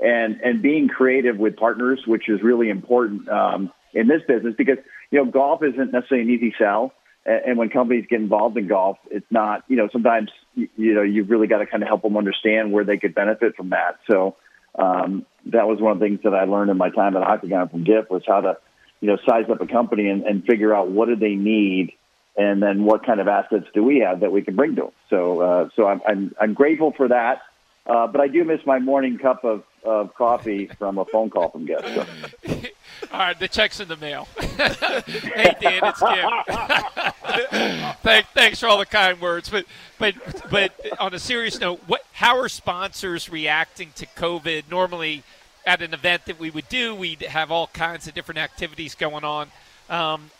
and 0.00 0.40
and 0.42 0.62
being 0.62 0.88
creative 0.88 1.36
with 1.36 1.56
partners, 1.56 2.00
which 2.06 2.28
is 2.28 2.42
really 2.42 2.70
important 2.70 3.28
um, 3.28 3.72
in 3.92 4.08
this 4.08 4.22
business 4.26 4.54
because 4.56 4.78
you 5.10 5.22
know 5.22 5.30
golf 5.30 5.62
isn't 5.62 5.92
necessarily 5.92 6.28
an 6.28 6.34
easy 6.34 6.54
sell. 6.58 6.92
And, 7.26 7.42
and 7.46 7.58
when 7.58 7.68
companies 7.68 8.06
get 8.08 8.20
involved 8.20 8.56
in 8.56 8.68
golf, 8.68 8.96
it's 9.10 9.26
not, 9.30 9.64
you 9.68 9.76
know, 9.76 9.88
sometimes, 9.92 10.30
you, 10.54 10.68
you 10.76 10.94
know, 10.94 11.02
you've 11.02 11.28
really 11.28 11.46
got 11.46 11.58
to 11.58 11.66
kind 11.66 11.82
of 11.82 11.88
help 11.88 12.02
them 12.02 12.16
understand 12.16 12.72
where 12.72 12.84
they 12.84 12.96
could 12.96 13.14
benefit 13.14 13.54
from 13.56 13.70
that. 13.70 13.98
So 14.10 14.36
um, 14.78 15.26
that 15.46 15.66
was 15.66 15.80
one 15.80 15.92
of 15.92 15.98
the 15.98 16.06
things 16.06 16.20
that 16.24 16.34
I 16.34 16.44
learned 16.44 16.70
in 16.70 16.78
my 16.78 16.90
time 16.90 17.16
at 17.16 17.22
Octagon 17.22 17.68
from 17.68 17.84
Giff 17.84 18.08
was 18.08 18.22
how 18.26 18.40
to, 18.40 18.56
you 19.00 19.08
know, 19.08 19.18
size 19.28 19.44
up 19.50 19.60
a 19.60 19.66
company 19.66 20.08
and, 20.08 20.22
and 20.22 20.44
figure 20.44 20.74
out 20.74 20.90
what 20.90 21.08
do 21.08 21.16
they 21.16 21.34
need 21.34 21.92
and 22.38 22.62
then 22.62 22.84
what 22.84 23.04
kind 23.04 23.20
of 23.20 23.26
assets 23.26 23.66
do 23.74 23.82
we 23.82 23.98
have 23.98 24.20
that 24.20 24.30
we 24.30 24.42
can 24.42 24.54
bring 24.54 24.76
to 24.76 24.82
them. 24.82 24.90
So, 25.10 25.40
uh, 25.40 25.68
so 25.74 25.88
I'm, 25.88 26.00
I'm, 26.06 26.34
I'm 26.40 26.54
grateful 26.54 26.92
for 26.92 27.08
that. 27.08 27.42
Uh, 27.84 28.06
but 28.06 28.20
I 28.20 28.28
do 28.28 28.44
miss 28.44 28.60
my 28.66 28.78
morning 28.78 29.18
cup 29.18 29.44
of, 29.44 29.64
of 29.82 30.14
coffee 30.14 30.70
from 30.78 30.98
a 30.98 31.06
phone 31.06 31.30
call 31.30 31.50
from 31.50 31.64
guests. 31.64 31.88
So. 31.94 32.06
All 33.12 33.18
right, 33.18 33.38
the 33.38 33.48
check's 33.48 33.80
in 33.80 33.88
the 33.88 33.96
mail. 33.96 34.28
hey, 34.38 35.54
Dan, 35.60 35.80
it's 35.84 36.00
Kim. 36.00 37.92
Thank, 38.02 38.26
thanks 38.28 38.60
for 38.60 38.66
all 38.66 38.78
the 38.78 38.86
kind 38.86 39.20
words. 39.20 39.48
But, 39.48 39.66
but, 39.98 40.14
but 40.50 40.72
on 40.98 41.14
a 41.14 41.18
serious 41.18 41.60
note, 41.60 41.80
what? 41.86 42.02
How 42.12 42.38
are 42.38 42.48
sponsors 42.48 43.30
reacting 43.30 43.92
to 43.96 44.06
COVID? 44.06 44.64
Normally, 44.70 45.22
at 45.64 45.80
an 45.82 45.94
event 45.94 46.24
that 46.26 46.38
we 46.40 46.50
would 46.50 46.68
do, 46.68 46.94
we'd 46.94 47.22
have 47.22 47.50
all 47.50 47.68
kinds 47.68 48.08
of 48.08 48.14
different 48.14 48.38
activities 48.38 48.94
going 48.94 49.24
on. 49.24 49.50
Um, 49.88 50.30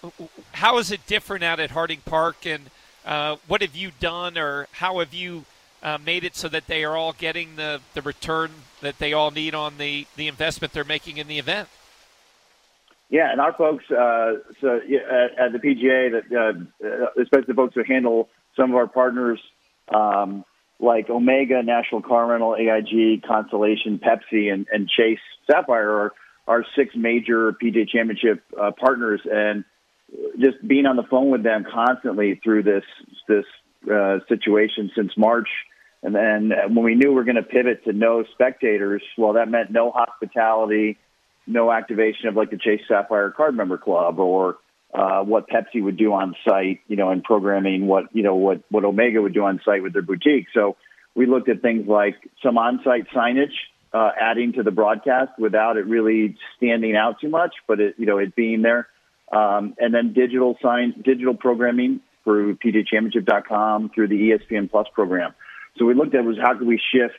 how 0.53 0.79
is 0.79 0.91
it 0.91 1.07
different 1.07 1.45
out 1.45 1.61
at 1.61 1.71
Harding 1.71 2.01
Park, 2.05 2.47
and 2.47 2.71
uh, 3.05 3.37
what 3.47 3.63
have 3.63 3.75
you 3.75 3.93
done, 4.01 4.37
or 4.37 4.69
how 4.73 4.99
have 4.99 5.15
you 5.15 5.45
uh, 5.83 5.99
made 6.05 6.25
it 6.25 6.35
so 6.35 6.49
that 6.49 6.67
they 6.67 6.85
are 6.85 6.97
all 6.97 7.13
getting 7.13 7.57
the, 7.57 7.81
the 7.95 8.03
return 8.03 8.51
that 8.81 8.99
they 8.99 9.13
all 9.13 9.31
need 9.31 9.55
on 9.55 9.79
the, 9.79 10.07
the 10.17 10.29
investment 10.29 10.73
they're 10.73 10.85
making 10.85 11.19
in 11.19 11.29
the 11.29 11.39
event. 11.39 11.69
Yeah, 13.11 13.31
and 13.33 13.41
our 13.41 13.55
folks, 13.55 13.85
uh, 13.91 14.35
so 14.61 14.81
yeah, 14.87 14.99
at, 14.99 15.47
at, 15.47 15.53
the 15.53 15.59
PGA, 15.59 16.13
that 16.13 16.67
uh, 16.85 17.21
especially 17.21 17.47
the 17.47 17.55
folks 17.55 17.75
who 17.75 17.83
handle 17.83 18.29
some 18.55 18.71
of 18.71 18.77
our 18.77 18.87
partners, 18.87 19.41
um, 19.95 20.45
like 20.79 21.09
Omega, 21.09 21.63
National 21.63 22.03
Car 22.03 22.27
Rental, 22.27 22.55
AIG, 22.55 23.23
Constellation, 23.23 23.99
Pepsi, 23.99 24.53
and, 24.53 24.67
and 24.71 24.91
Chase 24.91 25.21
Sapphire, 25.51 25.91
are 25.91 26.13
our 26.49 26.65
six 26.77 26.95
major 26.97 27.53
PGA 27.53 27.89
Championship 27.89 28.43
uh, 28.61 28.73
partners, 28.73 29.21
and 29.31 29.65
just 30.39 30.67
being 30.67 30.87
on 30.87 30.97
the 30.97 31.03
phone 31.05 31.31
with 31.31 31.43
them 31.43 31.65
constantly 31.71 32.41
through 32.43 32.63
this 32.63 32.85
this 33.29 33.45
uh, 33.93 34.19
situation 34.29 34.91
since 34.97 35.13
March. 35.17 35.49
And 36.03 36.15
then 36.15 36.53
when 36.75 36.85
we 36.85 36.95
knew 36.95 37.11
we 37.11 37.15
were 37.15 37.25
going 37.25 37.37
to 37.37 37.43
pivot 37.43 37.85
to 37.85 37.93
no 37.93 38.25
spectators, 38.33 39.03
well, 39.17 39.35
that 39.35 39.49
meant 39.49 39.71
no 39.71 39.91
hospitality, 39.91 40.97
no 41.47 41.73
activation 41.73 42.29
of 42.29 42.37
like 42.37 42.51
the 42.51 42.57
Chase 42.57 42.83
Sapphire 42.89 43.31
Card 43.31 43.57
Member 43.57 43.79
Club 43.79 44.19
or 44.19 44.59
uh, 44.95 45.23
what 45.23 45.49
Pepsi 45.49 45.83
would 45.83 45.97
do 45.97 46.13
on 46.13 46.35
site, 46.49 46.81
you 46.87 46.97
know, 46.97 47.11
and 47.11 47.23
programming, 47.23 47.87
what 47.87 48.05
you 48.13 48.23
know, 48.23 48.37
what 48.37 48.63
what 48.71 48.85
Omega 48.85 49.21
would 49.21 49.35
do 49.35 49.45
on 49.45 49.61
site 49.65 49.83
with 49.83 49.93
their 49.93 50.03
boutique. 50.03 50.47
So 50.55 50.77
we 51.15 51.27
looked 51.27 51.49
at 51.49 51.61
things 51.61 51.87
like 51.89 52.15
some 52.43 52.57
on-site 52.59 53.09
signage, 53.11 53.55
uh, 53.93 54.11
adding 54.21 54.53
to 54.55 54.63
the 54.63 54.71
broadcast 54.71 55.33
without 55.39 55.77
it 55.77 55.87
really 55.87 56.37
standing 56.57 56.97
out 56.97 57.21
too 57.21 57.29
much, 57.29 57.55
but 57.67 57.81
it 57.81 57.95
you 57.99 58.07
know 58.07 58.19
it 58.19 58.35
being 58.35 58.63
there, 58.63 58.89
um, 59.33 59.75
and 59.79 59.95
then 59.95 60.13
digital 60.13 60.57
sign, 60.63 60.95
digital 61.05 61.35
programming 61.35 62.01
through 62.25 62.57
PGAChampionship.com, 62.57 63.91
through 63.95 64.09
the 64.09 64.31
ESPN 64.31 64.71
Plus 64.71 64.87
program. 64.93 65.35
So 65.79 65.87
we 65.87 65.95
looked 65.95 66.15
at 66.15 66.25
was 66.25 66.37
how 66.41 66.59
could 66.59 66.67
we 66.67 66.81
shift 66.93 67.19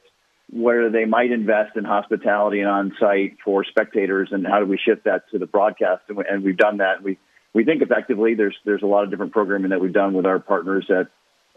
where 0.51 0.89
they 0.89 1.05
might 1.05 1.31
invest 1.31 1.75
in 1.75 1.83
hospitality 1.83 2.59
and 2.59 2.69
on 2.69 2.95
site 2.99 3.37
for 3.43 3.63
spectators, 3.63 4.29
and 4.31 4.45
how 4.45 4.59
do 4.59 4.65
we 4.65 4.77
shift 4.77 5.05
that 5.05 5.29
to 5.31 5.39
the 5.39 5.45
broadcast? 5.45 6.03
And, 6.09 6.17
we, 6.17 6.23
and 6.29 6.43
we've 6.43 6.57
done 6.57 6.77
that. 6.77 7.01
We 7.01 7.17
we 7.53 7.63
think 7.65 7.81
effectively. 7.81 8.35
There's 8.35 8.55
there's 8.65 8.83
a 8.83 8.87
lot 8.87 9.03
of 9.03 9.09
different 9.09 9.31
programming 9.31 9.71
that 9.71 9.81
we've 9.81 9.93
done 9.93 10.13
with 10.13 10.25
our 10.25 10.39
partners 10.39 10.89
at 10.89 11.07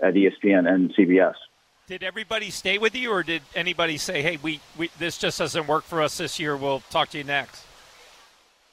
at 0.03 0.15
ESPN 0.15 0.67
and 0.69 0.95
CBS. 0.95 1.35
Did 1.93 2.05
everybody 2.05 2.49
stay 2.49 2.79
with 2.79 2.95
you, 2.97 3.13
or 3.13 3.23
did 3.23 3.43
anybody 3.55 3.99
say, 3.99 4.23
"Hey, 4.23 4.39
we, 4.43 4.61
we 4.79 4.89
this 4.99 5.19
just 5.19 5.39
doesn't 5.39 5.67
work 5.67 5.85
for 5.85 6.01
us 6.01 6.17
this 6.17 6.41
year. 6.41 6.57
We'll 6.57 6.81
talk 6.89 7.11
to 7.11 7.19
you 7.19 7.25
next"? 7.25 7.67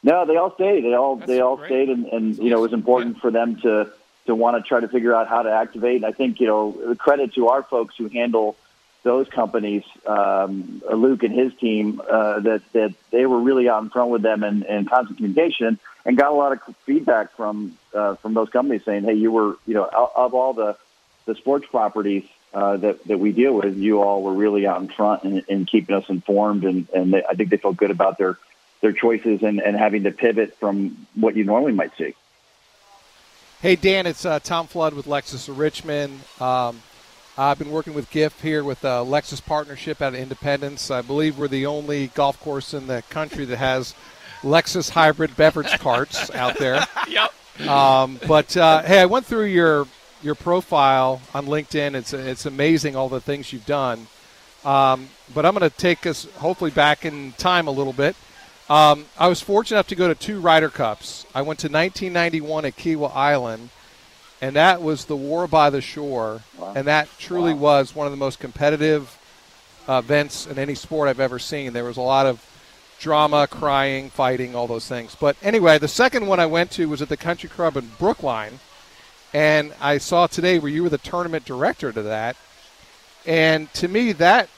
No, 0.01 0.25
they 0.25 0.37
all 0.37 0.55
stayed. 0.55 0.85
They 0.85 0.93
all 0.93 1.17
That's 1.17 1.27
they 1.27 1.41
all 1.41 1.57
great. 1.57 1.67
stayed, 1.67 1.89
and, 1.89 2.05
and 2.05 2.37
you 2.37 2.49
know 2.49 2.59
it 2.59 2.61
was 2.61 2.71
important 2.71 3.17
yeah. 3.17 3.21
for 3.21 3.29
them 3.29 3.59
to 3.59 3.91
to 4.27 4.35
want 4.35 4.55
to 4.55 4.65
try 4.65 4.79
to 4.79 4.87
figure 4.87 5.13
out 5.13 5.27
how 5.27 5.41
to 5.41 5.51
activate. 5.51 5.97
And 5.97 6.05
I 6.05 6.13
think, 6.13 6.39
you 6.39 6.47
know, 6.47 6.95
credit 6.97 7.33
to 7.33 7.49
our 7.49 7.61
folks 7.61 7.97
who 7.97 8.07
handle 8.07 8.55
those 9.03 9.27
companies, 9.27 9.83
um, 10.05 10.81
Luke 10.89 11.23
and 11.23 11.33
his 11.33 11.53
team, 11.55 12.01
uh, 12.09 12.39
that, 12.39 12.61
that 12.71 12.93
they 13.11 13.25
were 13.25 13.41
really 13.41 13.67
out 13.67 13.83
in 13.83 13.89
front 13.89 14.11
with 14.11 14.21
them 14.21 14.43
and, 14.43 14.63
and 14.63 14.89
constant 14.89 15.17
communication 15.17 15.77
and 16.05 16.17
got 16.17 16.31
a 16.31 16.35
lot 16.35 16.53
of 16.53 16.75
feedback 16.85 17.35
from, 17.35 17.77
uh, 17.93 18.15
from 18.15 18.33
those 18.33 18.47
companies 18.47 18.85
saying, 18.85 19.03
Hey, 19.03 19.15
you 19.15 19.29
were, 19.29 19.57
you 19.67 19.73
know, 19.73 19.83
of 20.15 20.33
all 20.33 20.53
the, 20.53 20.77
the 21.25 21.35
sports 21.35 21.65
properties, 21.69 22.23
uh, 22.53 22.77
that, 22.77 23.03
that 23.05 23.19
we 23.19 23.31
deal 23.31 23.53
with, 23.53 23.77
you 23.77 24.01
all 24.01 24.23
were 24.23 24.33
really 24.33 24.65
out 24.65 24.81
in 24.81 24.87
front 24.87 25.23
and, 25.23 25.43
and 25.49 25.67
keeping 25.67 25.95
us 25.95 26.09
informed. 26.09 26.63
And, 26.63 26.87
and 26.93 27.13
they, 27.13 27.23
I 27.23 27.33
think 27.33 27.49
they 27.49 27.57
felt 27.57 27.77
good 27.77 27.91
about 27.91 28.17
their, 28.17 28.37
their 28.81 28.91
choices 28.91 29.43
and, 29.43 29.59
and 29.59 29.77
having 29.77 30.03
to 30.03 30.11
pivot 30.11 30.55
from 30.57 31.07
what 31.15 31.35
you 31.35 31.43
normally 31.43 31.73
might 31.73 31.95
see. 31.97 32.15
Hey, 33.61 33.75
Dan, 33.75 34.07
it's 34.07 34.25
uh, 34.25 34.39
Tom 34.39 34.67
Flood 34.67 34.93
with 34.93 35.05
Lexus 35.05 35.49
of 35.49 35.59
Richmond. 35.59 36.21
Um, 36.39 36.81
I've 37.37 37.59
been 37.59 37.71
working 37.71 37.93
with 37.93 38.09
Giff 38.09 38.41
here 38.41 38.63
with 38.63 38.83
uh, 38.83 39.03
Lexus 39.05 39.45
Partnership 39.45 40.01
out 40.01 40.13
of 40.13 40.19
Independence. 40.19 40.89
I 40.91 41.01
believe 41.01 41.37
we're 41.37 41.47
the 41.47 41.65
only 41.65 42.07
golf 42.07 42.39
course 42.41 42.73
in 42.73 42.87
the 42.87 43.01
country 43.09 43.45
that 43.45 43.57
has 43.57 43.95
Lexus 44.41 44.89
hybrid 44.89 45.35
beverage 45.35 45.77
carts 45.79 46.31
out 46.31 46.57
there. 46.57 46.85
yep. 47.07 47.33
Um, 47.67 48.19
but 48.27 48.55
uh, 48.55 48.83
hey, 48.83 49.01
I 49.01 49.05
went 49.05 49.25
through 49.25 49.45
your 49.45 49.87
your 50.21 50.35
profile 50.35 51.21
on 51.33 51.45
LinkedIn. 51.45 51.95
It's 51.95 52.13
it's 52.13 52.45
amazing 52.45 52.95
all 52.95 53.09
the 53.09 53.21
things 53.21 53.51
you've 53.53 53.65
done. 53.65 54.07
Um, 54.65 55.09
but 55.33 55.45
I'm 55.45 55.55
going 55.55 55.69
to 55.69 55.75
take 55.75 56.05
us 56.05 56.25
hopefully 56.35 56.71
back 56.71 57.05
in 57.05 57.31
time 57.33 57.67
a 57.67 57.71
little 57.71 57.93
bit. 57.93 58.15
Um, 58.69 59.05
I 59.17 59.27
was 59.27 59.41
fortunate 59.41 59.77
enough 59.77 59.87
to 59.87 59.95
go 59.95 60.07
to 60.07 60.15
two 60.15 60.39
Ryder 60.39 60.69
Cups. 60.69 61.25
I 61.33 61.41
went 61.41 61.59
to 61.61 61.67
1991 61.67 62.65
at 62.65 62.75
Kiawah 62.75 63.15
Island, 63.15 63.69
and 64.41 64.55
that 64.55 64.81
was 64.81 65.05
the 65.05 65.15
War 65.15 65.47
by 65.47 65.69
the 65.69 65.81
Shore, 65.81 66.41
wow. 66.57 66.73
and 66.75 66.85
that 66.87 67.09
truly 67.17 67.53
wow. 67.53 67.59
was 67.59 67.95
one 67.95 68.05
of 68.05 68.11
the 68.11 68.17
most 68.17 68.39
competitive 68.39 69.17
uh, 69.87 70.01
events 70.03 70.45
in 70.45 70.59
any 70.59 70.75
sport 70.75 71.09
I've 71.09 71.19
ever 71.19 71.39
seen. 71.39 71.73
There 71.73 71.83
was 71.83 71.97
a 71.97 72.01
lot 72.01 72.27
of 72.27 72.45
drama, 72.99 73.47
crying, 73.47 74.09
fighting, 74.09 74.53
all 74.53 74.67
those 74.67 74.87
things. 74.87 75.15
But 75.19 75.35
anyway, 75.41 75.79
the 75.79 75.87
second 75.87 76.27
one 76.27 76.39
I 76.39 76.45
went 76.45 76.69
to 76.71 76.87
was 76.87 77.01
at 77.01 77.09
the 77.09 77.17
Country 77.17 77.49
Club 77.49 77.75
in 77.75 77.89
Brookline, 77.97 78.59
and 79.33 79.73
I 79.79 79.97
saw 79.97 80.27
today 80.27 80.59
where 80.59 80.71
you 80.71 80.83
were 80.83 80.89
the 80.89 80.97
tournament 80.97 81.45
director 81.45 81.91
to 81.91 82.01
that. 82.03 82.35
And 83.25 83.71
to 83.75 83.87
me, 83.87 84.13
that 84.13 84.49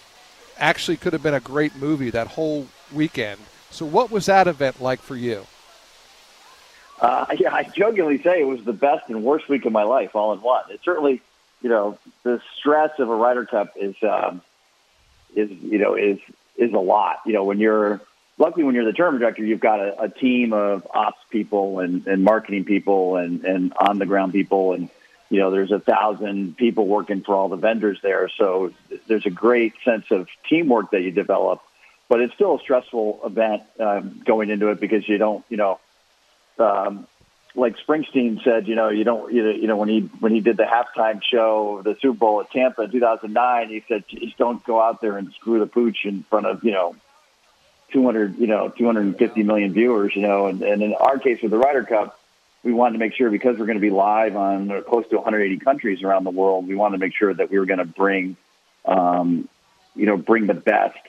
actually 0.58 0.98
could 0.98 1.14
have 1.14 1.24
been 1.24 1.34
a 1.34 1.40
great 1.40 1.76
movie 1.76 2.12
that 2.12 2.28
whole 2.28 2.68
weekend 2.94 3.40
so, 3.72 3.86
what 3.86 4.12
was 4.12 4.26
that 4.26 4.48
event 4.48 4.82
like 4.82 5.00
for 5.02 5.16
you? 5.16 5.46
Uh, 7.00 7.26
yeah, 7.38 7.54
I 7.54 7.64
jokingly 7.64 8.22
say 8.22 8.42
it 8.42 8.48
was 8.48 8.64
the 8.64 8.74
best 8.74 9.10
and 9.10 9.24
worst 9.24 9.50
week 9.50 9.66
of 9.66 9.72
my 9.72 9.84
life 9.84 10.16
all 10.16 10.34
in 10.34 10.42
one. 10.42 10.64
It 10.70 10.82
certainly, 10.84 11.22
you 11.62 11.70
know, 11.70 11.98
the 12.24 12.42
stress 12.58 12.92
of 13.00 13.10
a 13.10 13.16
Ryder 13.16 13.46
Cup 13.46 13.74
is, 13.78 13.96
um, 14.04 14.42
is 15.36 15.50
you 15.50 15.80
know, 15.80 15.96
is 15.96 16.20
is 16.58 16.74
a 16.74 16.80
lot. 16.80 17.22
You 17.26 17.34
know, 17.34 17.46
when 17.46 17.60
you're 17.60 18.02
luckily 18.38 18.64
when 18.64 18.76
you're 18.76 18.86
the 18.86 18.94
tournament 18.94 19.22
director, 19.22 19.44
you've 19.44 19.60
got 19.60 19.80
a, 19.80 20.04
a 20.04 20.10
team 20.10 20.54
of 20.54 20.88
ops 20.94 21.22
people 21.30 21.80
and, 21.80 22.06
and 22.08 22.24
marketing 22.24 22.66
people 22.66 23.16
and, 23.16 23.44
and 23.46 23.74
on 23.74 24.00
the 24.00 24.06
ground 24.06 24.34
people, 24.34 24.74
and 24.74 24.90
you 25.30 25.40
know, 25.40 25.50
there's 25.50 25.72
a 25.72 25.80
thousand 25.80 26.58
people 26.58 26.88
working 26.88 27.22
for 27.22 27.34
all 27.36 27.48
the 27.48 27.56
vendors 27.56 28.00
there. 28.02 28.30
So 28.38 28.74
there's 29.08 29.26
a 29.26 29.30
great 29.30 29.74
sense 29.86 30.12
of 30.12 30.28
teamwork 30.50 30.92
that 30.92 31.02
you 31.02 31.12
develop 31.12 31.62
but 32.12 32.20
it's 32.20 32.34
still 32.34 32.58
a 32.58 32.60
stressful 32.60 33.22
event 33.24 33.64
um, 33.80 34.22
going 34.26 34.50
into 34.50 34.68
it 34.68 34.82
because 34.82 35.08
you 35.08 35.18
don't, 35.18 35.46
you 35.48 35.56
know, 35.56 35.80
um, 36.60 37.08
like 37.56 37.78
Springsteen 37.78 38.44
said, 38.44 38.68
you 38.68 38.76
know, 38.76 38.90
you 38.90 39.06
don't, 39.06 39.32
you 39.32 39.42
know, 39.42 39.50
you 39.52 39.68
know, 39.68 39.78
when 39.78 39.88
he 39.88 40.02
when 40.20 40.34
he 40.34 40.42
did 40.42 40.58
the 40.58 40.66
halftime 40.66 41.24
show 41.24 41.78
of 41.78 41.86
the 41.86 41.96
Super 42.02 42.18
Bowl 42.18 42.42
at 42.42 42.52
Tampa 42.52 42.82
in 42.82 42.92
2009, 42.92 43.70
he 43.70 43.82
said, 43.88 44.04
just 44.10 44.38
don't 44.38 44.62
go 44.66 44.82
out 44.82 45.00
there 45.00 45.16
and 45.18 45.32
screw 45.36 45.60
the 45.60 45.68
pooch 45.68 46.04
in 46.04 46.24
front 46.24 46.48
of, 46.48 46.66
you 46.66 46.72
know, 46.72 46.98
200, 47.92 48.38
you 48.38 48.48
know, 48.48 48.70
250 48.70 49.44
million 49.44 49.74
viewers, 49.74 50.16
you 50.16 50.22
know, 50.22 50.48
and, 50.48 50.62
and 50.62 50.82
in 50.82 50.94
our 50.94 51.20
case 51.20 51.42
with 51.42 51.52
the 51.52 51.58
Ryder 51.58 51.84
Cup, 51.84 52.20
we 52.64 52.74
wanted 52.74 52.94
to 52.94 53.00
make 53.00 53.14
sure 53.14 53.30
because 53.30 53.58
we're 53.58 53.66
going 53.66 53.78
to 53.78 53.82
be 53.82 53.90
live 53.90 54.36
on 54.36 54.84
close 54.84 55.08
to 55.10 55.16
180 55.16 55.64
countries 55.64 56.04
around 56.04 56.24
the 56.24 56.32
world, 56.32 56.68
we 56.68 56.76
wanted 56.76 56.98
to 56.98 57.06
make 57.06 57.16
sure 57.16 57.34
that 57.34 57.50
we 57.50 57.58
were 57.58 57.66
going 57.66 57.80
to 57.80 57.86
bring, 57.86 58.38
um, 58.86 59.50
you 59.96 60.06
know, 60.06 60.18
bring 60.18 60.48
the 60.48 60.54
best 60.54 61.00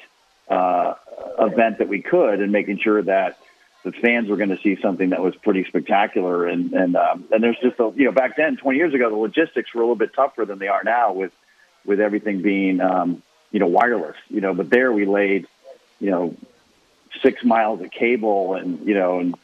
uh, 0.48 0.94
event 1.38 1.78
that 1.78 1.88
we 1.88 2.00
could, 2.00 2.40
and 2.40 2.52
making 2.52 2.78
sure 2.78 3.02
that 3.02 3.38
the 3.84 3.92
fans 3.92 4.28
were 4.28 4.36
going 4.36 4.50
to 4.50 4.58
see 4.58 4.80
something 4.80 5.10
that 5.10 5.20
was 5.20 5.34
pretty 5.36 5.64
spectacular. 5.64 6.46
And 6.46 6.72
and 6.72 6.96
um, 6.96 7.24
and 7.30 7.42
there's 7.42 7.58
just 7.62 7.78
a 7.78 7.92
you 7.94 8.06
know 8.06 8.12
back 8.12 8.36
then, 8.36 8.56
20 8.56 8.78
years 8.78 8.94
ago, 8.94 9.10
the 9.10 9.16
logistics 9.16 9.74
were 9.74 9.82
a 9.82 9.84
little 9.84 9.96
bit 9.96 10.14
tougher 10.14 10.44
than 10.44 10.58
they 10.58 10.68
are 10.68 10.82
now 10.84 11.12
with 11.12 11.32
with 11.84 12.00
everything 12.00 12.42
being 12.42 12.80
um, 12.80 13.22
you 13.50 13.60
know 13.60 13.66
wireless. 13.66 14.16
You 14.28 14.40
know, 14.40 14.54
but 14.54 14.70
there 14.70 14.92
we 14.92 15.04
laid 15.04 15.46
you 16.00 16.10
know 16.10 16.36
six 17.22 17.44
miles 17.44 17.80
of 17.80 17.90
cable 17.90 18.54
and 18.54 18.86
you 18.86 18.94
know 18.94 19.20
and 19.20 19.34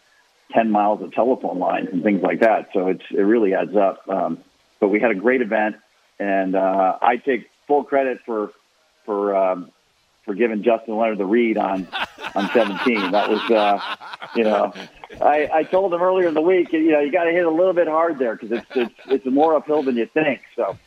10 0.53 0.71
miles 0.71 1.03
of 1.03 1.13
telephone 1.13 1.59
lines 1.59 1.89
and 1.93 2.03
things 2.03 2.23
like 2.23 2.41
that. 2.41 2.71
So 2.73 2.89
it's 2.89 3.05
it 3.11 3.21
really 3.21 3.55
adds 3.55 3.77
up. 3.77 4.09
Um, 4.09 4.39
but 4.81 4.89
we 4.89 5.01
had 5.01 5.11
a 5.11 5.15
great 5.15 5.43
event, 5.43 5.77
and 6.19 6.55
uh, 6.55 6.99
I 7.03 7.17
take 7.17 7.51
full 7.67 7.85
credit 7.85 8.21
for 8.25 8.53
for 9.05 9.37
um, 9.37 9.71
for 10.25 10.35
giving 10.35 10.63
Justin 10.63 10.97
Leonard 10.97 11.19
the 11.19 11.27
read 11.27 11.59
on 11.59 11.89
on 12.35 12.51
17. 12.51 13.11
That 13.13 13.31
was, 13.31 13.51
uh, 13.51 13.81
you 14.37 14.45
know, 14.45 14.73
I, 15.21 15.49
I 15.53 15.63
told 15.65 15.93
him 15.93 16.03
earlier 16.03 16.29
in 16.29 16.35
the 16.35 16.43
week, 16.43 16.73
you 16.73 16.93
know, 16.93 17.01
you 17.01 17.11
got 17.11 17.25
to 17.25 17.33
hit 17.33 17.47
a 17.47 17.51
little 17.51 17.73
bit 17.73 17.89
hard 17.89 18.19
there 18.19 18.37
because 18.37 18.53
it's, 18.53 18.77
it's 18.77 18.95
it's 19.07 19.27
more 19.27 19.55
uphill 19.55 19.83
than 19.83 19.97
you 19.97 20.07
think. 20.07 20.43
So. 20.57 20.79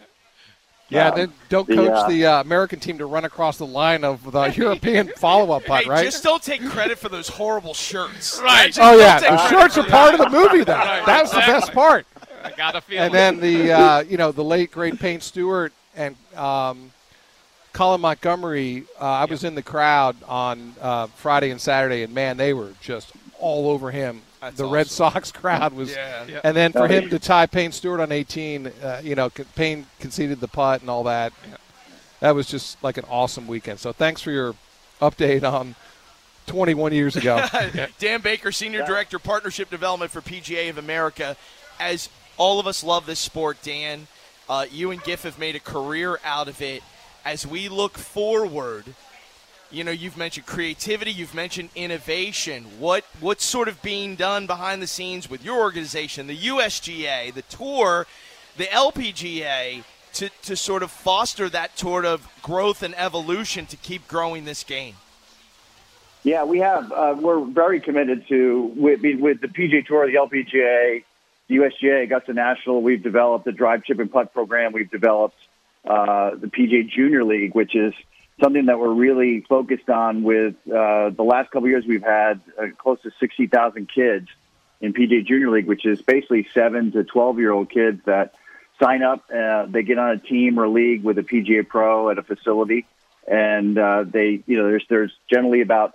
Yeah, 0.92 1.08
um, 1.10 1.16
then 1.18 1.34
don't 1.48 1.68
the, 1.68 1.76
coach 1.76 1.92
uh, 1.92 2.08
the 2.10 2.26
uh, 2.26 2.42
American 2.42 2.80
team 2.80 2.98
to 2.98 3.06
run 3.06 3.24
across 3.26 3.58
the 3.58 3.66
line 3.66 4.04
of 4.04 4.30
the 4.32 4.44
European 4.56 5.08
follow-up 5.18 5.64
putt, 5.66 5.86
Hey, 5.86 5.90
right? 5.90 6.04
just 6.04 6.22
don't 6.24 6.44
take 6.44 6.64
credit 6.66 7.00
for 7.00 7.08
those 7.10 7.30
horrible 7.30 7.74
shirts. 7.74 8.40
Right. 8.44 8.68
Just 8.68 8.80
oh 8.82 9.00
yeah, 9.00 9.20
the 9.20 9.28
credit 9.28 9.50
shorts 9.50 9.74
for 9.76 9.80
are 9.80 9.84
that. 9.84 9.92
part 9.92 10.14
of 10.14 10.20
the 10.20 10.30
movie. 10.30 10.64
Though 10.66 10.74
Right, 10.76 11.06
that's 11.06 11.32
the 11.32 11.38
best 11.38 11.72
part. 11.72 12.06
I 12.44 12.52
got 12.52 12.76
a 12.76 12.82
feeling. 12.82 13.06
And 13.06 13.14
then 13.14 13.40
the 13.40 13.72
uh, 13.72 14.00
you 14.02 14.18
know 14.18 14.32
the 14.32 14.44
late 14.44 14.72
great 14.72 15.00
Payne 15.00 15.22
Stewart 15.22 15.72
and 15.96 16.16
um, 16.36 16.92
Colin 17.74 18.02
Montgomery. 18.02 18.84
Uh, 19.00 19.06
I 19.06 19.26
was 19.26 19.44
in 19.46 19.56
the 19.56 19.64
crowd 19.64 20.16
on 20.28 20.76
uh, 20.82 21.08
Friday 21.08 21.52
and 21.52 21.62
Saturday, 21.62 22.04
and 22.04 22.14
man, 22.14 22.36
they 22.38 22.54
were 22.54 22.74
just 22.82 23.12
all 23.40 23.70
over 23.70 23.92
him. 23.92 24.22
That's 24.42 24.58
the 24.58 24.66
Red. 24.66 24.88
Sox 24.88 25.32
crowd 25.42 25.74
was, 25.74 25.92
Yeah. 25.92 26.26
Yeah. 26.28 26.42
and 26.44 26.58
then 26.58 26.72
for 26.72 26.88
him 26.88 27.10
to 27.10 27.20
tie 27.20 27.46
Payne 27.46 27.72
Stewart 27.72 28.00
on 28.00 28.12
18, 28.12 28.68
uh, 28.68 29.02
you 29.04 29.16
know, 29.16 29.30
Payne 29.56 29.86
conceded 30.00 30.40
the 30.40 30.48
putt 30.48 30.82
and 30.82 30.90
all 30.90 31.04
that. 31.04 31.32
That 32.20 32.36
was 32.36 32.48
just 32.48 32.84
like 32.84 32.98
an 32.98 33.06
awesome 33.10 33.48
weekend. 33.48 33.80
So 33.80 33.94
thanks 33.94 34.22
for 34.22 34.32
your 34.32 34.56
update 35.02 35.44
on 35.44 35.76
21 36.48 36.94
years 36.94 37.16
ago. 37.16 37.46
Dan 38.00 38.22
Baker, 38.22 38.52
Senior 38.52 38.84
Director, 38.86 39.20
Partnership 39.20 39.70
Development 39.70 40.12
for 40.12 40.22
PGA 40.22 40.70
of 40.70 40.78
America. 40.78 41.36
As 41.80 42.10
all 42.38 42.60
of 42.60 42.68
us 42.68 42.84
love 42.84 43.06
this 43.06 43.20
sport, 43.20 43.58
Dan, 43.64 44.08
uh, 44.50 44.66
you 44.72 44.92
and 44.92 45.02
Giff 45.04 45.24
have 45.24 45.40
made 45.40 45.56
a 45.56 45.60
career 45.60 46.20
out 46.24 46.48
of 46.48 46.62
it. 46.62 46.84
As 47.24 47.46
we 47.46 47.70
look 47.70 47.98
forward, 47.98 48.86
you 49.72 49.84
know, 49.84 49.92
you've 49.92 50.18
mentioned 50.18 50.46
creativity, 50.46 51.12
you've 51.12 51.34
mentioned 51.34 51.70
innovation. 51.76 52.66
What 52.80 53.06
what's 53.20 53.46
sort 53.46 53.68
of 53.68 53.82
being 53.82 54.16
done 54.16 54.46
behind 54.48 54.82
the 54.82 54.88
scenes 54.88 55.30
with 55.30 55.44
your 55.44 55.60
organization, 55.60 56.28
the 56.28 56.38
USGA, 56.38 57.34
the 57.34 57.42
tour, 57.44 58.06
the 58.58 58.66
LPGA, 58.66 59.84
to, 60.14 60.30
to 60.44 60.56
sort 60.56 60.84
of 60.84 60.92
foster 60.92 61.50
that 61.50 61.78
sort 61.78 62.06
of 62.06 62.28
growth 62.42 62.84
and 62.84 62.94
evolution 62.98 63.66
to 63.68 63.78
keep 63.78 64.08
growing 64.08 64.46
this 64.46 64.64
game? 64.64 64.96
Yeah, 66.24 66.44
we 66.44 66.60
have. 66.60 66.92
Uh, 66.92 67.16
we're 67.20 67.44
very 67.44 67.80
committed 67.80 68.28
to 68.28 68.72
with, 68.76 69.02
with 69.02 69.42
the 69.42 69.48
PGA 69.48 69.86
Tour, 69.86 70.06
the 70.06 70.18
LPGA, 70.18 71.04
the 71.48 71.56
USGA, 71.56 72.04
Augusta 72.04 72.34
National. 72.34 72.82
We've 72.82 73.02
developed 73.02 73.46
the 73.46 73.52
drive, 73.52 73.84
chip, 73.84 74.00
and 74.00 74.12
putt 74.12 74.34
program. 74.34 74.72
We've 74.72 74.92
developed 74.92 75.38
uh, 75.84 76.32
the 76.36 76.48
PGA 76.48 76.88
Junior 76.88 77.24
League, 77.24 77.56
which 77.56 77.76
is 77.76 77.94
something 78.42 78.66
that 78.66 78.80
we're 78.80 78.94
really 78.94 79.42
focused 79.42 79.90
on. 79.90 80.24
With 80.24 80.56
uh, 80.68 81.10
the 81.12 81.24
last 81.24 81.52
couple 81.52 81.66
of 81.66 81.70
years, 81.70 81.86
we've 81.86 82.04
had 82.04 82.42
uh, 82.60 82.68
close 82.78 83.02
to 83.02 83.12
sixty 83.20 83.48
thousand 83.48 83.90
kids 83.94 84.28
in 84.82 84.94
PGA 84.94 85.26
Junior 85.26 85.50
League, 85.50 85.68
which 85.68 85.86
is 85.86 86.02
basically 86.02 86.48
seven 86.54 86.92
to 86.92 87.04
twelve 87.04 87.40
year 87.40 87.52
old 87.52 87.70
kids 87.70 88.02
that 88.06 88.34
sign 88.82 89.04
up. 89.04 89.24
Uh, 89.34 89.66
they 89.68 89.84
get 89.84 89.98
on 89.98 90.12
a 90.12 90.18
team 90.18 90.60
or 90.60 90.68
league 90.68 91.04
with 91.04 91.18
a 91.18 91.24
PGA 91.24 91.68
Pro 91.68 92.10
at 92.10 92.18
a 92.18 92.24
facility, 92.24 92.86
and 93.28 93.78
uh, 93.78 94.04
they, 94.08 94.44
you 94.46 94.58
know, 94.58 94.68
there's 94.68 94.86
there's 94.90 95.14
generally 95.30 95.62
about 95.62 95.94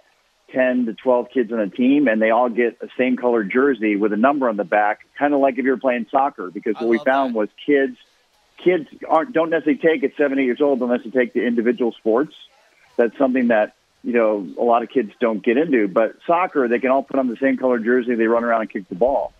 10 0.52 0.86
to 0.86 0.94
12 0.94 1.30
kids 1.30 1.52
on 1.52 1.58
a 1.58 1.68
team, 1.68 2.06
and 2.06 2.22
they 2.22 2.30
all 2.30 2.48
get 2.48 2.78
a 2.80 2.88
same 2.96 3.16
color 3.16 3.42
jersey 3.42 3.96
with 3.96 4.12
a 4.12 4.16
number 4.16 4.48
on 4.48 4.56
the 4.56 4.64
back, 4.64 5.00
kind 5.18 5.34
of 5.34 5.40
like 5.40 5.58
if 5.58 5.64
you're 5.64 5.76
playing 5.76 6.06
soccer. 6.10 6.50
Because 6.50 6.74
what 6.76 6.88
we 6.88 6.98
found 6.98 7.34
was 7.34 7.48
kids 7.64 7.96
kids 8.62 8.88
aren't 9.08 9.32
don't 9.32 9.50
necessarily 9.50 9.80
take 9.80 10.04
at 10.04 10.16
seven, 10.16 10.38
eight 10.38 10.44
years 10.44 10.60
old 10.60 10.80
unless 10.80 11.02
they 11.04 11.10
take 11.10 11.32
the 11.32 11.44
individual 11.44 11.92
sports. 11.92 12.34
That's 12.96 13.16
something 13.18 13.48
that 13.48 13.74
you 14.02 14.12
know 14.12 14.46
a 14.58 14.64
lot 14.64 14.82
of 14.82 14.88
kids 14.88 15.12
don't 15.20 15.42
get 15.42 15.56
into. 15.56 15.88
But 15.88 16.16
soccer, 16.26 16.68
they 16.68 16.78
can 16.78 16.90
all 16.90 17.02
put 17.02 17.18
on 17.18 17.28
the 17.28 17.36
same 17.36 17.56
color 17.56 17.78
jersey. 17.78 18.14
They 18.14 18.26
run 18.26 18.44
around 18.44 18.62
and 18.62 18.70
kick 18.70 18.88
the 18.88 18.94
ball. 18.94 19.32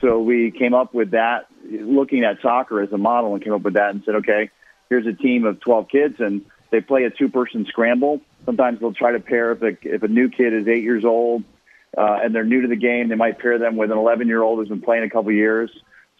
So 0.00 0.20
we 0.20 0.50
came 0.50 0.74
up 0.74 0.94
with 0.94 1.10
that, 1.12 1.46
looking 1.68 2.24
at 2.24 2.40
soccer 2.40 2.80
as 2.80 2.92
a 2.92 2.98
model, 2.98 3.34
and 3.34 3.42
came 3.42 3.52
up 3.52 3.62
with 3.62 3.74
that 3.74 3.90
and 3.90 4.02
said, 4.04 4.16
okay, 4.16 4.50
here's 4.88 5.06
a 5.06 5.12
team 5.12 5.44
of 5.44 5.60
12 5.60 5.88
kids, 5.88 6.20
and 6.20 6.44
they 6.70 6.80
play 6.80 7.04
a 7.04 7.10
two-person 7.10 7.66
scramble. 7.66 8.20
Sometimes 8.44 8.80
they'll 8.80 8.94
try 8.94 9.12
to 9.12 9.20
pair 9.20 9.52
if 9.52 9.62
a, 9.62 9.76
if 9.82 10.02
a 10.02 10.08
new 10.08 10.28
kid 10.28 10.54
is 10.54 10.68
eight 10.68 10.82
years 10.82 11.04
old 11.04 11.44
uh, 11.96 12.20
and 12.22 12.34
they're 12.34 12.44
new 12.44 12.62
to 12.62 12.68
the 12.68 12.76
game, 12.76 13.08
they 13.08 13.14
might 13.14 13.38
pair 13.38 13.58
them 13.58 13.76
with 13.76 13.90
an 13.90 13.98
11-year-old 13.98 14.58
who's 14.58 14.68
been 14.68 14.80
playing 14.80 15.04
a 15.04 15.10
couple 15.10 15.32
years. 15.32 15.70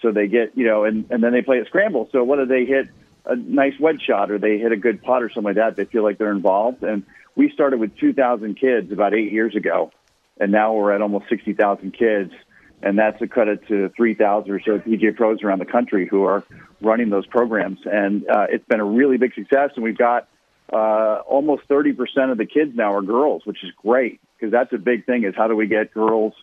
So 0.03 0.13
they 0.13 0.29
get, 0.29 0.57
you 0.57 0.67
know, 0.67 0.85
and, 0.85 1.11
and 1.11 1.23
then 1.23 1.33
they 1.33 1.43
play 1.43 1.59
a 1.59 1.65
scramble. 1.67 2.09
So 2.13 2.23
whether 2.25 2.47
they 2.47 2.65
hit 2.65 2.89
a 3.25 3.37
nice 3.37 3.79
wedge 3.79 4.03
shot 4.03 4.31
or 4.31 4.39
they 4.39 4.59
hit 4.59 4.73
a 4.73 4.77
good 4.77 5.03
putt 5.03 5.23
or 5.23 5.29
something 5.29 5.55
like 5.55 5.57
that, 5.57 5.77
they 5.77 5.85
feel 5.85 6.03
like 6.03 6.19
they're 6.19 6.33
involved. 6.33 6.83
And 6.83 7.05
we 7.35 7.51
started 7.51 7.81
with 7.81 7.97
2,000 7.99 8.55
kids 8.59 8.93
about 8.93 9.15
eight 9.15 9.33
years 9.33 9.55
ago, 9.55 9.93
and 10.41 10.53
now 10.53 10.75
we're 10.75 10.93
at 10.93 11.03
almost 11.03 11.29
60,000 11.29 11.93
kids. 11.93 12.33
And 12.81 12.97
that's 12.97 13.21
a 13.21 13.27
credit 13.27 13.67
to 13.69 13.89
3,000 13.97 14.51
or 14.53 14.61
so 14.61 14.79
PGA 14.79 15.17
pros 15.17 15.43
around 15.43 15.59
the 15.59 15.65
country 15.65 16.07
who 16.07 16.23
are 16.23 16.45
running 16.81 17.11
those 17.11 17.27
programs. 17.27 17.81
And 17.85 18.29
uh, 18.29 18.47
it's 18.51 18.65
been 18.67 18.79
a 18.79 18.85
really 18.85 19.17
big 19.17 19.35
success. 19.35 19.71
And 19.75 19.83
we've 19.83 19.99
got 19.99 20.29
uh, 20.73 21.23
almost 21.27 21.67
30% 21.69 22.31
of 22.31 22.39
the 22.39 22.47
kids 22.47 22.77
now 22.77 22.95
are 22.95 23.03
girls, 23.03 23.43
which 23.45 23.65
is 23.65 23.71
great 23.83 24.21
because 24.39 24.53
that's 24.53 24.73
a 24.73 24.79
big 24.79 25.07
thing 25.07 25.25
is 25.25 25.35
how 25.37 25.49
do 25.49 25.57
we 25.57 25.67
get 25.67 25.93
girls 25.93 26.35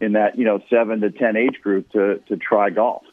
in 0.00 0.12
that, 0.12 0.38
you 0.38 0.44
know, 0.44 0.60
7 0.70 1.00
to 1.00 1.10
10 1.10 1.36
age 1.36 1.60
group 1.62 1.90
to, 1.92 2.18
to 2.28 2.36
try 2.36 2.70
golf. 2.70 3.04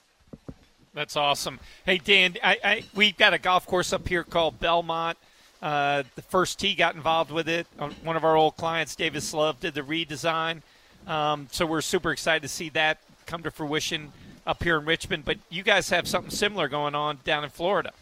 That's 0.93 1.15
awesome. 1.15 1.59
Hey, 1.85 1.99
Dan, 1.99 2.35
I, 2.43 2.57
I, 2.63 2.83
we've 2.93 3.17
got 3.17 3.33
a 3.33 3.39
golf 3.39 3.65
course 3.65 3.93
up 3.93 4.07
here 4.07 4.23
called 4.23 4.59
Belmont. 4.59 5.17
Uh, 5.61 6.03
the 6.15 6.21
first 6.21 6.59
tee 6.59 6.75
got 6.75 6.95
involved 6.95 7.31
with 7.31 7.47
it. 7.47 7.67
Uh, 7.79 7.89
One 8.03 8.15
of 8.15 8.25
our 8.25 8.35
old 8.35 8.57
clients, 8.57 8.95
Davis 8.95 9.33
Love, 9.33 9.59
did 9.59 9.73
the 9.73 9.81
redesign. 9.81 10.61
Um, 11.07 11.47
so 11.51 11.65
we're 11.65 11.81
super 11.81 12.11
excited 12.11 12.41
to 12.41 12.49
see 12.49 12.69
that 12.69 12.97
come 13.25 13.43
to 13.43 13.51
fruition 13.51 14.11
up 14.45 14.63
here 14.63 14.77
in 14.77 14.85
Richmond. 14.85 15.23
But 15.23 15.37
you 15.49 15.63
guys 15.63 15.89
have 15.91 16.07
something 16.07 16.31
similar 16.31 16.67
going 16.67 16.95
on 16.95 17.19
down 17.23 17.43
in 17.43 17.49
Florida. 17.49 17.93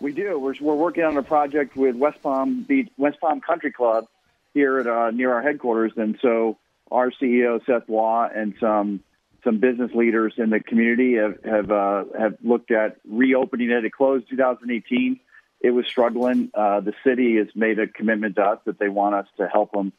We 0.00 0.12
do. 0.12 0.38
We're, 0.38 0.54
we're 0.60 0.74
working 0.74 1.04
on 1.04 1.16
a 1.16 1.22
project 1.22 1.76
with 1.76 1.96
West 1.96 2.22
Palm 2.22 2.62
Beach, 2.62 2.88
West 2.96 3.20
Palm 3.20 3.40
Country 3.40 3.72
Club 3.72 4.06
here 4.54 4.78
at 4.78 4.86
uh, 4.86 5.10
near 5.10 5.32
our 5.32 5.42
headquarters, 5.42 5.92
and 5.96 6.18
so 6.20 6.56
our 6.90 7.10
CEO 7.10 7.64
Seth 7.66 7.88
Waugh 7.88 8.28
and 8.34 8.54
some 8.60 9.00
some 9.44 9.58
business 9.58 9.90
leaders 9.94 10.34
in 10.36 10.50
the 10.50 10.60
community 10.60 11.14
have 11.14 11.42
have 11.44 11.70
uh, 11.70 12.04
have 12.18 12.36
looked 12.42 12.70
at 12.70 12.96
reopening 13.08 13.70
it. 13.70 13.84
It 13.84 13.92
closed 13.92 14.28
2018. 14.30 15.20
It 15.60 15.70
was 15.70 15.86
struggling. 15.86 16.50
Uh, 16.54 16.80
the 16.80 16.94
city 17.04 17.36
has 17.36 17.48
made 17.54 17.78
a 17.78 17.86
commitment 17.86 18.36
to 18.36 18.42
us 18.42 18.58
that 18.64 18.78
they 18.78 18.88
want 18.88 19.14
us 19.14 19.26
to 19.36 19.46
help 19.46 19.72
them 19.72 19.92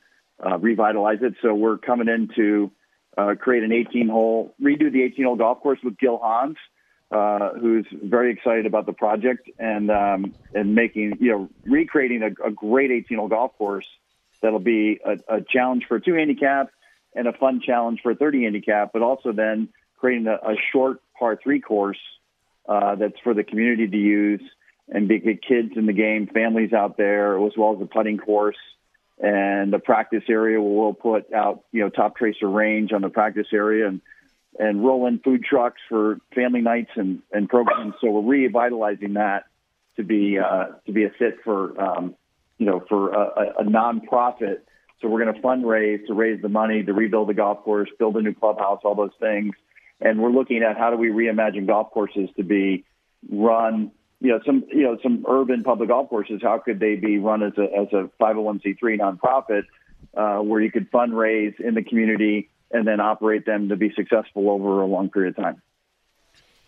uh, 0.43 0.57
revitalize 0.57 1.19
it. 1.21 1.35
So 1.41 1.53
we're 1.53 1.77
coming 1.77 2.07
in 2.07 2.29
to 2.35 2.71
uh, 3.15 3.35
create 3.39 3.63
an 3.63 3.71
18 3.71 4.09
hole, 4.09 4.55
redo 4.61 4.91
the 4.91 5.03
18 5.03 5.25
hole 5.25 5.35
golf 5.35 5.59
course 5.59 5.79
with 5.83 5.97
Gil 5.97 6.17
Hanse 6.17 6.57
uh, 7.11 7.49
who's 7.59 7.85
very 7.91 8.31
excited 8.31 8.65
about 8.65 8.85
the 8.85 8.93
project 8.93 9.49
and 9.59 9.91
um, 9.91 10.33
and 10.53 10.73
making 10.73 11.17
you 11.19 11.31
know 11.31 11.49
recreating 11.65 12.23
a, 12.23 12.47
a 12.47 12.51
great 12.51 12.89
18 12.89 13.17
hole 13.17 13.27
golf 13.27 13.57
course 13.57 13.87
that'll 14.41 14.59
be 14.59 14.99
a, 15.05 15.17
a 15.35 15.41
challenge 15.41 15.85
for 15.87 15.99
two 15.99 16.13
handicap 16.13 16.69
and 17.15 17.27
a 17.27 17.33
fun 17.33 17.61
challenge 17.65 17.99
for 18.01 18.11
a 18.11 18.15
30 18.15 18.43
handicap, 18.43 18.91
but 18.93 19.01
also 19.01 19.31
then 19.31 19.69
creating 19.97 20.27
a, 20.27 20.35
a 20.35 20.55
short 20.71 21.01
par 21.17 21.39
three 21.41 21.59
course 21.59 21.99
uh, 22.67 22.95
that's 22.95 23.19
for 23.23 23.33
the 23.33 23.43
community 23.43 23.87
to 23.87 23.97
use 23.97 24.41
and 24.89 25.07
be, 25.07 25.19
get 25.19 25.41
kids 25.43 25.71
in 25.75 25.85
the 25.85 25.93
game, 25.93 26.27
families 26.27 26.73
out 26.73 26.97
there, 26.97 27.43
as 27.45 27.53
well 27.57 27.75
as 27.75 27.81
a 27.81 27.85
putting 27.85 28.17
course 28.17 28.57
and 29.21 29.71
the 29.71 29.79
practice 29.79 30.23
area 30.27 30.59
where 30.59 30.71
we'll 30.71 30.93
put 30.93 31.31
out 31.31 31.63
you 31.71 31.81
know 31.81 31.89
Toptracer 31.89 32.51
range 32.51 32.91
on 32.91 33.01
the 33.01 33.09
practice 33.09 33.47
area 33.53 33.87
and 33.87 34.01
and 34.59 34.83
roll 34.83 35.07
in 35.07 35.19
food 35.19 35.43
trucks 35.45 35.79
for 35.87 36.19
family 36.35 36.61
nights 36.61 36.91
and, 36.95 37.21
and 37.31 37.47
programs. 37.47 37.93
So 38.01 38.09
we're 38.09 38.29
revitalizing 38.29 39.13
that 39.13 39.45
to 39.95 40.03
be 40.03 40.37
uh, 40.39 40.67
to 40.85 40.91
be 40.91 41.05
a 41.05 41.09
fit 41.09 41.37
for 41.43 41.79
um, 41.79 42.15
you 42.57 42.65
know 42.65 42.83
for 42.89 43.11
a, 43.11 43.53
a 43.59 43.63
nonprofit. 43.63 44.61
So 45.01 45.07
we're 45.07 45.23
going 45.23 45.35
to 45.35 45.41
fundraise 45.41 46.05
to 46.07 46.13
raise 46.13 46.41
the 46.41 46.49
money 46.49 46.83
to 46.83 46.93
rebuild 46.93 47.29
the 47.29 47.33
golf 47.33 47.63
course, 47.63 47.89
build 47.97 48.17
a 48.17 48.21
new 48.21 48.33
clubhouse, 48.33 48.81
all 48.83 48.95
those 48.95 49.15
things. 49.19 49.55
And 49.99 50.21
we're 50.21 50.31
looking 50.31 50.63
at 50.63 50.77
how 50.77 50.89
do 50.89 50.97
we 50.97 51.09
reimagine 51.09 51.67
golf 51.67 51.91
courses 51.91 52.29
to 52.37 52.43
be 52.43 52.85
run. 53.29 53.91
You 54.19 54.29
know, 54.33 54.39
some 54.45 54.63
you 54.69 54.83
know 54.83 54.97
some 55.01 55.25
urban 55.27 55.63
public 55.63 55.89
golf 55.89 56.09
courses. 56.09 56.41
How 56.43 56.59
could 56.59 56.79
they 56.79 56.95
be 56.95 57.17
run 57.17 57.41
as 57.43 57.53
a 57.57 57.63
as 57.63 57.87
a 57.91 58.09
501c3 58.21 58.99
nonprofit 58.99 59.63
uh, 60.15 60.41
where 60.41 60.61
you 60.61 60.71
could 60.71 60.91
fundraise 60.91 61.59
in 61.59 61.75
the 61.75 61.83
community 61.83 62.49
and 62.71 62.87
then 62.87 62.99
operate 62.99 63.45
them 63.45 63.69
to 63.69 63.75
be 63.75 63.91
successful 63.95 64.49
over 64.49 64.81
a 64.81 64.85
long 64.85 65.09
period 65.09 65.37
of 65.37 65.43
time. 65.43 65.61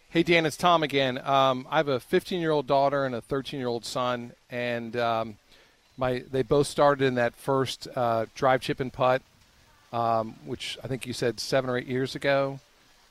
Hey, 0.09 0.21
Dan, 0.21 0.45
it's 0.45 0.57
Tom 0.57 0.83
again. 0.83 1.17
Um, 1.17 1.67
I 1.69 1.77
have 1.77 1.87
a 1.87 1.99
15 1.99 2.39
year 2.39 2.51
old 2.51 2.67
daughter 2.67 3.05
and 3.05 3.15
a 3.15 3.21
13 3.21 3.59
year 3.59 3.67
old 3.67 3.83
son, 3.83 4.33
and 4.49 4.95
um, 4.95 5.37
my 5.97 6.23
they 6.31 6.41
both 6.41 6.67
started 6.67 7.05
in 7.05 7.15
that 7.15 7.35
first 7.35 7.87
uh, 7.95 8.25
drive, 8.35 8.61
chip, 8.61 8.79
and 8.79 8.91
putt 8.91 9.21
um, 9.93 10.35
which 10.45 10.77
I 10.83 10.87
think 10.87 11.05
you 11.05 11.13
said 11.13 11.39
seven 11.39 11.69
or 11.69 11.77
eight 11.77 11.87
years 11.87 12.15
ago, 12.15 12.59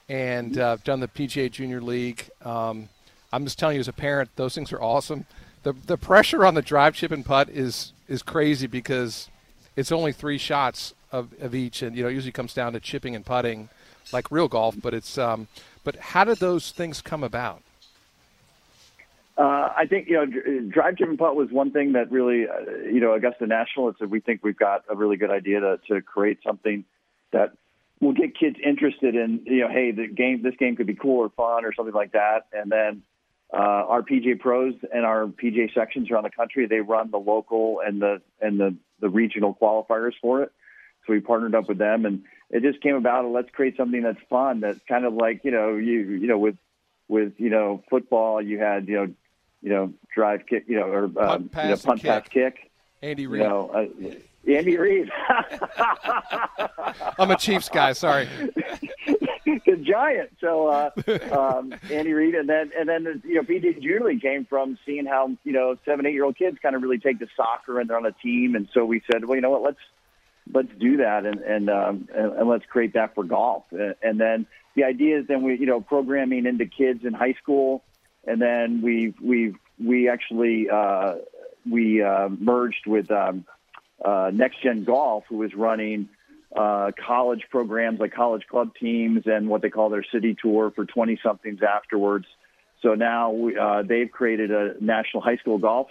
and 0.08 0.58
uh, 0.58 0.76
done 0.84 1.00
the 1.00 1.08
PGA 1.08 1.50
Junior 1.50 1.80
League. 1.80 2.28
Um, 2.44 2.88
I'm 3.32 3.44
just 3.44 3.58
telling 3.58 3.76
you, 3.76 3.80
as 3.80 3.88
a 3.88 3.92
parent, 3.92 4.30
those 4.34 4.54
things 4.54 4.72
are 4.72 4.82
awesome. 4.82 5.24
The 5.62 5.72
the 5.72 5.96
pressure 5.96 6.44
on 6.44 6.54
the 6.54 6.62
drive, 6.62 6.96
chip, 6.96 7.12
and 7.12 7.24
putt 7.24 7.48
is 7.48 7.92
is 8.08 8.22
crazy 8.22 8.66
because 8.66 9.30
it's 9.76 9.92
only 9.92 10.12
three 10.12 10.38
shots 10.38 10.92
of, 11.12 11.32
of 11.40 11.54
each, 11.54 11.82
and 11.82 11.96
you 11.96 12.02
know 12.02 12.08
it 12.08 12.14
usually 12.14 12.32
comes 12.32 12.52
down 12.52 12.72
to 12.72 12.80
chipping 12.80 13.14
and 13.14 13.24
putting, 13.24 13.68
like 14.12 14.30
real 14.32 14.48
golf. 14.48 14.74
But 14.82 14.92
it's 14.92 15.16
um, 15.16 15.46
but 15.84 15.94
how 15.96 16.24
did 16.24 16.38
those 16.38 16.72
things 16.72 17.00
come 17.00 17.22
about? 17.22 17.62
Uh, 19.36 19.68
I 19.76 19.86
think 19.88 20.08
you 20.08 20.14
know, 20.14 20.26
drive, 20.68 20.98
chip, 20.98 21.08
and 21.08 21.18
putt 21.18 21.34
was 21.36 21.50
one 21.50 21.70
thing 21.70 21.92
that 21.92 22.10
really, 22.10 22.46
uh, 22.46 22.84
you 22.84 23.00
know, 23.00 23.14
Augusta 23.14 23.46
National. 23.46 23.88
It's 23.88 24.00
we 24.00 24.20
think 24.20 24.44
we've 24.44 24.56
got 24.56 24.84
a 24.90 24.94
really 24.94 25.16
good 25.16 25.30
idea 25.30 25.60
to 25.60 25.78
to 25.88 26.02
create 26.02 26.38
something 26.44 26.84
that 27.32 27.52
will 28.02 28.12
get 28.12 28.36
kids 28.38 28.56
interested 28.62 29.14
in, 29.14 29.40
you 29.46 29.60
know, 29.60 29.68
hey, 29.68 29.92
the 29.92 30.08
game, 30.08 30.42
this 30.42 30.54
game 30.58 30.74
could 30.74 30.88
be 30.88 30.94
cool 30.94 31.20
or 31.20 31.30
fun 31.30 31.64
or 31.64 31.72
something 31.72 31.94
like 31.94 32.12
that. 32.12 32.46
And 32.52 32.70
then 32.70 33.02
uh, 33.54 33.56
our 33.56 34.02
PGA 34.02 34.38
pros 34.38 34.74
and 34.92 35.06
our 35.06 35.26
PGA 35.26 35.72
sections 35.72 36.10
around 36.10 36.24
the 36.24 36.30
country, 36.30 36.66
they 36.66 36.80
run 36.80 37.10
the 37.10 37.18
local 37.18 37.80
and 37.84 38.02
the 38.02 38.20
and 38.40 38.58
the 38.58 38.76
the 39.00 39.08
regional 39.08 39.54
qualifiers 39.54 40.12
for 40.20 40.42
it. 40.42 40.52
So 41.06 41.12
we 41.12 41.20
partnered 41.20 41.54
up 41.54 41.68
with 41.68 41.78
them, 41.78 42.06
and 42.06 42.22
it 42.50 42.62
just 42.62 42.80
came 42.80 42.94
about. 42.94 43.26
Let's 43.26 43.50
create 43.50 43.76
something 43.76 44.02
that's 44.02 44.20
fun. 44.30 44.60
That's 44.60 44.78
kind 44.88 45.04
of 45.04 45.14
like 45.14 45.42
you 45.44 45.50
know, 45.50 45.76
you 45.76 46.00
you 46.00 46.26
know, 46.26 46.38
with 46.38 46.56
with 47.08 47.34
you 47.38 47.50
know 47.50 47.82
football, 47.90 48.40
you 48.40 48.58
had 48.58 48.88
you 48.88 48.94
know 48.94 49.14
you 49.62 49.70
know, 49.70 49.92
drive 50.14 50.46
kick, 50.46 50.64
you 50.66 50.76
know, 50.76 50.86
or 50.86 51.04
um, 51.04 51.12
punt, 51.12 51.52
pass, 51.52 51.64
you 51.64 51.70
know, 51.70 51.76
punt 51.76 52.00
kick. 52.00 52.10
pass 52.10 52.28
kick. 52.28 52.70
Andy 53.02 53.26
Reid. 53.26 53.42
You 53.42 53.48
know, 53.48 53.70
uh, 53.70 54.50
Andy 54.50 54.76
Reid. 54.76 55.10
I'm 57.18 57.30
a 57.30 57.36
Chiefs 57.36 57.68
guy. 57.68 57.92
Sorry. 57.92 58.28
the 59.72 59.76
Giant. 59.76 60.30
So 60.40 60.68
uh, 60.68 60.90
um, 61.32 61.74
Andy 61.90 62.12
Reid, 62.12 62.34
and 62.34 62.48
then 62.48 62.70
and 62.78 62.88
then 62.88 63.22
you 63.24 63.34
know, 63.34 63.42
Junior 63.42 64.00
League 64.04 64.22
came 64.22 64.44
from 64.44 64.78
seeing 64.84 65.06
how 65.06 65.30
you 65.44 65.52
know 65.52 65.76
seven, 65.84 66.06
eight 66.06 66.14
year 66.14 66.24
old 66.24 66.36
kids 66.36 66.58
kind 66.62 66.76
of 66.76 66.82
really 66.82 66.98
take 66.98 67.18
to 67.20 67.26
soccer 67.36 67.80
and 67.80 67.88
they're 67.88 67.96
on 67.96 68.06
a 68.06 68.12
team, 68.12 68.54
and 68.54 68.68
so 68.72 68.84
we 68.84 69.02
said, 69.10 69.24
well, 69.24 69.36
you 69.36 69.42
know 69.42 69.50
what, 69.50 69.62
let's 69.62 69.78
let's 70.52 70.72
do 70.78 70.98
that 70.98 71.24
and 71.24 71.40
and 71.40 71.70
um, 71.70 72.08
and, 72.14 72.32
and 72.32 72.48
let's 72.48 72.64
create 72.66 72.94
that 72.94 73.14
for 73.14 73.24
golf, 73.24 73.64
and 73.70 74.20
then 74.20 74.46
the 74.74 74.84
idea 74.84 75.20
is 75.20 75.26
then 75.26 75.42
we 75.42 75.58
you 75.58 75.66
know 75.66 75.80
programming 75.80 76.46
into 76.46 76.66
kids 76.66 77.04
in 77.04 77.12
high 77.12 77.34
school 77.42 77.82
and 78.26 78.40
then 78.40 78.82
we 78.82 79.14
we 79.22 79.54
we 79.82 80.08
actually 80.08 80.68
uh, 80.70 81.16
we 81.70 82.02
uh, 82.02 82.28
merged 82.28 82.86
with 82.86 83.10
um, 83.10 83.44
uh, 84.04 84.30
Next 84.32 84.62
Gen 84.62 84.84
Golf, 84.84 85.24
who 85.28 85.42
is 85.42 85.54
running 85.54 86.08
uh, 86.54 86.90
college 87.04 87.44
programs 87.50 87.98
like 87.98 88.12
college 88.12 88.46
club 88.48 88.72
teams 88.78 89.22
and 89.26 89.48
what 89.48 89.62
they 89.62 89.70
call 89.70 89.88
their 89.88 90.04
city 90.12 90.36
tour 90.40 90.70
for 90.74 90.84
20 90.84 91.18
somethings 91.22 91.60
afterwards. 91.62 92.26
So 92.82 92.94
now 92.94 93.30
we, 93.30 93.56
uh, 93.56 93.82
they've 93.82 94.10
created 94.10 94.50
a 94.50 94.74
national 94.80 95.22
high 95.22 95.36
school 95.36 95.58
golf 95.58 95.88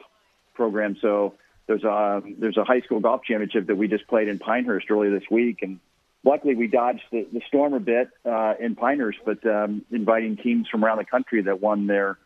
program. 0.54 0.98
So 1.02 1.36
there's 1.68 1.84
a 1.84 2.22
there's 2.38 2.58
a 2.58 2.64
high 2.64 2.82
school 2.82 3.00
golf 3.00 3.22
championship 3.24 3.68
that 3.68 3.76
we 3.76 3.88
just 3.88 4.08
played 4.08 4.28
in 4.28 4.40
Pinehurst 4.40 4.92
earlier 4.92 5.12
this 5.12 5.30
week, 5.32 5.60
and 5.62 5.80
luckily 6.24 6.56
we 6.56 6.68
dodged 6.68 7.04
the, 7.12 7.28
the 7.32 7.42
storm 7.48 7.74
a 7.74 7.80
bit 7.80 8.10
uh, 8.26 8.54
in 8.60 8.76
Pinehurst, 8.76 9.20
but 9.26 9.46
um, 9.46 9.84
inviting 9.92 10.38
teams 10.38 10.68
from 10.70 10.84
around 10.86 10.98
the 10.98 11.06
country 11.06 11.42
that 11.44 11.62
won 11.62 11.88
their, 11.88 12.18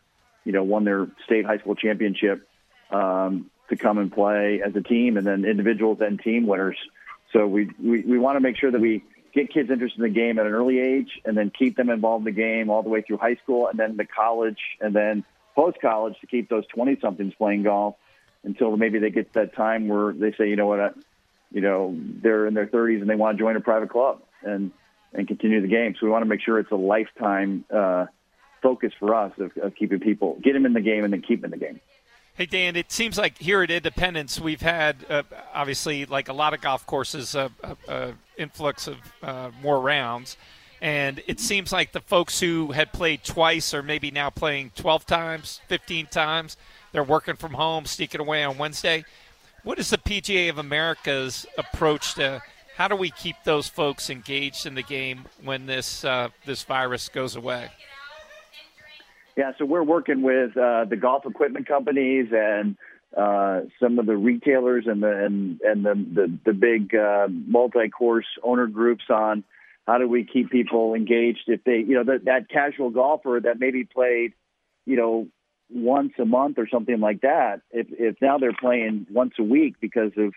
you 0.44 0.52
know, 0.52 0.62
won 0.62 0.84
their 0.84 1.08
state 1.24 1.44
high 1.44 1.58
school 1.58 1.74
championship 1.74 2.46
um, 2.90 3.50
to 3.68 3.76
come 3.76 3.98
and 3.98 4.12
play 4.12 4.62
as 4.64 4.74
a 4.76 4.82
team, 4.82 5.16
and 5.16 5.26
then 5.26 5.44
individuals 5.44 5.98
and 6.00 6.20
team 6.20 6.46
winners. 6.46 6.78
So 7.32 7.46
we 7.46 7.70
we, 7.82 8.02
we 8.02 8.18
want 8.18 8.36
to 8.36 8.40
make 8.40 8.56
sure 8.56 8.70
that 8.70 8.80
we 8.80 9.02
get 9.34 9.52
kids 9.52 9.70
interested 9.70 9.98
in 9.98 10.04
the 10.04 10.08
game 10.20 10.38
at 10.38 10.46
an 10.46 10.52
early 10.52 10.78
age, 10.78 11.20
and 11.24 11.36
then 11.36 11.50
keep 11.50 11.76
them 11.76 11.90
involved 11.90 12.26
in 12.26 12.34
the 12.34 12.40
game 12.40 12.70
all 12.70 12.82
the 12.82 12.88
way 12.88 13.02
through 13.02 13.18
high 13.18 13.34
school, 13.36 13.66
and 13.66 13.78
then 13.78 13.96
to 13.96 14.06
college, 14.06 14.60
and 14.80 14.94
then 14.94 15.24
post 15.54 15.78
college 15.80 16.14
to 16.20 16.26
keep 16.26 16.48
those 16.48 16.66
twenty 16.68 16.96
somethings 17.00 17.34
playing 17.34 17.64
golf 17.64 17.96
until 18.44 18.76
maybe 18.76 19.00
they 19.00 19.10
get 19.10 19.32
that 19.32 19.56
time 19.56 19.88
where 19.88 20.12
they 20.12 20.32
say, 20.32 20.48
you 20.48 20.54
know 20.54 20.68
what, 20.68 20.94
you 21.50 21.60
know, 21.60 21.96
they're 22.22 22.46
in 22.46 22.54
their 22.54 22.66
30s 22.66 23.00
and 23.00 23.08
they 23.08 23.14
want 23.14 23.36
to 23.36 23.42
join 23.42 23.56
a 23.56 23.60
private 23.60 23.90
club 23.90 24.22
and 24.42 24.72
and 25.12 25.26
continue 25.26 25.62
the 25.62 25.68
game. 25.68 25.94
So 25.98 26.04
we 26.04 26.12
want 26.12 26.22
to 26.22 26.28
make 26.28 26.40
sure 26.42 26.58
it's 26.58 26.70
a 26.70 26.76
lifetime 26.76 27.64
uh, 27.74 28.06
focus 28.62 28.92
for 28.98 29.14
us 29.14 29.32
of, 29.38 29.52
of 29.62 29.74
keeping 29.74 30.00
people 30.00 30.38
get 30.42 30.52
them 30.52 30.66
in 30.66 30.72
the 30.72 30.80
game 30.80 31.04
and 31.04 31.12
then 31.12 31.22
keep 31.22 31.40
them 31.40 31.52
in 31.52 31.58
the 31.58 31.64
game. 31.64 31.80
Hey 32.34 32.44
Dan, 32.44 32.76
it 32.76 32.92
seems 32.92 33.16
like 33.16 33.38
here 33.38 33.62
at 33.62 33.70
Independence 33.70 34.38
we've 34.38 34.60
had 34.60 34.96
uh, 35.08 35.22
obviously 35.54 36.04
like 36.04 36.28
a 36.28 36.34
lot 36.34 36.52
of 36.52 36.60
golf 36.60 36.84
courses, 36.84 37.34
uh, 37.34 37.48
uh, 37.64 37.74
uh 37.88 38.12
influx 38.36 38.88
of 38.88 38.96
uh, 39.22 39.50
more 39.62 39.80
rounds, 39.80 40.36
and 40.82 41.22
it 41.26 41.40
seems 41.40 41.72
like 41.72 41.92
the 41.92 42.00
folks 42.00 42.38
who 42.38 42.72
had 42.72 42.92
played 42.92 43.24
twice 43.24 43.72
are 43.72 43.82
maybe 43.82 44.10
now 44.10 44.28
playing 44.28 44.72
12 44.74 45.06
times, 45.06 45.60
15 45.68 46.06
times. 46.06 46.58
They're 46.92 47.02
working 47.02 47.36
from 47.36 47.54
home, 47.54 47.86
sneaking 47.86 48.20
away 48.20 48.44
on 48.44 48.58
Wednesday. 48.58 49.04
What 49.66 49.80
is 49.80 49.90
the 49.90 49.98
PGA 49.98 50.48
of 50.48 50.58
America's 50.58 51.44
approach 51.58 52.14
to 52.14 52.40
how 52.76 52.86
do 52.86 52.94
we 52.94 53.10
keep 53.10 53.34
those 53.42 53.66
folks 53.66 54.10
engaged 54.10 54.64
in 54.64 54.76
the 54.76 54.82
game 54.84 55.24
when 55.42 55.66
this 55.66 56.04
uh, 56.04 56.28
this 56.44 56.62
virus 56.62 57.08
goes 57.08 57.34
away? 57.34 57.70
Yeah, 59.36 59.50
so 59.58 59.64
we're 59.64 59.82
working 59.82 60.22
with 60.22 60.56
uh, 60.56 60.84
the 60.84 60.94
golf 60.94 61.26
equipment 61.26 61.66
companies 61.66 62.28
and 62.30 62.76
uh, 63.16 63.62
some 63.82 63.98
of 63.98 64.06
the 64.06 64.16
retailers 64.16 64.84
and 64.86 65.02
the 65.02 65.24
and, 65.24 65.60
and 65.62 65.84
the 65.84 65.94
the, 66.14 66.38
the 66.44 66.52
big 66.52 66.94
uh, 66.94 67.26
multi-course 67.28 68.26
owner 68.44 68.68
groups 68.68 69.06
on 69.10 69.42
how 69.84 69.98
do 69.98 70.06
we 70.06 70.22
keep 70.22 70.48
people 70.48 70.94
engaged 70.94 71.42
if 71.48 71.64
they 71.64 71.78
you 71.78 71.94
know 71.94 72.04
that 72.04 72.24
that 72.26 72.48
casual 72.48 72.90
golfer 72.90 73.40
that 73.42 73.58
maybe 73.58 73.82
played 73.82 74.32
you 74.84 74.96
know 74.96 75.26
once 75.70 76.12
a 76.18 76.24
month 76.24 76.58
or 76.58 76.68
something 76.68 77.00
like 77.00 77.22
that. 77.22 77.62
If 77.70 77.86
if 77.90 78.16
now 78.20 78.38
they're 78.38 78.52
playing 78.52 79.06
once 79.10 79.34
a 79.38 79.42
week 79.42 79.76
because 79.80 80.12
of 80.16 80.32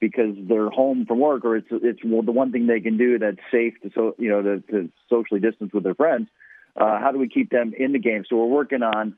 because 0.00 0.34
they're 0.48 0.70
home 0.70 1.06
from 1.06 1.20
work 1.20 1.44
or 1.44 1.56
it's 1.56 1.68
it's 1.70 2.00
well, 2.04 2.22
the 2.22 2.32
one 2.32 2.52
thing 2.52 2.66
they 2.66 2.80
can 2.80 2.96
do 2.96 3.18
that's 3.18 3.38
safe 3.50 3.74
to 3.82 3.90
so 3.94 4.14
you 4.18 4.30
know 4.30 4.42
to, 4.42 4.60
to 4.70 4.90
socially 5.08 5.40
distance 5.40 5.72
with 5.72 5.84
their 5.84 5.94
friends. 5.94 6.28
Uh, 6.74 6.98
how 6.98 7.12
do 7.12 7.18
we 7.18 7.28
keep 7.28 7.50
them 7.50 7.74
in 7.78 7.92
the 7.92 7.98
game? 7.98 8.24
So 8.28 8.36
we're 8.36 8.46
working 8.46 8.82
on 8.82 9.16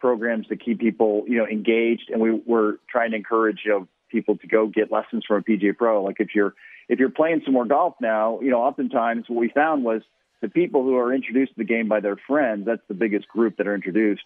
programs 0.00 0.46
to 0.48 0.56
keep 0.56 0.80
people 0.80 1.24
you 1.28 1.38
know 1.38 1.46
engaged, 1.46 2.10
and 2.10 2.20
we, 2.20 2.32
we're 2.32 2.76
trying 2.90 3.10
to 3.10 3.16
encourage 3.16 3.60
you 3.64 3.70
know 3.70 3.88
people 4.10 4.36
to 4.38 4.46
go 4.46 4.66
get 4.66 4.90
lessons 4.90 5.24
from 5.26 5.38
a 5.38 5.42
PGA 5.42 5.76
Pro. 5.76 6.02
Like 6.02 6.16
if 6.18 6.34
you're 6.34 6.54
if 6.88 6.98
you're 6.98 7.10
playing 7.10 7.42
some 7.44 7.54
more 7.54 7.66
golf 7.66 7.94
now, 8.00 8.40
you 8.40 8.50
know 8.50 8.62
oftentimes 8.62 9.26
what 9.28 9.38
we 9.38 9.48
found 9.48 9.84
was 9.84 10.02
the 10.40 10.48
people 10.48 10.82
who 10.82 10.96
are 10.96 11.14
introduced 11.14 11.52
to 11.52 11.58
the 11.58 11.64
game 11.64 11.88
by 11.88 12.00
their 12.00 12.16
friends. 12.26 12.66
That's 12.66 12.82
the 12.88 12.94
biggest 12.94 13.28
group 13.28 13.58
that 13.58 13.66
are 13.66 13.74
introduced 13.74 14.22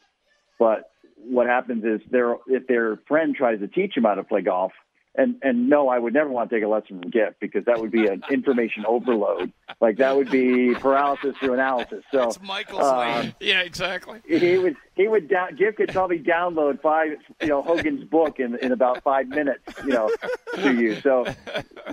but 0.58 0.90
what 1.16 1.46
happens 1.46 1.84
is 1.84 2.00
their 2.10 2.36
if 2.46 2.66
their 2.66 2.98
friend 3.08 3.34
tries 3.34 3.60
to 3.60 3.68
teach 3.68 3.94
them 3.94 4.04
how 4.04 4.14
to 4.14 4.24
play 4.24 4.40
golf, 4.40 4.72
and 5.14 5.36
and 5.42 5.68
no, 5.68 5.88
I 5.88 5.98
would 5.98 6.14
never 6.14 6.30
want 6.30 6.48
to 6.48 6.56
take 6.56 6.64
a 6.64 6.68
lesson 6.68 7.00
from 7.00 7.10
Giff 7.10 7.34
because 7.40 7.64
that 7.64 7.80
would 7.80 7.90
be 7.90 8.06
an 8.06 8.22
information 8.30 8.84
overload. 8.86 9.52
Like 9.80 9.98
that 9.98 10.16
would 10.16 10.30
be 10.30 10.74
paralysis 10.74 11.36
through 11.38 11.54
analysis. 11.54 12.04
So 12.12 12.18
That's 12.18 12.40
Michael's 12.40 12.82
uh, 12.82 13.30
Yeah, 13.40 13.60
exactly. 13.60 14.20
He 14.26 14.58
would 14.58 14.76
he 14.94 15.08
would 15.08 15.28
down, 15.28 15.56
Giff 15.56 15.76
could 15.76 15.90
probably 15.90 16.20
download 16.20 16.80
five 16.80 17.18
you 17.42 17.48
know 17.48 17.62
Hogan's 17.62 18.04
book 18.04 18.38
in 18.38 18.56
in 18.58 18.72
about 18.72 19.02
five 19.02 19.28
minutes 19.28 19.64
you 19.82 19.92
know 19.92 20.10
to 20.54 20.72
you. 20.72 21.00
So 21.00 21.26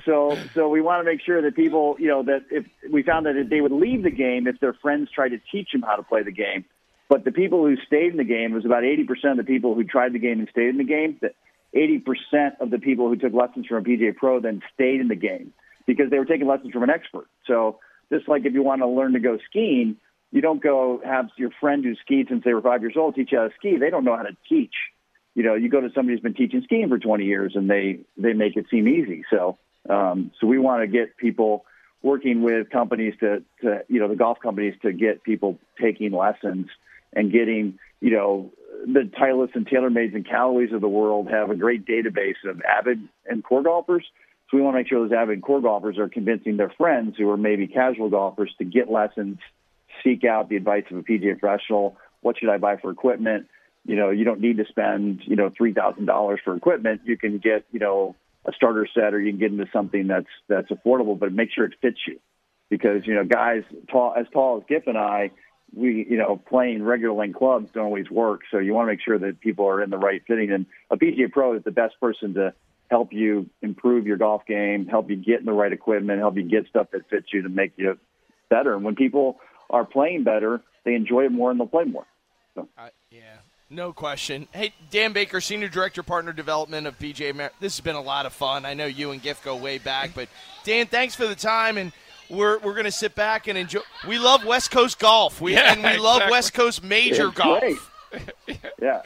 so 0.05 0.37
so 0.53 0.69
we 0.69 0.81
want 0.81 1.03
to 1.03 1.11
make 1.11 1.21
sure 1.21 1.41
that 1.41 1.55
people 1.55 1.95
you 1.99 2.07
know 2.07 2.23
that 2.23 2.45
if 2.51 2.65
we 2.91 3.01
found 3.01 3.25
that 3.25 3.47
they 3.49 3.61
would 3.61 3.71
leave 3.71 4.03
the 4.03 4.11
game 4.11 4.45
if 4.47 4.59
their 4.59 4.73
friends 4.73 5.09
tried 5.09 5.29
to 5.29 5.39
teach 5.51 5.71
them 5.71 5.81
how 5.81 5.95
to 5.95 6.03
play 6.03 6.21
the 6.21 6.31
game 6.31 6.65
but 7.07 7.23
the 7.23 7.31
people 7.31 7.65
who 7.65 7.75
stayed 7.85 8.11
in 8.11 8.17
the 8.17 8.23
game 8.23 8.53
was 8.53 8.65
about 8.65 8.83
80% 8.83 9.31
of 9.31 9.37
the 9.37 9.43
people 9.43 9.75
who 9.75 9.83
tried 9.83 10.13
the 10.13 10.19
game 10.19 10.39
and 10.39 10.49
stayed 10.49 10.69
in 10.69 10.77
the 10.77 10.83
game. 10.83 11.17
That 11.21 11.35
80% 11.75 12.61
of 12.61 12.71
the 12.71 12.79
people 12.79 13.09
who 13.09 13.15
took 13.15 13.33
lessons 13.33 13.67
from 13.67 13.77
a 13.77 13.81
PGA 13.81 14.15
Pro 14.15 14.39
then 14.39 14.61
stayed 14.73 15.01
in 15.01 15.07
the 15.07 15.15
game 15.15 15.53
because 15.85 16.09
they 16.09 16.17
were 16.17 16.25
taking 16.25 16.47
lessons 16.47 16.71
from 16.71 16.83
an 16.83 16.89
expert. 16.89 17.27
So 17.45 17.79
just 18.11 18.27
like 18.27 18.45
if 18.45 18.53
you 18.53 18.63
want 18.63 18.81
to 18.81 18.87
learn 18.87 19.13
to 19.13 19.19
go 19.19 19.37
skiing, 19.49 19.97
you 20.31 20.41
don't 20.41 20.61
go 20.61 21.01
have 21.03 21.29
your 21.37 21.51
friend 21.59 21.83
who 21.83 21.95
skied 21.95 22.27
since 22.29 22.43
they 22.43 22.53
were 22.53 22.61
five 22.61 22.81
years 22.81 22.95
old 22.97 23.15
teach 23.15 23.31
you 23.31 23.37
how 23.37 23.47
to 23.47 23.53
ski. 23.57 23.77
They 23.77 23.89
don't 23.89 24.03
know 24.03 24.15
how 24.15 24.23
to 24.23 24.35
teach. 24.49 24.73
You 25.35 25.43
know, 25.43 25.53
you 25.53 25.69
go 25.69 25.81
to 25.81 25.89
somebody 25.93 26.13
who's 26.13 26.21
been 26.21 26.33
teaching 26.33 26.61
skiing 26.63 26.89
for 26.89 26.97
20 26.97 27.25
years 27.25 27.53
and 27.55 27.69
they 27.69 27.99
they 28.17 28.33
make 28.33 28.55
it 28.55 28.65
seem 28.71 28.87
easy. 28.87 29.23
So 29.29 29.57
um, 29.89 30.31
so 30.39 30.47
we 30.47 30.57
want 30.57 30.81
to 30.81 30.87
get 30.87 31.17
people 31.17 31.65
working 32.01 32.41
with 32.41 32.69
companies 32.69 33.13
to, 33.19 33.43
to 33.61 33.83
you 33.89 33.99
know 33.99 34.07
the 34.07 34.15
golf 34.15 34.39
companies 34.41 34.75
to 34.81 34.93
get 34.93 35.23
people 35.23 35.59
taking 35.79 36.11
lessons 36.11 36.67
and 37.15 37.31
getting, 37.31 37.79
you 38.01 38.11
know, 38.11 38.51
the 38.85 39.09
Titleist 39.19 39.55
and 39.55 39.67
TaylorMades 39.67 40.13
and 40.13 40.27
Callaways 40.27 40.73
of 40.73 40.81
the 40.81 40.87
world 40.87 41.29
have 41.29 41.49
a 41.49 41.55
great 41.55 41.85
database 41.85 42.35
of 42.47 42.61
avid 42.61 42.99
and 43.25 43.43
core 43.43 43.63
golfers. 43.63 44.05
So 44.49 44.57
we 44.57 44.63
want 44.63 44.75
to 44.75 44.79
make 44.79 44.87
sure 44.87 45.07
those 45.07 45.17
avid 45.17 45.41
core 45.41 45.61
golfers 45.61 45.97
are 45.97 46.09
convincing 46.09 46.57
their 46.57 46.69
friends 46.77 47.15
who 47.17 47.29
are 47.29 47.37
maybe 47.37 47.67
casual 47.67 48.09
golfers 48.09 48.53
to 48.59 48.65
get 48.65 48.91
lessons, 48.91 49.39
seek 50.03 50.23
out 50.23 50.49
the 50.49 50.55
advice 50.55 50.83
of 50.91 50.97
a 50.97 51.01
PGA 51.01 51.39
professional. 51.39 51.97
What 52.21 52.37
should 52.37 52.49
I 52.49 52.57
buy 52.57 52.77
for 52.77 52.91
equipment? 52.91 53.47
You 53.85 53.95
know, 53.95 54.09
you 54.09 54.23
don't 54.23 54.41
need 54.41 54.57
to 54.57 54.65
spend, 54.65 55.21
you 55.25 55.35
know, 55.35 55.49
$3,000 55.49 56.37
for 56.43 56.55
equipment. 56.55 57.01
You 57.05 57.17
can 57.17 57.39
get, 57.39 57.65
you 57.71 57.79
know, 57.79 58.15
a 58.45 58.51
starter 58.53 58.87
set 58.93 59.13
or 59.13 59.19
you 59.19 59.31
can 59.31 59.39
get 59.39 59.51
into 59.51 59.65
something 59.73 60.07
that's 60.07 60.27
that's 60.47 60.69
affordable, 60.69 61.17
but 61.17 61.31
make 61.31 61.49
sure 61.51 61.65
it 61.65 61.73
fits 61.81 61.99
you. 62.07 62.19
Because, 62.69 63.05
you 63.05 63.13
know, 63.13 63.23
guys 63.23 63.63
tall 63.91 64.13
as 64.17 64.25
tall 64.33 64.57
as 64.57 64.63
Giff 64.67 64.87
and 64.87 64.97
I, 64.97 65.31
we, 65.73 66.05
you 66.09 66.17
know, 66.17 66.37
playing 66.37 66.83
regular 66.83 67.15
length 67.15 67.37
clubs 67.37 67.69
don't 67.73 67.85
always 67.85 68.09
work. 68.09 68.41
So 68.51 68.59
you 68.59 68.73
want 68.73 68.87
to 68.87 68.93
make 68.93 69.01
sure 69.01 69.17
that 69.19 69.39
people 69.39 69.67
are 69.67 69.81
in 69.81 69.89
the 69.89 69.97
right 69.97 70.21
fitting. 70.27 70.51
And 70.51 70.65
a 70.89 70.97
PGA 70.97 71.31
Pro 71.31 71.55
is 71.55 71.63
the 71.63 71.71
best 71.71 71.99
person 71.99 72.33
to 72.35 72.53
help 72.89 73.11
you 73.11 73.49
improve 73.61 74.05
your 74.05 74.17
golf 74.17 74.45
game, 74.45 74.87
help 74.87 75.09
you 75.09 75.15
get 75.15 75.39
in 75.39 75.45
the 75.45 75.53
right 75.53 75.73
equipment, 75.73 76.19
help 76.19 76.37
you 76.37 76.43
get 76.43 76.67
stuff 76.67 76.87
that 76.91 77.09
fits 77.09 77.27
you 77.33 77.41
to 77.43 77.49
make 77.49 77.73
you 77.77 77.97
better. 78.49 78.73
And 78.73 78.83
when 78.83 78.95
people 78.95 79.39
are 79.69 79.85
playing 79.85 80.23
better, 80.23 80.61
they 80.83 80.93
enjoy 80.93 81.25
it 81.25 81.31
more 81.31 81.51
and 81.51 81.59
they'll 81.59 81.67
play 81.67 81.85
more. 81.85 82.05
So. 82.53 82.67
Uh, 82.77 82.89
yeah. 83.09 83.37
No 83.69 83.93
question. 83.93 84.47
Hey, 84.51 84.73
Dan 84.91 85.11
Baker, 85.11 85.41
Senior 85.41 85.69
Director, 85.69 86.03
Partner 86.03 86.31
Development 86.31 86.85
of 86.85 86.99
PGA. 86.99 87.33
Mer- 87.33 87.51
this 87.59 87.75
has 87.75 87.83
been 87.83 87.95
a 87.95 88.01
lot 88.01 88.27
of 88.27 88.33
fun. 88.33 88.63
I 88.63 88.75
know 88.75 88.85
you 88.85 89.09
and 89.09 89.21
Giff 89.21 89.43
go 89.43 89.55
way 89.55 89.79
back, 89.79 90.11
but 90.13 90.29
Dan, 90.63 90.85
thanks 90.85 91.15
for 91.15 91.25
the 91.25 91.35
time, 91.35 91.79
and 91.79 91.91
we're 92.29 92.57
we're 92.59 92.73
gonna 92.75 92.91
sit 92.91 93.15
back 93.15 93.47
and 93.47 93.57
enjoy. 93.57 93.81
We 94.07 94.19
love 94.19 94.45
West 94.45 94.71
Coast 94.71 94.99
golf. 94.99 95.41
We 95.41 95.53
Yeah, 95.53 95.73
and 95.73 95.83
we 95.83 95.97
love 95.97 96.17
exactly. 96.17 96.31
West 96.31 96.53
Coast 96.53 96.83
major 96.83 97.27
It's 97.29 97.37
golf. 97.37 97.59
great. 97.59 97.77
yeah, 98.81 99.01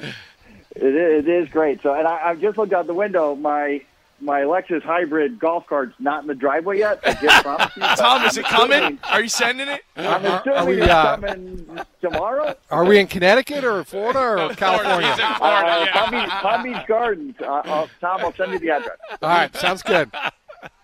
it 0.76 0.84
is, 0.84 1.26
it 1.26 1.28
is 1.28 1.49
great. 1.49 1.82
So, 1.82 1.93
and 1.93 2.07
I, 2.07 2.30
I 2.30 2.36
just 2.36 2.57
looked 2.57 2.74
out 2.74 2.86
the 2.88 2.93
window. 2.93 3.36
My 3.36 3.82
my 4.22 4.41
Lexus 4.41 4.84
hybrid 4.84 5.39
golf 5.39 5.65
cart's 5.65 5.93
not 5.97 6.22
in 6.24 6.28
the 6.28 6.36
driveway 6.36 6.80
yet. 6.80 6.99
I 7.05 7.13
just 7.13 7.43
promised 7.43 7.78
you. 7.78 7.82
Tom, 7.84 8.26
is 8.26 8.38
it 8.38 8.45
coming? 8.45 8.78
assuming- 8.78 8.99
Are 9.05 9.22
you 9.22 9.30
sending 9.30 9.67
it? 9.70 9.82
I'm 9.95 10.26
assuming 10.26 10.57
are 10.59 10.65
we, 10.65 10.82
it's 10.82 10.91
uh, 10.91 11.15
coming 11.15 11.80
tomorrow. 12.01 12.55
Are 12.70 12.84
we 12.84 12.99
in 12.99 13.07
Connecticut 13.07 13.63
or 13.63 13.84
Florida 13.86 14.20
or 14.20 14.53
California? 14.55 15.15
Uh, 15.17 15.88
Palm, 15.93 16.11
Beach, 16.11 16.30
Palm 16.30 16.63
Beach 16.63 16.86
Gardens. 16.88 17.36
Uh, 17.41 17.61
I'll, 17.63 17.89
Tom, 18.01 18.20
I'll 18.22 18.34
send 18.34 18.51
you 18.51 18.59
the 18.59 18.72
address. 18.72 18.97
All 19.22 19.30
right, 19.30 19.55
sounds 19.55 19.82
good. 19.84 20.11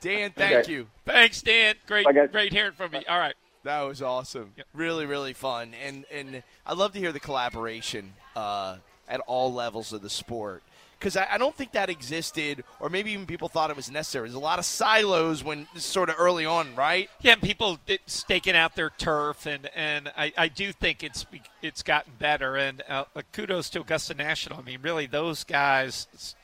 Dan, 0.01 0.31
thank 0.35 0.55
Okay. 0.57 0.71
you. 0.71 0.87
Thanks, 1.05 1.41
Dan. 1.41 1.75
Great, 1.87 2.05
Bye, 2.05 2.27
great 2.27 2.53
hearing 2.53 2.73
from 2.73 2.93
you. 2.93 3.01
All 3.07 3.19
right. 3.19 3.35
That 3.63 3.81
was 3.81 4.01
awesome. 4.01 4.53
Really, 4.73 5.05
really 5.05 5.33
fun, 5.33 5.73
and 5.83 6.05
and 6.13 6.43
I 6.67 6.73
love 6.73 6.93
to 6.93 6.99
hear 6.99 7.11
the 7.11 7.19
collaboration 7.19 8.13
uh, 8.35 8.77
at 9.09 9.21
all 9.21 9.51
levels 9.53 9.91
of 9.91 10.03
the 10.03 10.09
sport 10.09 10.61
because 10.99 11.17
I, 11.17 11.27
I 11.31 11.37
don't 11.39 11.55
think 11.55 11.71
that 11.71 11.89
existed, 11.89 12.63
or 12.79 12.89
maybe 12.89 13.11
even 13.11 13.25
people 13.25 13.47
thought 13.49 13.71
it 13.71 13.75
was 13.75 13.89
necessary. 13.89 14.27
There's 14.27 14.35
a 14.35 14.39
lot 14.39 14.59
of 14.59 14.65
silos 14.65 15.43
when 15.43 15.67
sort 15.75 16.09
of 16.09 16.15
early 16.19 16.45
on, 16.45 16.75
right? 16.75 17.09
Yeah, 17.21 17.33
and 17.33 17.41
people 17.41 17.79
staking 18.05 18.55
out 18.55 18.75
their 18.75 18.91
turf, 18.91 19.45
and, 19.47 19.67
and 19.75 20.11
I, 20.15 20.31
I 20.37 20.47
do 20.47 20.71
think 20.71 21.03
it's 21.03 21.25
it's 21.63 21.81
gotten 21.81 22.13
better. 22.19 22.55
And 22.57 22.83
uh, 22.87 23.05
kudos 23.33 23.71
to 23.71 23.81
Augusta 23.81 24.13
National. 24.13 24.59
I 24.59 24.61
mean, 24.61 24.79
really, 24.83 25.07
those 25.07 25.43
guys, 25.43 26.35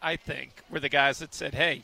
I 0.00 0.14
think, 0.16 0.62
were 0.70 0.80
the 0.80 0.88
guys 0.88 1.18
that 1.18 1.34
said, 1.34 1.54
"Hey, 1.54 1.82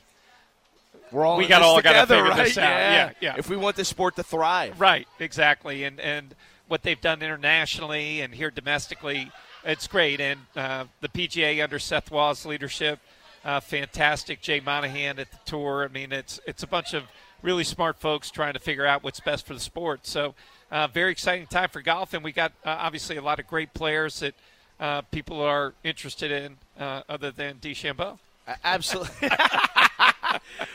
We're 1.15 1.25
all 1.25 1.37
we 1.37 1.47
got 1.47 1.63
all 1.63 1.81
got 1.81 1.93
to 1.93 2.01
together, 2.01 2.17
figure 2.17 2.31
right? 2.31 2.45
this 2.47 2.59
out." 2.59 2.63
Yeah. 2.63 2.93
yeah, 2.93 3.13
yeah. 3.21 3.35
If 3.39 3.49
we 3.49 3.57
want 3.57 3.77
the 3.77 3.85
sport 3.85 4.17
to 4.17 4.23
thrive, 4.23 4.81
Right, 4.81 5.07
exactly, 5.21 5.85
and 5.85 6.01
and 6.01 6.35
what 6.69 6.83
they've 6.83 7.01
done 7.01 7.23
internationally 7.23 8.21
and 8.21 8.35
here 8.35 8.51
domestically, 8.51 9.31
it's 9.65 9.87
great. 9.87 10.21
And 10.21 10.41
uh, 10.57 10.85
the 11.01 11.09
PGA 11.09 11.63
under 11.63 11.79
Seth 11.79 12.11
Waugh's 12.11 12.45
leadership, 12.45 12.99
uh, 13.45 13.61
fantastic. 13.61 14.41
Jay 14.41 14.61
Monahan 14.61 15.19
at 15.19 15.31
the 15.31 15.39
tour. 15.45 15.85
I 15.85 15.93
mean, 15.93 16.13
it's 16.13 16.41
it's 16.47 16.63
a 16.63 16.67
bunch 16.67 16.95
of 16.95 17.05
really 17.43 17.65
smart 17.65 18.01
folks 18.01 18.31
trying 18.31 18.55
to 18.55 18.59
figure 18.59 18.87
out 18.87 19.05
what's 19.05 19.21
best 19.21 19.47
for 19.47 19.55
the 19.55 19.61
sport. 19.61 20.07
So, 20.07 20.35
uh, 20.71 20.89
very 20.89 21.13
exciting 21.13 21.47
time 21.47 21.69
for 21.69 21.83
golf, 21.83 22.15
and 22.15 22.25
we 22.25 22.33
got 22.33 22.53
uh, 22.65 22.77
obviously 22.81 23.17
a 23.17 23.23
lot 23.23 23.39
of 23.39 23.47
great 23.47 23.73
players 23.75 24.21
that 24.21 24.35
uh, 24.81 25.03
people 25.03 25.41
are 25.41 25.75
interested 25.85 26.33
in, 26.33 26.57
uh, 26.79 27.03
other 27.09 27.31
than 27.31 27.57
DeChambeau. 27.57 28.19
Absolutely. 28.65 29.29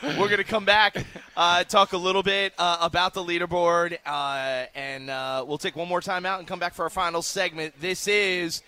We're 0.03 0.27
going 0.27 0.37
to 0.37 0.43
come 0.43 0.65
back, 0.65 1.05
uh, 1.35 1.63
talk 1.63 1.93
a 1.93 1.97
little 1.97 2.23
bit 2.23 2.53
uh, 2.57 2.77
about 2.81 3.13
the 3.13 3.23
leaderboard, 3.23 3.97
uh, 4.05 4.65
and 4.75 5.09
uh, 5.09 5.43
we'll 5.47 5.57
take 5.57 5.75
one 5.75 5.87
more 5.87 6.01
time 6.01 6.25
out 6.25 6.39
and 6.39 6.47
come 6.47 6.59
back 6.59 6.73
for 6.73 6.83
our 6.83 6.89
final 6.89 7.21
segment. 7.21 7.73
This 7.79 8.07
is 8.07 8.61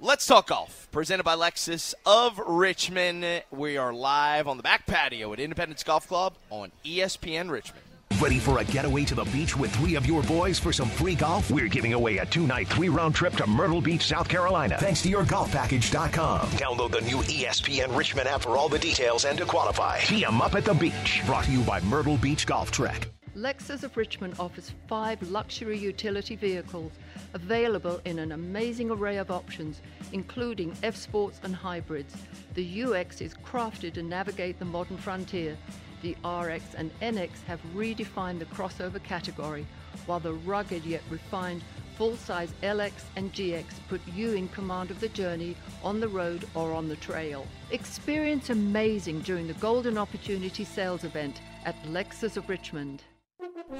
Let's 0.00 0.26
Talk 0.26 0.48
Golf, 0.48 0.88
presented 0.92 1.22
by 1.22 1.36
Lexus 1.36 1.94
of 2.04 2.38
Richmond. 2.38 3.42
We 3.50 3.76
are 3.76 3.92
live 3.92 4.48
on 4.48 4.56
the 4.56 4.62
back 4.62 4.86
patio 4.86 5.32
at 5.32 5.40
Independence 5.40 5.82
Golf 5.82 6.08
Club 6.08 6.34
on 6.50 6.72
ESPN 6.84 7.50
Richmond. 7.50 7.93
Ready 8.24 8.38
for 8.38 8.56
a 8.56 8.64
getaway 8.64 9.04
to 9.04 9.14
the 9.14 9.24
beach 9.24 9.54
with 9.54 9.70
three 9.76 9.96
of 9.96 10.06
your 10.06 10.22
boys 10.22 10.58
for 10.58 10.72
some 10.72 10.88
free 10.88 11.14
golf? 11.14 11.50
We're 11.50 11.68
giving 11.68 11.92
away 11.92 12.16
a 12.16 12.24
two 12.24 12.46
night, 12.46 12.68
three 12.68 12.88
round 12.88 13.14
trip 13.14 13.34
to 13.34 13.46
Myrtle 13.46 13.82
Beach, 13.82 14.06
South 14.06 14.30
Carolina. 14.30 14.78
Thanks 14.78 15.02
to 15.02 15.10
your 15.10 15.24
yourgolfpackage.com. 15.24 16.48
Download 16.52 16.90
the 16.90 17.02
new 17.02 17.18
ESPN 17.18 17.94
Richmond 17.94 18.26
app 18.26 18.40
for 18.40 18.56
all 18.56 18.70
the 18.70 18.78
details 18.78 19.26
and 19.26 19.36
to 19.36 19.44
qualify. 19.44 19.98
Tee 19.98 20.24
'em 20.24 20.40
up 20.40 20.54
at 20.54 20.64
the 20.64 20.72
beach. 20.72 21.20
Brought 21.26 21.44
to 21.44 21.52
you 21.52 21.60
by 21.64 21.80
Myrtle 21.80 22.16
Beach 22.16 22.46
Golf 22.46 22.70
Trek. 22.70 23.10
Lexus 23.36 23.82
of 23.82 23.94
Richmond 23.94 24.36
offers 24.38 24.72
five 24.88 25.20
luxury 25.30 25.76
utility 25.76 26.34
vehicles 26.34 26.92
available 27.34 28.00
in 28.06 28.18
an 28.18 28.32
amazing 28.32 28.90
array 28.90 29.18
of 29.18 29.30
options, 29.30 29.82
including 30.12 30.72
F 30.82 30.96
Sports 30.96 31.40
and 31.42 31.54
hybrids. 31.54 32.14
The 32.54 32.84
UX 32.84 33.20
is 33.20 33.34
crafted 33.34 33.92
to 33.94 34.02
navigate 34.02 34.58
the 34.58 34.64
modern 34.64 34.96
frontier. 34.96 35.58
The 36.04 36.16
RX 36.22 36.74
and 36.74 36.90
NX 37.00 37.30
have 37.46 37.62
redefined 37.74 38.38
the 38.38 38.44
crossover 38.44 39.02
category, 39.02 39.66
while 40.04 40.20
the 40.20 40.34
rugged 40.34 40.84
yet 40.84 41.00
refined 41.08 41.64
full 41.96 42.18
size 42.18 42.52
LX 42.62 42.92
and 43.16 43.32
GX 43.32 43.64
put 43.88 44.02
you 44.14 44.34
in 44.34 44.48
command 44.48 44.90
of 44.90 45.00
the 45.00 45.08
journey 45.08 45.56
on 45.82 46.00
the 46.00 46.08
road 46.08 46.46
or 46.54 46.74
on 46.74 46.90
the 46.90 46.96
trail. 46.96 47.46
Experience 47.70 48.50
amazing 48.50 49.20
during 49.20 49.46
the 49.46 49.54
Golden 49.54 49.96
Opportunity 49.96 50.62
sales 50.62 51.04
event 51.04 51.40
at 51.64 51.82
Lexus 51.84 52.36
of 52.36 52.50
Richmond. 52.50 53.02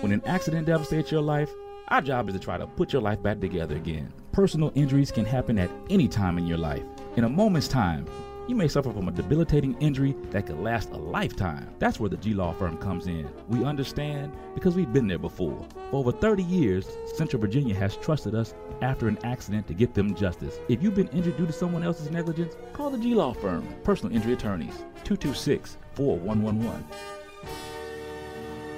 When 0.00 0.12
an 0.12 0.22
accident 0.24 0.66
devastates 0.66 1.12
your 1.12 1.20
life, 1.20 1.50
our 1.88 2.00
job 2.00 2.30
is 2.30 2.34
to 2.36 2.40
try 2.40 2.56
to 2.56 2.66
put 2.66 2.90
your 2.90 3.02
life 3.02 3.22
back 3.22 3.38
together 3.38 3.76
again. 3.76 4.10
Personal 4.32 4.72
injuries 4.74 5.12
can 5.12 5.26
happen 5.26 5.58
at 5.58 5.70
any 5.90 6.08
time 6.08 6.38
in 6.38 6.46
your 6.46 6.56
life. 6.56 6.84
In 7.16 7.24
a 7.24 7.28
moment's 7.28 7.68
time, 7.68 8.06
you 8.46 8.54
may 8.54 8.68
suffer 8.68 8.92
from 8.92 9.08
a 9.08 9.12
debilitating 9.12 9.74
injury 9.80 10.14
that 10.30 10.46
could 10.46 10.58
last 10.58 10.90
a 10.90 10.96
lifetime. 10.96 11.68
That's 11.78 11.98
where 11.98 12.10
the 12.10 12.16
G 12.16 12.34
Law 12.34 12.52
firm 12.52 12.76
comes 12.76 13.06
in. 13.06 13.28
We 13.48 13.64
understand 13.64 14.32
because 14.54 14.74
we've 14.74 14.92
been 14.92 15.06
there 15.06 15.18
before. 15.18 15.66
For 15.90 15.96
over 15.96 16.12
30 16.12 16.42
years, 16.42 16.86
Central 17.14 17.40
Virginia 17.40 17.74
has 17.74 17.96
trusted 17.96 18.34
us 18.34 18.54
after 18.82 19.08
an 19.08 19.18
accident 19.24 19.66
to 19.68 19.74
get 19.74 19.94
them 19.94 20.14
justice. 20.14 20.58
If 20.68 20.82
you've 20.82 20.94
been 20.94 21.08
injured 21.08 21.36
due 21.36 21.46
to 21.46 21.52
someone 21.52 21.82
else's 21.82 22.10
negligence, 22.10 22.54
call 22.72 22.90
the 22.90 22.98
G 22.98 23.14
Law 23.14 23.32
firm, 23.32 23.66
personal 23.82 24.14
injury 24.14 24.34
attorneys, 24.34 24.76
226 25.04 25.78
4111. 25.94 27.23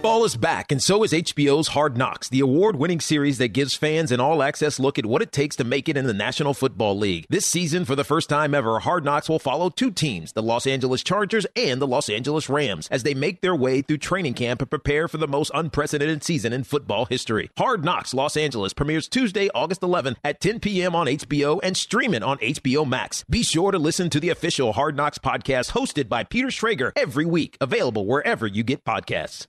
Ball 0.06 0.24
is 0.24 0.36
back, 0.36 0.70
and 0.70 0.80
so 0.80 1.02
is 1.02 1.12
HBO's 1.12 1.66
Hard 1.66 1.96
Knocks, 1.96 2.28
the 2.28 2.38
award 2.38 2.76
winning 2.76 3.00
series 3.00 3.38
that 3.38 3.48
gives 3.48 3.74
fans 3.74 4.12
an 4.12 4.20
all 4.20 4.40
access 4.40 4.78
look 4.78 5.00
at 5.00 5.04
what 5.04 5.20
it 5.20 5.32
takes 5.32 5.56
to 5.56 5.64
make 5.64 5.88
it 5.88 5.96
in 5.96 6.06
the 6.06 6.14
National 6.14 6.54
Football 6.54 6.96
League. 6.96 7.26
This 7.28 7.44
season, 7.44 7.84
for 7.84 7.96
the 7.96 8.04
first 8.04 8.28
time 8.28 8.54
ever, 8.54 8.78
Hard 8.78 9.04
Knocks 9.04 9.28
will 9.28 9.40
follow 9.40 9.68
two 9.68 9.90
teams, 9.90 10.32
the 10.32 10.44
Los 10.44 10.64
Angeles 10.64 11.02
Chargers 11.02 11.44
and 11.56 11.82
the 11.82 11.88
Los 11.88 12.08
Angeles 12.08 12.48
Rams, 12.48 12.86
as 12.88 13.02
they 13.02 13.14
make 13.14 13.40
their 13.40 13.56
way 13.56 13.82
through 13.82 13.98
training 13.98 14.34
camp 14.34 14.60
and 14.60 14.70
prepare 14.70 15.08
for 15.08 15.16
the 15.16 15.26
most 15.26 15.50
unprecedented 15.52 16.22
season 16.22 16.52
in 16.52 16.62
football 16.62 17.06
history. 17.06 17.50
Hard 17.58 17.84
Knocks 17.84 18.14
Los 18.14 18.36
Angeles 18.36 18.72
premieres 18.72 19.08
Tuesday, 19.08 19.50
August 19.56 19.80
11th 19.80 20.18
at 20.22 20.40
10 20.40 20.60
p.m. 20.60 20.94
on 20.94 21.08
HBO 21.08 21.58
and 21.64 21.76
stream 21.76 22.14
it 22.14 22.22
on 22.22 22.38
HBO 22.38 22.88
Max. 22.88 23.24
Be 23.28 23.42
sure 23.42 23.72
to 23.72 23.78
listen 23.80 24.08
to 24.10 24.20
the 24.20 24.30
official 24.30 24.74
Hard 24.74 24.96
Knocks 24.96 25.18
podcast 25.18 25.72
hosted 25.72 26.08
by 26.08 26.22
Peter 26.22 26.46
Schrager 26.46 26.92
every 26.94 27.24
week, 27.24 27.56
available 27.60 28.06
wherever 28.06 28.46
you 28.46 28.62
get 28.62 28.84
podcasts. 28.84 29.48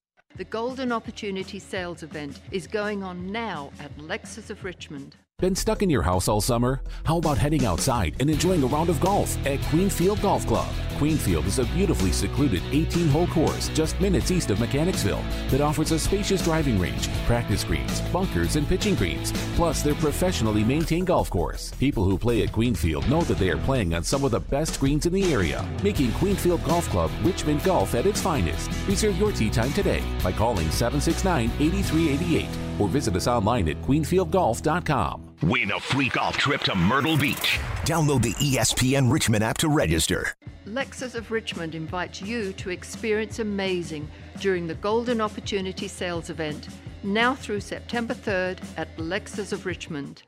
The 0.37 0.45
Golden 0.45 0.93
Opportunity 0.93 1.59
sales 1.59 2.03
event 2.03 2.39
is 2.51 2.65
going 2.65 3.03
on 3.03 3.31
now 3.31 3.71
at 3.79 3.95
Lexus 3.97 4.49
of 4.49 4.63
Richmond. 4.63 5.17
Been 5.41 5.55
stuck 5.55 5.81
in 5.81 5.89
your 5.89 6.03
house 6.03 6.27
all 6.27 6.39
summer? 6.39 6.83
How 7.03 7.17
about 7.17 7.39
heading 7.39 7.65
outside 7.65 8.15
and 8.19 8.29
enjoying 8.29 8.61
a 8.61 8.67
round 8.67 8.91
of 8.91 9.01
golf 9.01 9.35
at 9.47 9.59
Queenfield 9.71 10.21
Golf 10.21 10.45
Club? 10.45 10.71
Queenfield 10.99 11.47
is 11.47 11.57
a 11.57 11.65
beautifully 11.65 12.11
secluded 12.11 12.61
18 12.69 13.07
hole 13.07 13.25
course 13.25 13.69
just 13.69 13.99
minutes 13.99 14.29
east 14.29 14.51
of 14.51 14.59
Mechanicsville 14.59 15.23
that 15.49 15.59
offers 15.59 15.93
a 15.93 15.97
spacious 15.97 16.43
driving 16.43 16.77
range, 16.77 17.09
practice 17.25 17.63
greens, 17.63 18.01
bunkers, 18.13 18.55
and 18.55 18.67
pitching 18.67 18.93
greens, 18.93 19.31
plus 19.55 19.81
their 19.81 19.95
professionally 19.95 20.63
maintained 20.63 21.07
golf 21.07 21.31
course. 21.31 21.71
People 21.79 22.03
who 22.03 22.19
play 22.19 22.43
at 22.43 22.51
Queenfield 22.51 23.09
know 23.09 23.21
that 23.21 23.39
they 23.39 23.49
are 23.49 23.57
playing 23.57 23.95
on 23.95 24.03
some 24.03 24.23
of 24.23 24.29
the 24.29 24.39
best 24.39 24.79
greens 24.79 25.07
in 25.07 25.13
the 25.13 25.33
area, 25.33 25.67
making 25.81 26.11
Queenfield 26.11 26.63
Golf 26.65 26.87
Club 26.89 27.09
Richmond 27.23 27.63
Golf 27.63 27.95
at 27.95 28.05
its 28.05 28.21
finest. 28.21 28.69
Reserve 28.87 29.17
your 29.17 29.31
tee 29.31 29.49
time 29.49 29.73
today 29.73 30.03
by 30.23 30.31
calling 30.31 30.69
769 30.69 31.49
8388 31.59 32.47
or 32.79 32.87
visit 32.87 33.15
us 33.15 33.25
online 33.25 33.67
at 33.69 33.81
queenfieldgolf.com. 33.81 35.30
Win 35.43 35.71
a 35.71 35.79
free 35.79 36.09
golf 36.09 36.37
trip 36.37 36.61
to 36.61 36.75
Myrtle 36.75 37.17
Beach. 37.17 37.59
Download 37.81 38.21
the 38.21 38.33
ESPN 38.35 39.11
Richmond 39.11 39.43
app 39.43 39.57
to 39.57 39.69
register. 39.69 40.35
Lexus 40.67 41.15
of 41.15 41.31
Richmond 41.31 41.73
invites 41.73 42.21
you 42.21 42.53
to 42.53 42.69
experience 42.69 43.39
amazing 43.39 44.07
during 44.39 44.67
the 44.67 44.75
Golden 44.75 45.19
Opportunity 45.19 45.87
Sales 45.87 46.29
Event, 46.29 46.67
now 47.01 47.33
through 47.33 47.61
September 47.61 48.13
3rd 48.13 48.59
at 48.77 48.95
Lexus 48.97 49.51
of 49.51 49.65
Richmond. 49.65 50.21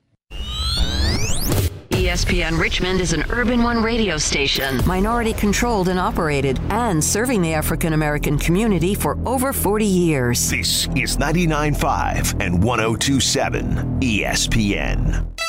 ESPN 2.03 2.59
Richmond 2.59 2.99
is 2.99 3.13
an 3.13 3.23
Urban 3.29 3.63
One 3.63 3.81
radio 3.81 4.17
station, 4.17 4.81
minority 4.85 5.31
controlled 5.31 5.87
and 5.87 5.97
operated, 5.97 6.59
and 6.69 7.01
serving 7.01 7.41
the 7.41 7.53
African 7.53 7.93
American 7.93 8.37
community 8.37 8.93
for 8.93 9.17
over 9.25 9.53
40 9.53 9.85
years. 9.85 10.49
This 10.49 10.87
is 10.97 11.15
99.5 11.15 12.41
and 12.41 12.61
102.7 12.61 14.01
ESPN. 14.01 15.42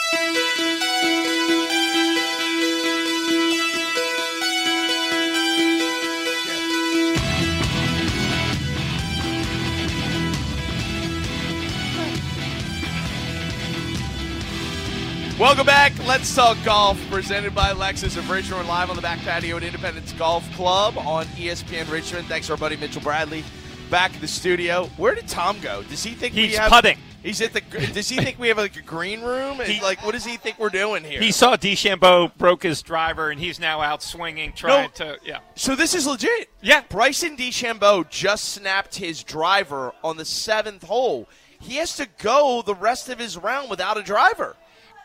Welcome 15.44 15.66
back. 15.66 15.92
Let's 16.06 16.34
talk 16.34 16.56
golf. 16.64 16.98
Presented 17.10 17.54
by 17.54 17.72
Lexus 17.72 18.16
of 18.16 18.30
Richmond. 18.30 18.66
Live 18.66 18.88
on 18.88 18.96
the 18.96 19.02
back 19.02 19.18
patio 19.18 19.58
at 19.58 19.62
Independence 19.62 20.10
Golf 20.14 20.50
Club 20.54 20.96
on 20.96 21.26
ESPN 21.36 21.90
Richmond. 21.90 22.26
Thanks 22.28 22.46
to 22.46 22.54
our 22.54 22.58
buddy 22.58 22.78
Mitchell 22.78 23.02
Bradley. 23.02 23.44
Back 23.90 24.14
in 24.14 24.22
the 24.22 24.26
studio. 24.26 24.86
Where 24.96 25.14
did 25.14 25.28
Tom 25.28 25.60
go? 25.60 25.82
Does 25.82 26.02
he 26.02 26.12
think 26.12 26.34
we 26.34 26.46
He's 26.46 26.56
have 26.56 26.72
putting. 26.72 26.96
He's 27.22 27.42
at 27.42 27.52
the. 27.52 27.60
Does 27.92 28.08
he 28.08 28.16
think 28.16 28.38
we 28.38 28.48
have 28.48 28.56
like 28.56 28.76
a 28.76 28.80
green 28.80 29.20
room? 29.20 29.60
And, 29.60 29.82
like, 29.82 30.02
what 30.02 30.12
does 30.12 30.24
he 30.24 30.38
think 30.38 30.58
we're 30.58 30.70
doing 30.70 31.04
here? 31.04 31.20
He 31.20 31.30
saw 31.30 31.56
DeChambeau 31.56 32.34
broke 32.38 32.62
his 32.62 32.80
driver, 32.80 33.28
and 33.28 33.38
he's 33.38 33.60
now 33.60 33.82
out 33.82 34.02
swinging, 34.02 34.54
trying 34.54 34.92
to. 34.92 35.18
Yeah. 35.26 35.40
So 35.56 35.76
this 35.76 35.94
is 35.94 36.06
legit. 36.06 36.48
Yeah. 36.62 36.84
Bryson 36.88 37.36
DeChambeau 37.36 38.08
just 38.08 38.54
snapped 38.54 38.94
his 38.94 39.22
driver 39.22 39.92
on 40.02 40.16
the 40.16 40.24
seventh 40.24 40.84
hole. 40.84 41.28
He 41.60 41.76
has 41.76 41.96
to 41.96 42.08
go 42.16 42.62
the 42.64 42.74
rest 42.74 43.10
of 43.10 43.18
his 43.18 43.36
round 43.36 43.68
without 43.68 43.98
a 43.98 44.02
driver. 44.02 44.56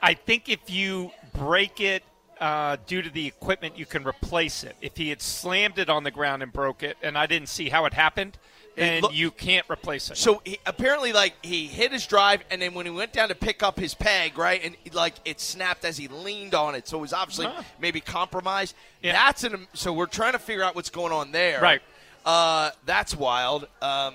I 0.01 0.13
think 0.13 0.49
if 0.49 0.69
you 0.69 1.11
break 1.33 1.79
it 1.81 2.03
uh, 2.39 2.77
due 2.87 3.01
to 3.01 3.09
the 3.09 3.27
equipment, 3.27 3.77
you 3.77 3.85
can 3.85 4.05
replace 4.07 4.63
it. 4.63 4.75
If 4.81 4.95
he 4.95 5.09
had 5.09 5.21
slammed 5.21 5.77
it 5.77 5.89
on 5.89 6.03
the 6.03 6.11
ground 6.11 6.41
and 6.41 6.53
broke 6.53 6.83
it, 6.83 6.97
and 7.01 7.17
I 7.17 7.25
didn't 7.25 7.49
see 7.49 7.67
how 7.69 7.85
it 7.85 7.93
happened, 7.93 8.37
then 8.75 9.01
look- 9.01 9.13
you 9.13 9.29
can't 9.31 9.65
replace 9.69 10.09
it. 10.09 10.15
So 10.17 10.41
he, 10.45 10.57
apparently, 10.65 11.11
like 11.11 11.33
he 11.43 11.67
hit 11.67 11.91
his 11.91 12.07
drive, 12.07 12.41
and 12.49 12.61
then 12.61 12.73
when 12.73 12.85
he 12.85 12.91
went 12.93 13.11
down 13.11 13.27
to 13.27 13.35
pick 13.35 13.61
up 13.61 13.77
his 13.77 13.93
peg, 13.93 14.37
right, 14.37 14.61
and 14.63 14.77
like 14.93 15.15
it 15.25 15.41
snapped 15.41 15.83
as 15.83 15.97
he 15.97 16.07
leaned 16.07 16.55
on 16.55 16.75
it, 16.75 16.87
so 16.87 16.97
it 16.99 17.01
was 17.01 17.11
obviously 17.11 17.47
Huh. 17.47 17.61
maybe 17.79 17.99
compromised. 17.99 18.73
That's 19.03 19.43
an 19.43 19.67
so 19.73 19.91
we're 19.91 20.05
trying 20.05 20.33
to 20.33 20.39
figure 20.39 20.63
out 20.63 20.75
what's 20.75 20.89
going 20.89 21.11
on 21.11 21.33
there. 21.33 21.59
Right. 21.59 21.81
Uh, 22.25 22.71
that's 22.85 23.13
wild. 23.15 23.67
Um, 23.81 24.13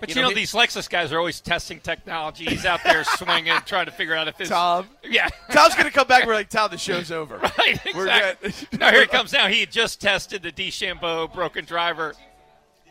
But 0.00 0.14
you, 0.14 0.22
know, 0.22 0.28
he- 0.28 0.34
these 0.34 0.52
Lexus 0.52 0.88
guys 0.88 1.12
are 1.12 1.18
always 1.18 1.40
testing 1.40 1.80
technology. 1.80 2.44
He's 2.44 2.64
out 2.64 2.80
there 2.84 3.02
swinging, 3.16 3.52
trying 3.66 3.86
to 3.86 3.92
figure 3.92 4.14
out 4.14 4.28
if 4.28 4.36
his 4.38 4.48
Tom. 4.48 4.88
Yeah, 5.02 5.28
Tom's 5.50 5.74
gonna 5.74 5.90
come 5.90 6.06
back. 6.06 6.26
We're 6.26 6.34
like, 6.34 6.48
Tom, 6.48 6.70
the 6.70 6.78
show's 6.78 7.10
over. 7.10 7.36
right. 7.58 7.80
Exactly. 7.84 8.52
now 8.78 8.90
here 8.90 9.00
he 9.02 9.06
comes. 9.06 9.32
Now 9.32 9.48
he 9.48 9.66
just 9.66 10.00
tested 10.00 10.42
the 10.42 10.52
DeChambeau 10.52 11.32
broken 11.34 11.64
driver. 11.64 12.14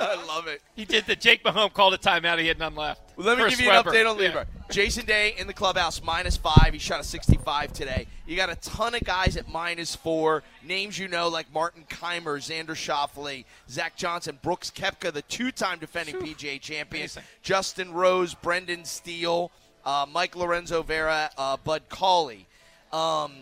I 0.00 0.24
love 0.26 0.46
it. 0.46 0.62
He 0.74 0.84
did 0.84 1.06
the 1.06 1.16
Jake 1.16 1.42
Mahomes 1.44 1.72
called 1.72 1.94
a 1.94 1.98
timeout. 1.98 2.38
He 2.38 2.46
had 2.46 2.58
none 2.58 2.74
left. 2.74 3.11
Let 3.22 3.38
me 3.38 3.44
Chris 3.44 3.56
give 3.56 3.64
you 3.64 3.70
Webber. 3.70 3.90
an 3.90 3.96
update 4.06 4.10
on 4.10 4.18
Yeah. 4.18 4.44
Jason 4.70 5.04
Day 5.04 5.34
in 5.36 5.46
the 5.46 5.52
clubhouse, 5.52 6.02
minus 6.02 6.36
five. 6.36 6.70
He 6.72 6.78
shot 6.78 7.00
a 7.00 7.04
65 7.04 7.72
today. 7.72 8.06
You 8.26 8.36
got 8.36 8.48
a 8.50 8.56
ton 8.56 8.94
of 8.94 9.04
guys 9.04 9.36
at 9.36 9.48
minus 9.48 9.94
four. 9.94 10.42
Names 10.64 10.98
you 10.98 11.08
know 11.08 11.28
like 11.28 11.52
Martin 11.52 11.84
Kaymer, 11.90 12.38
Xander 12.38 12.68
Schauffele, 12.74 13.44
Zach 13.68 13.96
Johnson, 13.96 14.38
Brooks 14.42 14.70
Koepka, 14.70 15.12
the 15.12 15.22
two-time 15.22 15.78
defending 15.78 16.16
PGA 16.16 16.60
champion, 16.60 17.02
Amazing. 17.02 17.22
Justin 17.42 17.92
Rose, 17.92 18.34
Brendan 18.34 18.84
Steele, 18.84 19.50
uh, 19.84 20.06
Mike 20.10 20.34
Lorenzo 20.36 20.82
Vera, 20.82 21.30
uh, 21.36 21.56
Bud 21.58 21.82
Cauley. 21.88 22.46
Um, 22.92 23.32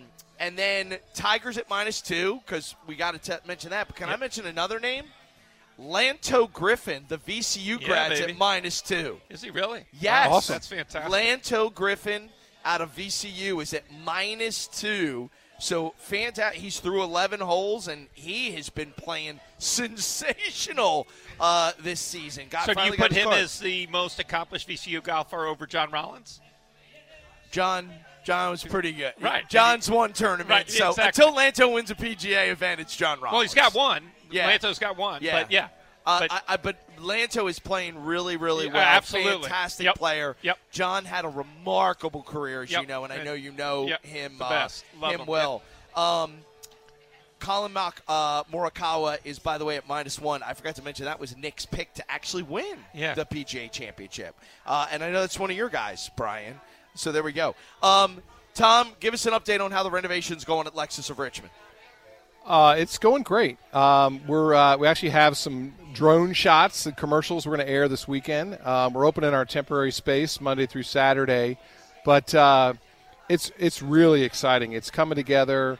and 0.40 0.56
then 0.56 0.96
Tigers 1.14 1.58
at 1.58 1.68
minus 1.68 2.00
two 2.00 2.40
because 2.46 2.74
we 2.86 2.96
got 2.96 3.20
to 3.22 3.40
mention 3.46 3.70
that. 3.70 3.86
But 3.88 3.96
can 3.96 4.08
I 4.08 4.16
mention 4.16 4.46
another 4.46 4.80
name? 4.80 5.04
Lanto 5.80 6.52
Griffin, 6.52 7.04
the 7.08 7.18
VCU 7.18 7.80
Yeah, 7.80 7.86
grads 7.86 8.20
baby. 8.20 8.32
at 8.32 8.38
minus 8.38 8.82
two. 8.82 9.20
Is 9.30 9.42
he 9.42 9.50
really? 9.50 9.84
Yes. 9.98 10.30
Wow, 10.30 10.40
That's 10.40 10.68
fantastic. 10.68 11.10
Lanto 11.10 11.72
Griffin 11.74 12.28
out 12.64 12.80
of 12.80 12.94
VCU 12.94 13.62
is 13.62 13.72
at 13.72 13.84
minus 14.04 14.66
two. 14.66 15.30
So 15.58 15.94
fantastic. 15.98 16.60
He's 16.60 16.80
through 16.80 17.02
11 17.02 17.40
holes, 17.40 17.86
and 17.88 18.08
he 18.14 18.52
has 18.52 18.70
been 18.70 18.92
playing 18.96 19.40
sensational 19.58 21.06
uh, 21.38 21.72
this 21.82 22.00
season. 22.00 22.46
Got, 22.48 22.66
so 22.66 22.74
do 22.74 22.82
you 22.82 22.92
put 22.92 23.12
him 23.12 23.28
card. 23.28 23.40
as 23.40 23.58
the 23.58 23.86
most 23.88 24.18
accomplished 24.18 24.68
VCU 24.68 25.02
golfer 25.02 25.46
over 25.46 25.66
John 25.66 25.90
Rollins? 25.90 26.40
John? 27.50 27.90
John 28.24 28.50
was 28.50 28.62
pretty 28.64 28.92
good. 28.92 29.12
Right. 29.20 29.48
John's 29.48 29.90
won 29.90 30.12
tournament. 30.12 30.50
Right, 30.50 30.70
so 30.70 30.90
exactly. 30.90 31.24
until 31.24 31.38
Lanto 31.38 31.74
wins 31.74 31.90
a 31.90 31.94
PGA 31.94 32.50
event, 32.50 32.80
it's 32.80 32.96
John 32.96 33.18
Rollins. 33.20 33.32
Well, 33.32 33.42
he's 33.42 33.54
got 33.54 33.74
one. 33.74 34.02
Yeah. 34.30 34.50
Lanto's 34.50 34.78
got 34.78 34.96
one. 34.96 35.22
Yeah. 35.22 35.42
But 35.42 35.52
yeah. 35.52 35.68
Uh, 36.06 36.20
But- 36.20 36.32
I, 36.32 36.40
I, 36.48 36.56
but 36.56 36.76
Lanto 36.98 37.48
is 37.50 37.58
playing 37.58 38.04
really, 38.04 38.36
really 38.36 38.66
Yeah, 38.66 38.72
well. 38.72 38.82
absolutely. 38.82 39.42
Fantastic 39.48 39.84
Yep. 39.84 39.94
player. 39.96 40.36
Yep. 40.42 40.58
John 40.70 41.04
had 41.04 41.24
a 41.24 41.28
remarkable 41.28 42.22
career, 42.22 42.62
as 42.62 42.70
Yep. 42.70 42.82
you 42.82 42.86
know, 42.88 43.04
and 43.04 43.12
I 43.12 43.22
know 43.22 43.34
you 43.34 43.52
know 43.52 43.86
Yep. 43.86 44.04
him, 44.04 44.36
uh, 44.40 44.68
him 45.02 45.20
him. 45.20 45.26
well. 45.26 45.62
Um, 45.94 46.38
Colin 47.38 47.72
Mock, 47.72 48.02
uh, 48.06 48.44
Morikawa 48.44 49.18
is, 49.24 49.38
by 49.38 49.56
the 49.56 49.64
way, 49.64 49.76
at 49.76 49.88
minus 49.88 50.18
one. 50.18 50.42
I 50.42 50.52
forgot 50.52 50.76
to 50.76 50.82
mention 50.82 51.06
that 51.06 51.18
was 51.18 51.34
Nick's 51.36 51.64
pick 51.64 51.94
to 51.94 52.10
actually 52.10 52.42
win 52.42 52.84
Yeah. 52.92 53.14
the 53.14 53.24
PGA 53.24 53.68
Championship. 53.68 54.34
Uh, 54.66 54.86
and 54.90 55.02
I 55.02 55.10
know 55.10 55.20
that's 55.20 55.38
one 55.38 55.50
of 55.50 55.56
your 55.56 55.70
guys, 55.70 56.10
Brian. 56.16 56.60
So 56.94 57.12
there 57.12 57.22
we 57.22 57.32
go. 57.32 57.54
Um, 57.82 58.22
Tom, 58.54 58.94
give 59.00 59.14
us 59.14 59.24
an 59.24 59.32
update 59.32 59.64
on 59.64 59.70
how 59.70 59.82
the 59.82 59.90
renovation's 59.90 60.44
going 60.44 60.66
at 60.66 60.74
Lexus 60.74 61.08
of 61.08 61.18
Richmond. 61.18 61.50
Uh, 62.46 62.74
it's 62.78 62.98
going 62.98 63.22
great. 63.22 63.58
Um, 63.74 64.20
we're 64.26 64.54
uh, 64.54 64.76
we 64.76 64.86
actually 64.86 65.10
have 65.10 65.36
some 65.36 65.74
drone 65.92 66.32
shots 66.32 66.86
and 66.86 66.96
commercials 66.96 67.46
we're 67.46 67.56
going 67.56 67.66
to 67.66 67.72
air 67.72 67.88
this 67.88 68.08
weekend. 68.08 68.58
Um, 68.64 68.92
we're 68.92 69.04
opening 69.04 69.34
our 69.34 69.44
temporary 69.44 69.92
space 69.92 70.40
Monday 70.40 70.66
through 70.66 70.84
Saturday, 70.84 71.58
but 72.04 72.34
uh, 72.34 72.74
it's 73.28 73.52
it's 73.58 73.82
really 73.82 74.22
exciting. 74.22 74.72
It's 74.72 74.90
coming 74.90 75.16
together, 75.16 75.78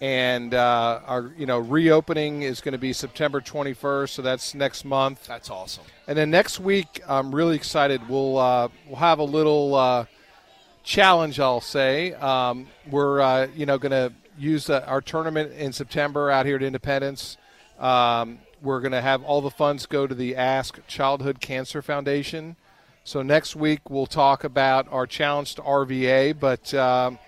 and 0.00 0.54
uh, 0.54 1.00
our 1.06 1.32
you 1.36 1.46
know 1.46 1.58
reopening 1.58 2.42
is 2.42 2.60
going 2.60 2.72
to 2.72 2.78
be 2.78 2.92
September 2.92 3.40
21st, 3.40 4.08
so 4.08 4.22
that's 4.22 4.54
next 4.54 4.84
month. 4.84 5.26
That's 5.26 5.50
awesome. 5.50 5.84
And 6.06 6.16
then 6.16 6.30
next 6.30 6.58
week, 6.58 7.02
I'm 7.06 7.34
really 7.34 7.54
excited. 7.54 8.08
We'll 8.08 8.38
uh, 8.38 8.68
we'll 8.86 8.96
have 8.96 9.18
a 9.18 9.24
little 9.24 9.74
uh, 9.74 10.06
challenge. 10.82 11.38
I'll 11.38 11.60
say 11.60 12.14
um, 12.14 12.66
we're 12.90 13.20
uh, 13.20 13.48
you 13.54 13.66
know 13.66 13.78
going 13.78 13.92
to 13.92 14.12
use 14.38 14.70
uh, 14.70 14.84
our 14.86 15.00
tournament 15.00 15.52
in 15.52 15.72
September 15.72 16.30
out 16.30 16.46
here 16.46 16.56
at 16.56 16.62
Independence. 16.62 17.36
Um, 17.78 18.38
we're 18.62 18.80
going 18.80 18.92
to 18.92 19.00
have 19.00 19.22
all 19.22 19.40
the 19.40 19.50
funds 19.50 19.86
go 19.86 20.06
to 20.06 20.14
the 20.14 20.36
Ask 20.36 20.84
Childhood 20.86 21.40
Cancer 21.40 21.82
Foundation. 21.82 22.56
So 23.04 23.22
next 23.22 23.56
week 23.56 23.88
we'll 23.88 24.06
talk 24.06 24.44
about 24.44 24.86
our 24.90 25.06
challenge 25.06 25.54
to 25.54 25.62
RVA, 25.62 26.38
but 26.38 26.74
um, 26.74 27.18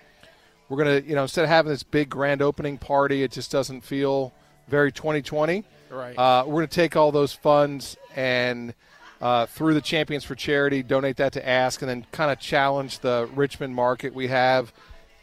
we're 0.69 0.83
going 0.83 1.01
to 1.01 1.07
you 1.07 1.15
know 1.15 1.23
instead 1.23 1.43
of 1.43 1.49
having 1.49 1.71
this 1.71 1.83
big 1.83 2.09
grand 2.09 2.41
opening 2.41 2.77
party, 2.77 3.23
it 3.23 3.31
just 3.31 3.51
doesn't 3.51 3.81
feel 3.81 4.33
very 4.67 4.91
2020. 4.91 5.63
Right. 5.89 6.17
Uh, 6.17 6.43
we're 6.45 6.53
going 6.53 6.67
to 6.67 6.75
take 6.75 6.95
all 6.95 7.11
those 7.11 7.33
funds 7.33 7.97
and 8.15 8.73
uh, 9.21 9.45
through 9.45 9.73
the 9.73 9.81
Champions 9.81 10.23
for 10.23 10.35
Charity, 10.35 10.81
donate 10.83 11.17
that 11.17 11.33
to 11.33 11.47
Ask, 11.47 11.81
and 11.81 11.89
then 11.89 12.05
kind 12.11 12.31
of 12.31 12.39
challenge 12.39 12.99
the 12.99 13.29
Richmond 13.35 13.75
market. 13.75 14.13
We 14.13 14.27
have 14.27 14.73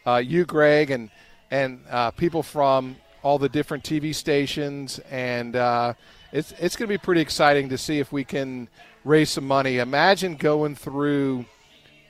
uh, 0.05 0.17
you, 0.17 0.45
Greg, 0.45 0.89
and 0.89 1.09
and 1.51 1.81
uh, 1.89 2.11
people 2.11 2.43
from 2.43 2.95
all 3.23 3.37
the 3.39 3.49
different 3.49 3.83
TV 3.83 4.13
stations, 4.15 4.99
and 5.11 5.55
uh, 5.55 5.93
it's 6.31 6.51
it's 6.59 6.75
going 6.75 6.87
to 6.87 6.93
be 6.93 6.97
pretty 6.97 7.21
exciting 7.21 7.69
to 7.69 7.77
see 7.77 7.99
if 7.99 8.11
we 8.11 8.23
can 8.23 8.67
raise 9.03 9.29
some 9.29 9.47
money. 9.47 9.77
Imagine 9.79 10.35
going 10.35 10.75
through 10.75 11.45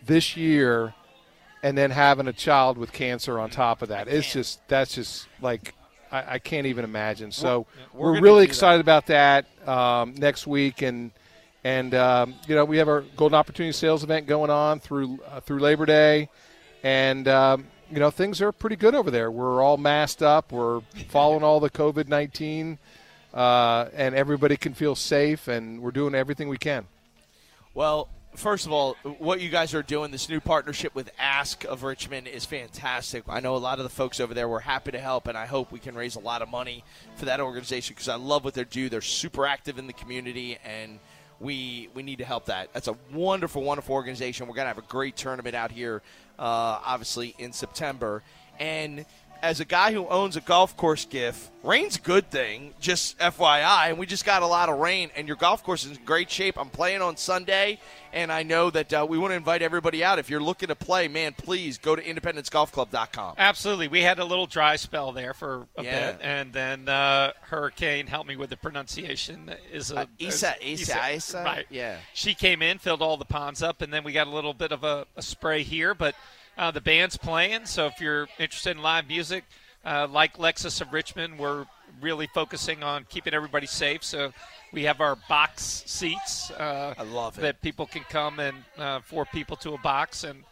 this 0.05 0.35
year 0.37 0.93
and 1.61 1.77
then 1.77 1.91
having 1.91 2.27
a 2.27 2.33
child 2.33 2.77
with 2.77 2.91
cancer 2.93 3.39
on 3.39 3.49
top 3.49 3.81
of 3.81 3.89
that. 3.89 4.07
It's 4.07 4.31
just 4.31 4.65
that's 4.67 4.95
just 4.95 5.27
like 5.41 5.73
I, 6.11 6.35
I 6.35 6.39
can't 6.39 6.67
even 6.67 6.83
imagine. 6.83 7.31
So 7.31 7.65
We're- 7.93 8.13
we're 8.13 8.21
really 8.21 8.43
do 8.43 8.47
that. 8.47 8.49
excited 8.49 8.81
about 8.81 9.07
that 9.07 9.45
um, 9.67 10.15
next 10.15 10.47
week, 10.47 10.81
and 10.81 11.11
and 11.63 11.93
um, 11.95 12.35
you 12.47 12.55
know 12.55 12.65
we 12.65 12.77
have 12.77 12.87
our 12.87 13.01
Golden 13.17 13.35
Opportunity 13.35 13.73
Sales 13.73 14.03
event 14.03 14.27
going 14.27 14.49
on 14.51 14.79
through 14.79 15.19
uh, 15.27 15.39
through 15.41 15.59
Labor 15.59 15.85
Day, 15.85 16.29
and 16.83 17.27
um, 17.27 17.65
you 17.91 17.99
know 17.99 18.11
things 18.11 18.41
are 18.41 18.51
pretty 18.51 18.75
good 18.75 18.95
over 18.95 19.11
there. 19.11 19.31
We're 19.31 19.61
all 19.61 19.77
masked 19.77 20.21
up. 20.21 20.51
We're 20.51 20.81
following 21.09 21.43
all 21.43 21.59
the 21.59 21.69
COVID 21.69 22.07
nineteen, 22.07 22.77
uh, 23.33 23.87
and 23.93 24.15
everybody 24.15 24.57
can 24.57 24.73
feel 24.73 24.95
safe, 24.95 25.47
and 25.47 25.81
we're 25.81 25.91
doing 25.91 26.15
everything 26.15 26.49
we 26.49 26.57
can. 26.57 26.85
Well, 27.73 28.09
first 28.35 28.65
of 28.65 28.71
all, 28.71 28.95
what 29.19 29.41
you 29.41 29.49
guys 29.49 29.73
are 29.73 29.83
doing, 29.83 30.11
this 30.11 30.29
new 30.29 30.39
partnership 30.39 30.95
with 30.95 31.11
Ask 31.19 31.65
of 31.65 31.83
Richmond 31.83 32.27
is 32.27 32.45
fantastic. 32.45 33.23
I 33.27 33.39
know 33.39 33.55
a 33.55 33.57
lot 33.57 33.79
of 33.79 33.83
the 33.83 33.89
folks 33.89 34.19
over 34.19 34.33
there 34.33 34.47
were 34.47 34.59
happy 34.59 34.91
to 34.91 34.99
help, 34.99 35.27
and 35.27 35.37
I 35.37 35.45
hope 35.45 35.71
we 35.71 35.79
can 35.79 35.95
raise 35.95 36.15
a 36.15 36.19
lot 36.19 36.41
of 36.41 36.49
money 36.49 36.83
for 37.15 37.25
that 37.25 37.39
organization 37.39 37.93
because 37.95 38.09
I 38.09 38.15
love 38.15 38.43
what 38.43 38.53
they 38.53 38.63
do. 38.63 38.89
They're 38.89 39.01
super 39.01 39.45
active 39.45 39.77
in 39.77 39.87
the 39.87 39.93
community, 39.93 40.57
and 40.63 40.99
we 41.39 41.89
we 41.93 42.03
need 42.03 42.17
to 42.19 42.25
help 42.25 42.45
that. 42.45 42.73
That's 42.73 42.87
a 42.87 42.97
wonderful, 43.13 43.63
wonderful 43.63 43.95
organization. 43.95 44.47
We're 44.47 44.55
gonna 44.55 44.67
have 44.67 44.77
a 44.77 44.83
great 44.83 45.15
tournament 45.15 45.55
out 45.55 45.71
here, 45.71 46.01
uh, 46.37 46.79
obviously 46.85 47.35
in 47.37 47.53
September, 47.53 48.23
and 48.59 49.05
as 49.41 49.59
a 49.59 49.65
guy 49.65 49.91
who 49.93 50.07
owns 50.07 50.35
a 50.35 50.41
golf 50.41 50.75
course 50.75 51.05
Giff, 51.05 51.49
rain's 51.63 51.97
a 51.97 52.01
good 52.01 52.29
thing, 52.29 52.73
just 52.79 53.17
FYI. 53.19 53.89
And 53.89 53.97
we 53.97 54.05
just 54.05 54.25
got 54.25 54.41
a 54.41 54.47
lot 54.47 54.69
of 54.69 54.79
rain, 54.79 55.09
and 55.15 55.27
your 55.27 55.37
golf 55.37 55.63
course 55.63 55.85
is 55.85 55.97
in 55.97 56.03
great 56.03 56.29
shape. 56.29 56.57
I'm 56.57 56.69
playing 56.69 57.01
on 57.01 57.15
Sunday, 57.17 57.79
and 58.11 58.31
I 58.31 58.43
know 58.43 58.69
that 58.69 58.91
uh, 58.93 59.05
we 59.07 59.17
want 59.17 59.31
to 59.31 59.35
invite 59.35 59.61
everybody 59.61 60.03
out. 60.03 60.19
If 60.19 60.29
you're 60.29 60.41
looking 60.41 60.67
to 60.67 60.75
play, 60.75 61.07
man, 61.07 61.33
please 61.37 61.77
go 61.77 61.95
to 61.95 62.01
independencegolfclub.com. 62.03 63.35
Absolutely. 63.37 63.87
We 63.87 64.01
had 64.01 64.19
a 64.19 64.25
little 64.25 64.45
dry 64.47 64.75
spell 64.75 65.11
there 65.11 65.33
for 65.33 65.67
a 65.77 65.83
Yeah. 65.83 66.11
bit, 66.11 66.21
and 66.21 66.51
then 66.53 66.89
uh, 66.89 67.31
Hurricane 67.41 68.07
help 68.07 68.27
me 68.27 68.35
with 68.35 68.49
the 68.49 68.57
pronunciation. 68.57 69.53
Is 69.71 69.91
a 69.91 69.99
Uh, 70.01 70.05
Isa- 70.17 70.55
is- 70.61 70.81
Isa- 70.81 71.13
Isa? 71.15 71.43
right? 71.43 71.65
Yeah. 71.69 71.97
She 72.13 72.33
came 72.33 72.61
in, 72.61 72.77
filled 72.79 73.01
all 73.01 73.17
the 73.17 73.25
ponds 73.25 73.63
up, 73.63 73.81
and 73.81 73.93
then 73.93 74.03
we 74.03 74.11
got 74.11 74.27
a 74.27 74.31
little 74.31 74.53
bit 74.53 74.71
of 74.71 74.83
a, 74.83 75.05
a 75.15 75.21
spray 75.21 75.63
here. 75.63 75.93
But 75.93 76.15
uh, 76.59 76.71
the 76.71 76.81
band's 76.81 77.17
playing, 77.17 77.65
so 77.65 77.87
if 77.87 78.01
you're 78.01 78.27
interested 78.37 78.75
in 78.75 78.83
live 78.83 79.07
music, 79.07 79.45
uh, 79.85 80.07
like 80.11 80.37
Lexus 80.37 80.81
of 80.81 80.91
Richmond, 80.91 81.39
we're 81.39 81.65
really 82.01 82.27
focusing 82.27 82.83
on 82.83 83.05
keeping 83.09 83.33
everybody 83.33 83.65
safe. 83.65 84.03
So 84.03 84.33
we 84.73 84.83
have 84.83 84.99
our 84.99 85.17
box 85.29 85.83
seats. 85.85 86.51
Uh, 86.51 86.93
I 86.97 87.03
love 87.03 87.37
it. 87.37 87.41
That 87.41 87.61
people 87.61 87.85
can 87.85 88.03
come 88.09 88.39
and 88.39 88.57
uh, 88.77 88.99
four 88.99 89.25
people 89.25 89.55
to 89.57 89.73
a 89.73 89.77
box 89.77 90.25
and 90.25 90.43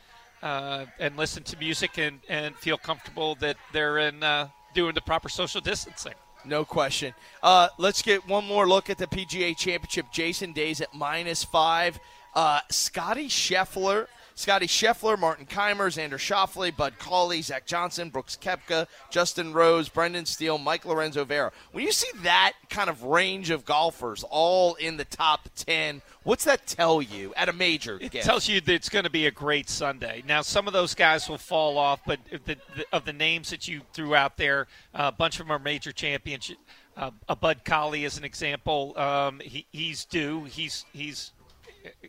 uh, 0.41 0.85
and 0.99 1.17
listen 1.17 1.43
to 1.43 1.57
music 1.57 1.97
and, 1.97 2.19
and 2.29 2.55
feel 2.55 2.77
comfortable 2.77 3.35
that 3.35 3.57
they're 3.73 3.97
in 3.97 4.23
uh, 4.23 4.47
doing 4.73 4.93
the 4.93 5.01
proper 5.01 5.27
social 5.27 5.59
distancing. 5.59 6.13
No 6.45 6.63
question. 6.63 7.13
Uh, 7.43 7.67
let's 7.77 8.01
get 8.01 8.25
one 8.27 8.45
more 8.45 8.67
look 8.67 8.89
at 8.89 8.97
the 8.97 9.07
PGA 9.07 9.57
Championship. 9.57 10.05
Jason 10.13 10.53
Days 10.53 10.79
at 10.79 10.93
minus 10.93 11.43
five. 11.43 11.99
Uh, 12.33 12.61
Scottie 12.69 13.27
Scheffler. 13.27 14.07
Scottie 14.37 14.67
Scheffler, 14.67 15.17
Martin 15.17 15.47
Kaymer, 15.47 15.87
Xander 15.87 16.19
Schauffele, 16.19 16.73
Bud 16.73 16.99
Cauley, 16.99 17.41
Zach 17.41 17.65
Johnson, 17.65 18.11
Brooks 18.11 18.37
Koepka, 18.39 18.85
Justin 19.09 19.51
Rose, 19.51 19.89
Brendan 19.89 20.27
Steele, 20.27 20.59
Mike 20.59 20.85
Lorenzo 20.85 21.25
Vera. 21.25 21.51
When 21.71 21.83
you 21.83 21.91
see 21.91 22.07
that 22.21 22.53
kind 22.69 22.87
of 22.87 23.01
range 23.01 23.49
of 23.49 23.65
golfers 23.65 24.23
all 24.29 24.75
in 24.75 24.97
the 24.97 25.05
top 25.05 25.49
10, 25.55 26.03
what's 26.21 26.43
that 26.43 26.67
tell 26.67 27.01
you 27.01 27.33
at 27.35 27.49
a 27.49 27.53
major? 27.53 27.97
It 27.99 28.11
Giff? 28.11 28.25
tells 28.25 28.47
you 28.47 28.61
that 28.61 28.71
it's 28.71 28.89
going 28.89 29.05
to 29.05 29.09
be 29.09 29.25
a 29.25 29.31
great 29.31 29.71
Sunday. 29.71 30.21
Now, 30.27 30.43
some 30.43 30.67
of 30.67 30.73
those 30.73 30.93
guys 30.93 31.27
will 31.27 31.39
fall 31.39 31.79
off, 31.79 32.01
but 32.05 32.19
of 32.31 32.45
the, 32.45 32.57
the, 32.75 32.85
of 32.93 33.05
the 33.05 33.13
names 33.13 33.49
that 33.49 33.67
you 33.67 33.81
threw 33.91 34.13
out 34.13 34.37
there, 34.37 34.67
uh, 34.93 35.05
a 35.11 35.17
bunch 35.17 35.39
of 35.39 35.47
them 35.47 35.51
are 35.51 35.57
major 35.59 35.91
champions. 35.91 36.51
Uh, 36.95 37.09
a 37.27 37.35
Bud 37.35 37.61
Cauley 37.65 38.05
is 38.05 38.19
an 38.19 38.23
example. 38.23 38.93
Um, 38.99 39.39
he, 39.39 39.65
he's 39.71 40.05
due. 40.05 40.43
He's 40.43 40.85
he's 40.93 41.31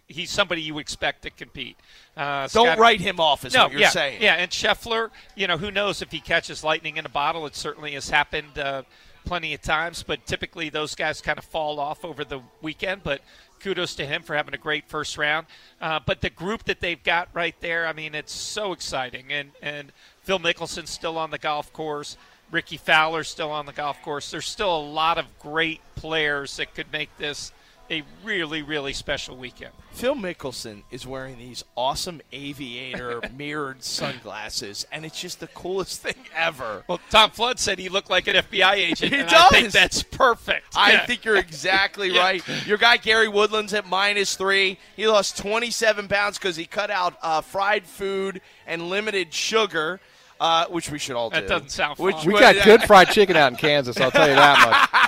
he's 0.06 0.30
somebody 0.30 0.62
you 0.62 0.78
expect 0.78 1.22
to 1.22 1.30
compete. 1.30 1.76
Uh, 2.16 2.48
Don't 2.48 2.66
Scott- 2.66 2.78
write 2.78 3.00
him 3.00 3.20
off, 3.20 3.44
is 3.44 3.54
no, 3.54 3.64
what 3.64 3.72
you're 3.72 3.80
yeah, 3.82 3.90
saying. 3.90 4.22
Yeah, 4.22 4.34
and 4.34 4.50
Scheffler, 4.50 5.10
you 5.34 5.46
know, 5.46 5.56
who 5.56 5.70
knows 5.70 6.02
if 6.02 6.10
he 6.10 6.20
catches 6.20 6.64
lightning 6.64 6.96
in 6.96 7.06
a 7.06 7.10
bottle? 7.10 7.46
It 7.46 7.56
certainly 7.56 7.92
has 7.92 8.10
happened 8.10 8.58
uh, 8.58 8.82
plenty 9.24 9.54
of 9.54 9.62
times, 9.62 10.02
but 10.02 10.26
typically 10.26 10.68
those 10.68 10.94
guys 10.94 11.20
kind 11.20 11.38
of 11.38 11.44
fall 11.44 11.78
off 11.78 12.04
over 12.04 12.24
the 12.24 12.40
weekend. 12.62 13.02
But 13.02 13.20
kudos 13.60 13.94
to 13.96 14.06
him 14.06 14.22
for 14.22 14.36
having 14.36 14.54
a 14.54 14.58
great 14.58 14.88
first 14.88 15.18
round. 15.18 15.46
Uh, 15.80 16.00
but 16.04 16.20
the 16.20 16.30
group 16.30 16.64
that 16.64 16.80
they've 16.80 17.02
got 17.02 17.28
right 17.32 17.54
there, 17.60 17.86
I 17.86 17.92
mean, 17.92 18.14
it's 18.14 18.32
so 18.32 18.72
exciting. 18.72 19.32
And 19.32 19.50
and 19.62 19.92
Phil 20.22 20.38
Mickelson's 20.38 20.90
still 20.90 21.18
on 21.18 21.30
the 21.30 21.38
golf 21.38 21.72
course. 21.72 22.16
Rickie 22.50 22.78
Fowler's 22.78 23.28
still 23.28 23.50
on 23.50 23.66
the 23.66 23.72
golf 23.72 24.00
course. 24.02 24.30
There's 24.30 24.46
still 24.46 24.74
a 24.74 24.80
lot 24.80 25.18
of 25.18 25.26
great 25.38 25.80
players 25.96 26.56
that 26.56 26.74
could 26.74 26.90
make 26.92 27.14
this 27.18 27.52
a 27.91 28.03
really, 28.24 28.62
really 28.62 28.93
special 28.93 29.36
weekend. 29.36 29.72
Phil 29.93 30.14
Mickelson 30.14 30.82
is 30.91 31.07
wearing 31.07 31.39
these 31.39 31.64
awesome 31.76 32.20
aviator 32.32 33.20
mirrored 33.36 33.82
sunglasses, 33.82 34.86
and 34.93 35.05
it's 35.05 35.20
just 35.20 35.41
the 35.41 35.47
coolest 35.49 36.03
thing 36.03 36.14
ever. 36.36 36.84
Well, 36.86 37.01
Tom 37.11 37.30
Flood 37.30 37.59
said 37.59 37.78
he 37.78 37.89
looked 37.89 38.11
like 38.11 38.26
an 38.28 38.36
FBI 38.36 38.74
agent. 38.74 39.12
He 39.12 39.20
and 39.20 39.28
does. 39.28 39.43
I 39.43 39.49
think 39.49 39.72
that's 39.72 40.03
perfect. 40.03 40.66
I 40.76 40.93
Yeah. 40.93 41.07
think 41.07 41.24
you're 41.24 41.36
exactly 41.36 42.09
Yeah. 42.12 42.20
right. 42.20 42.66
Your 42.66 42.78
guy 42.78 42.97
Gary 42.97 43.28
Woodland's 43.28 43.74
at 43.74 43.86
minus 43.89 44.36
three. 44.36 44.78
He 44.97 45.07
lost 45.09 45.36
27 45.39 46.09
pounds 46.09 46.39
because 46.39 46.57
he 46.57 46.66
cut 46.66 46.91
out 46.91 47.14
uh, 47.22 47.41
fried 47.41 47.86
food 47.86 48.41
and 48.66 48.89
limited 48.89 49.32
sugar, 49.34 49.99
uh, 50.41 50.66
which 50.66 50.91
we 50.91 50.99
should 50.99 51.16
all 51.16 51.30
do. 51.30 51.34
That 51.41 51.49
doesn't 51.49 51.70
sound 51.70 51.99
Which. 51.99 52.24
We 52.24 52.34
got 52.34 52.55
good 52.64 52.82
fried 52.82 53.09
chicken 53.09 53.36
out 53.36 53.51
in 53.53 53.59
Kansas. 53.59 53.97
I'll 54.01 54.11
tell 54.11 54.28
you 54.28 54.34
that 54.36 54.91
much. 54.93 55.07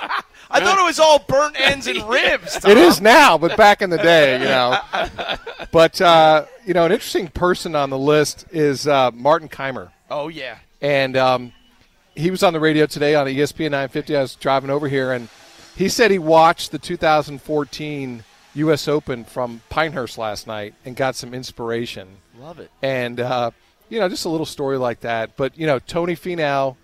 I 0.51 0.59
thought 0.59 0.79
it 0.79 0.83
was 0.83 0.99
all 0.99 1.19
burnt 1.19 1.59
ends 1.59 1.87
and 1.87 2.01
ribs. 2.09 2.63
It 2.65 2.77
is 2.77 2.99
now, 3.01 3.37
but 3.37 3.55
back 3.57 3.81
in 3.81 3.89
the 3.89 3.97
day, 3.97 4.33
you 4.39 4.45
know. 4.45 4.79
But 5.71 6.01
uh, 6.01 6.45
you 6.65 6.73
know, 6.73 6.85
an 6.85 6.91
interesting 6.91 7.29
person 7.29 7.75
on 7.75 7.89
the 7.89 7.97
list 7.97 8.45
is 8.51 8.87
uh, 8.87 9.11
Martin 9.11 9.47
Kaymer, 9.47 9.89
Oh 10.09 10.27
yeah. 10.27 10.57
and 10.81 11.15
um, 11.15 11.53
he 12.13 12.29
was 12.29 12.43
on 12.43 12.51
the 12.51 12.59
radio 12.59 12.85
today 12.85 13.15
on 13.15 13.25
ESPN 13.27 13.71
950. 13.71 14.17
I 14.17 14.21
was 14.21 14.35
driving 14.35 14.69
over 14.69 14.89
here, 14.89 15.13
and 15.13 15.29
he 15.77 15.87
said 15.87 16.11
he 16.11 16.19
watched 16.19 16.71
the 16.71 16.77
2014 16.79 18.23
U.S. 18.55 18.87
Open 18.89 19.23
from 19.23 19.61
Pinehurst 19.69 20.17
last 20.17 20.45
night 20.45 20.73
and 20.83 20.93
got 20.95 21.15
some 21.15 21.33
inspiration. 21.33 22.07
Love 22.39 22.59
it. 22.59 22.69
And 22.81 23.19
uh, 23.21 23.51
you 23.89 23.99
know, 23.99 24.09
just 24.09 24.25
a 24.25 24.29
little 24.29 24.45
story 24.45 24.77
like 24.77 25.01
that. 25.01 25.37
But 25.37 25.57
you 25.57 25.67
know, 25.67 25.79
Tony 25.79 26.15
Finau 26.17 26.75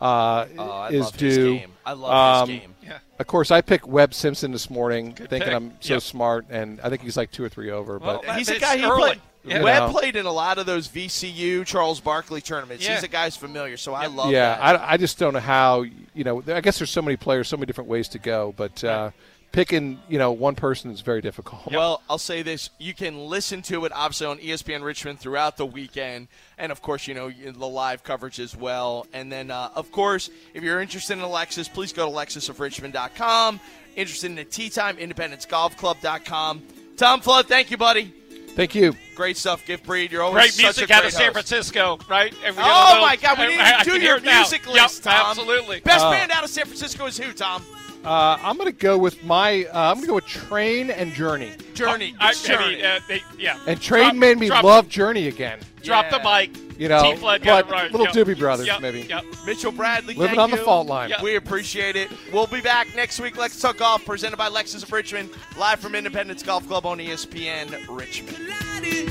uh, 0.00 0.46
Oh, 0.58 0.70
I 0.70 0.88
is 0.90 1.04
love 1.04 1.14
his 1.16 1.36
due. 1.36 1.54
game. 1.58 1.72
I 1.84 1.92
love 1.92 2.42
Um, 2.44 2.48
his 2.48 2.60
game. 2.60 2.73
Yeah. 2.84 2.98
Of 3.18 3.26
course, 3.26 3.50
I 3.50 3.60
picked 3.60 3.86
Webb 3.86 4.14
Simpson 4.14 4.52
this 4.52 4.68
morning, 4.70 5.12
thinking 5.14 5.40
pick. 5.40 5.52
I'm 5.52 5.72
so 5.80 5.94
Yep. 5.94 6.02
smart, 6.02 6.46
and 6.50 6.80
I 6.82 6.88
think 6.88 7.02
he's 7.02 7.16
like 7.16 7.30
two 7.30 7.44
or 7.44 7.48
three 7.48 7.70
over. 7.70 7.98
Well, 7.98 8.22
but 8.26 8.36
He's 8.36 8.48
a 8.48 8.58
guy. 8.58 8.76
He 8.76 8.84
early. 8.84 9.00
played. 9.00 9.20
Yeah. 9.46 9.62
Webb 9.62 9.92
know. 9.92 9.98
played 9.98 10.16
in 10.16 10.24
a 10.24 10.32
lot 10.32 10.56
of 10.56 10.64
those 10.64 10.88
VCU 10.88 11.66
Charles 11.66 12.00
Barkley 12.00 12.40
tournaments. 12.40 12.82
Yeah. 12.84 12.94
He's 12.94 13.04
a 13.04 13.08
guy's 13.08 13.36
familiar, 13.36 13.76
so 13.76 13.92
I 13.92 14.06
love 14.06 14.30
yeah, 14.30 14.56
that. 14.56 14.80
I, 14.80 14.92
I 14.92 14.96
just 14.96 15.18
don't 15.18 15.34
know 15.34 15.40
how. 15.40 15.82
You 15.82 16.24
know, 16.24 16.42
I 16.46 16.60
guess 16.62 16.78
there's 16.78 16.90
so 16.90 17.02
many 17.02 17.16
players, 17.16 17.48
so 17.48 17.56
many 17.56 17.66
different 17.66 17.90
ways 17.90 18.08
to 18.08 18.18
go, 18.18 18.54
but 18.56 18.82
uh, 18.82 19.10
picking 19.54 20.00
you 20.08 20.18
know 20.18 20.32
one 20.32 20.54
person 20.56 20.90
is 20.90 21.00
very 21.00 21.20
difficult. 21.22 21.70
Well, 21.72 22.02
I'll 22.10 22.18
say 22.18 22.42
this: 22.42 22.70
you 22.78 22.92
can 22.92 23.26
listen 23.28 23.62
to 23.62 23.84
it 23.84 23.92
obviously 23.94 24.26
on 24.26 24.38
ESPN 24.38 24.82
Richmond 24.82 25.20
throughout 25.20 25.56
the 25.56 25.64
weekend, 25.64 26.26
and 26.58 26.70
of 26.72 26.82
course, 26.82 27.06
you 27.06 27.14
know 27.14 27.30
the 27.30 27.66
live 27.66 28.02
coverage 28.02 28.40
as 28.40 28.54
well. 28.56 29.06
And 29.12 29.30
then, 29.32 29.50
uh, 29.50 29.70
of 29.74 29.90
course, 29.92 30.28
if 30.52 30.62
you're 30.62 30.80
interested 30.80 31.14
in 31.14 31.20
Alexis, 31.20 31.68
please 31.68 31.92
go 31.92 32.06
to 32.10 32.14
lexusofrichmond.com. 32.14 33.60
Interested 33.96 34.26
in 34.26 34.34
the 34.34 34.44
Tee 34.44 34.68
Time 34.70 34.96
IndependenceGolfClub.com. 34.96 36.62
Tom 36.96 37.20
Flood, 37.20 37.46
thank 37.46 37.70
you, 37.70 37.76
buddy. 37.76 38.12
Thank 38.56 38.74
you. 38.74 38.94
Great 39.16 39.36
stuff, 39.36 39.64
Giff 39.66 39.82
Breed. 39.84 40.12
You're 40.12 40.22
always 40.22 40.42
Great 40.42 40.52
such 40.52 40.62
music 40.62 40.84
a 40.84 40.86
great 40.88 40.96
out 40.96 41.04
of 41.06 41.12
San 41.12 41.22
host. 41.22 41.32
Francisco, 41.48 41.98
right? 42.08 42.32
And 42.44 42.56
we 42.56 42.62
Oh 42.64 42.88
little- 42.92 43.06
my 43.06 43.16
God, 43.16 43.38
we 43.38 43.48
need 43.48 43.58
I- 43.60 43.80
I 43.80 43.82
to 43.82 43.84
do 43.84 43.92
your 43.92 44.00
hear 44.00 44.16
it 44.16 44.22
now. 44.24 44.40
music 44.40 44.66
list, 44.68 45.04
Yep, 45.04 45.12
Tom. 45.14 45.26
Absolutely. 45.30 45.80
Best 45.80 46.04
Uh, 46.04 46.10
band 46.12 46.30
out 46.30 46.44
of 46.44 46.50
San 46.50 46.64
Francisco 46.66 47.06
is 47.06 47.18
who, 47.18 47.32
Tom? 47.32 47.64
Uh, 48.04 48.38
I'm 48.42 48.56
going 48.56 48.70
to 48.70 48.78
go 48.78 48.98
with 48.98 49.22
my. 49.24 49.64
Uh, 49.72 49.90
I'm 49.90 49.94
going 49.94 50.02
to 50.02 50.06
go 50.08 50.14
with 50.16 50.26
Train 50.26 50.90
and 50.90 51.12
Journey. 51.12 51.52
Journey. 51.74 52.14
I, 52.20 52.30
It's 52.30 52.44
I 52.48 52.54
Journey. 52.54 52.76
mean, 52.76 52.84
uh, 52.84 53.00
they, 53.08 53.22
yeah. 53.38 53.58
And 53.66 53.80
Train 53.80 54.02
Drop- 54.10 54.16
made 54.16 54.38
me 54.38 54.48
drop- 54.48 54.64
love 54.64 54.88
Journey 54.88 55.28
again. 55.28 55.58
Drop 55.82 56.10
the 56.10 56.18
mic. 56.20 56.50
You 56.78 56.88
know, 56.88 57.02
T. 57.12 57.16
Flood 57.16 57.42
got 57.42 57.66
but 57.68 57.72
right. 57.72 57.92
little 57.92 58.06
Yep. 58.06 58.14
Doobie 58.26 58.38
Brothers, 58.38 58.66
Yep. 58.66 58.80
maybe. 58.80 59.02
Yep. 59.02 59.24
Mitchell 59.46 59.70
Bradley, 59.70 60.14
Living 60.14 60.36
thank 60.36 60.40
on 60.40 60.50
the 60.50 60.56
fault 60.56 60.86
line. 60.88 61.10
Yep. 61.10 61.22
We 61.22 61.36
appreciate 61.36 61.94
it. 61.94 62.10
We'll 62.32 62.46
be 62.48 62.60
back 62.60 62.88
next 62.96 63.20
week. 63.20 63.36
Let's 63.36 63.60
talk 63.60 63.76
golf, 63.76 64.04
presented 64.04 64.36
by 64.36 64.48
Lexus 64.48 64.82
of 64.82 64.90
Richmond, 64.92 65.30
live 65.56 65.78
from 65.78 65.94
Independence 65.94 66.42
Golf 66.42 66.66
Club 66.66 66.84
on 66.84 66.98
ESPN 66.98 67.68
Richmond. 67.88 68.36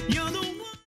You're 0.09 0.29
the 0.29 0.52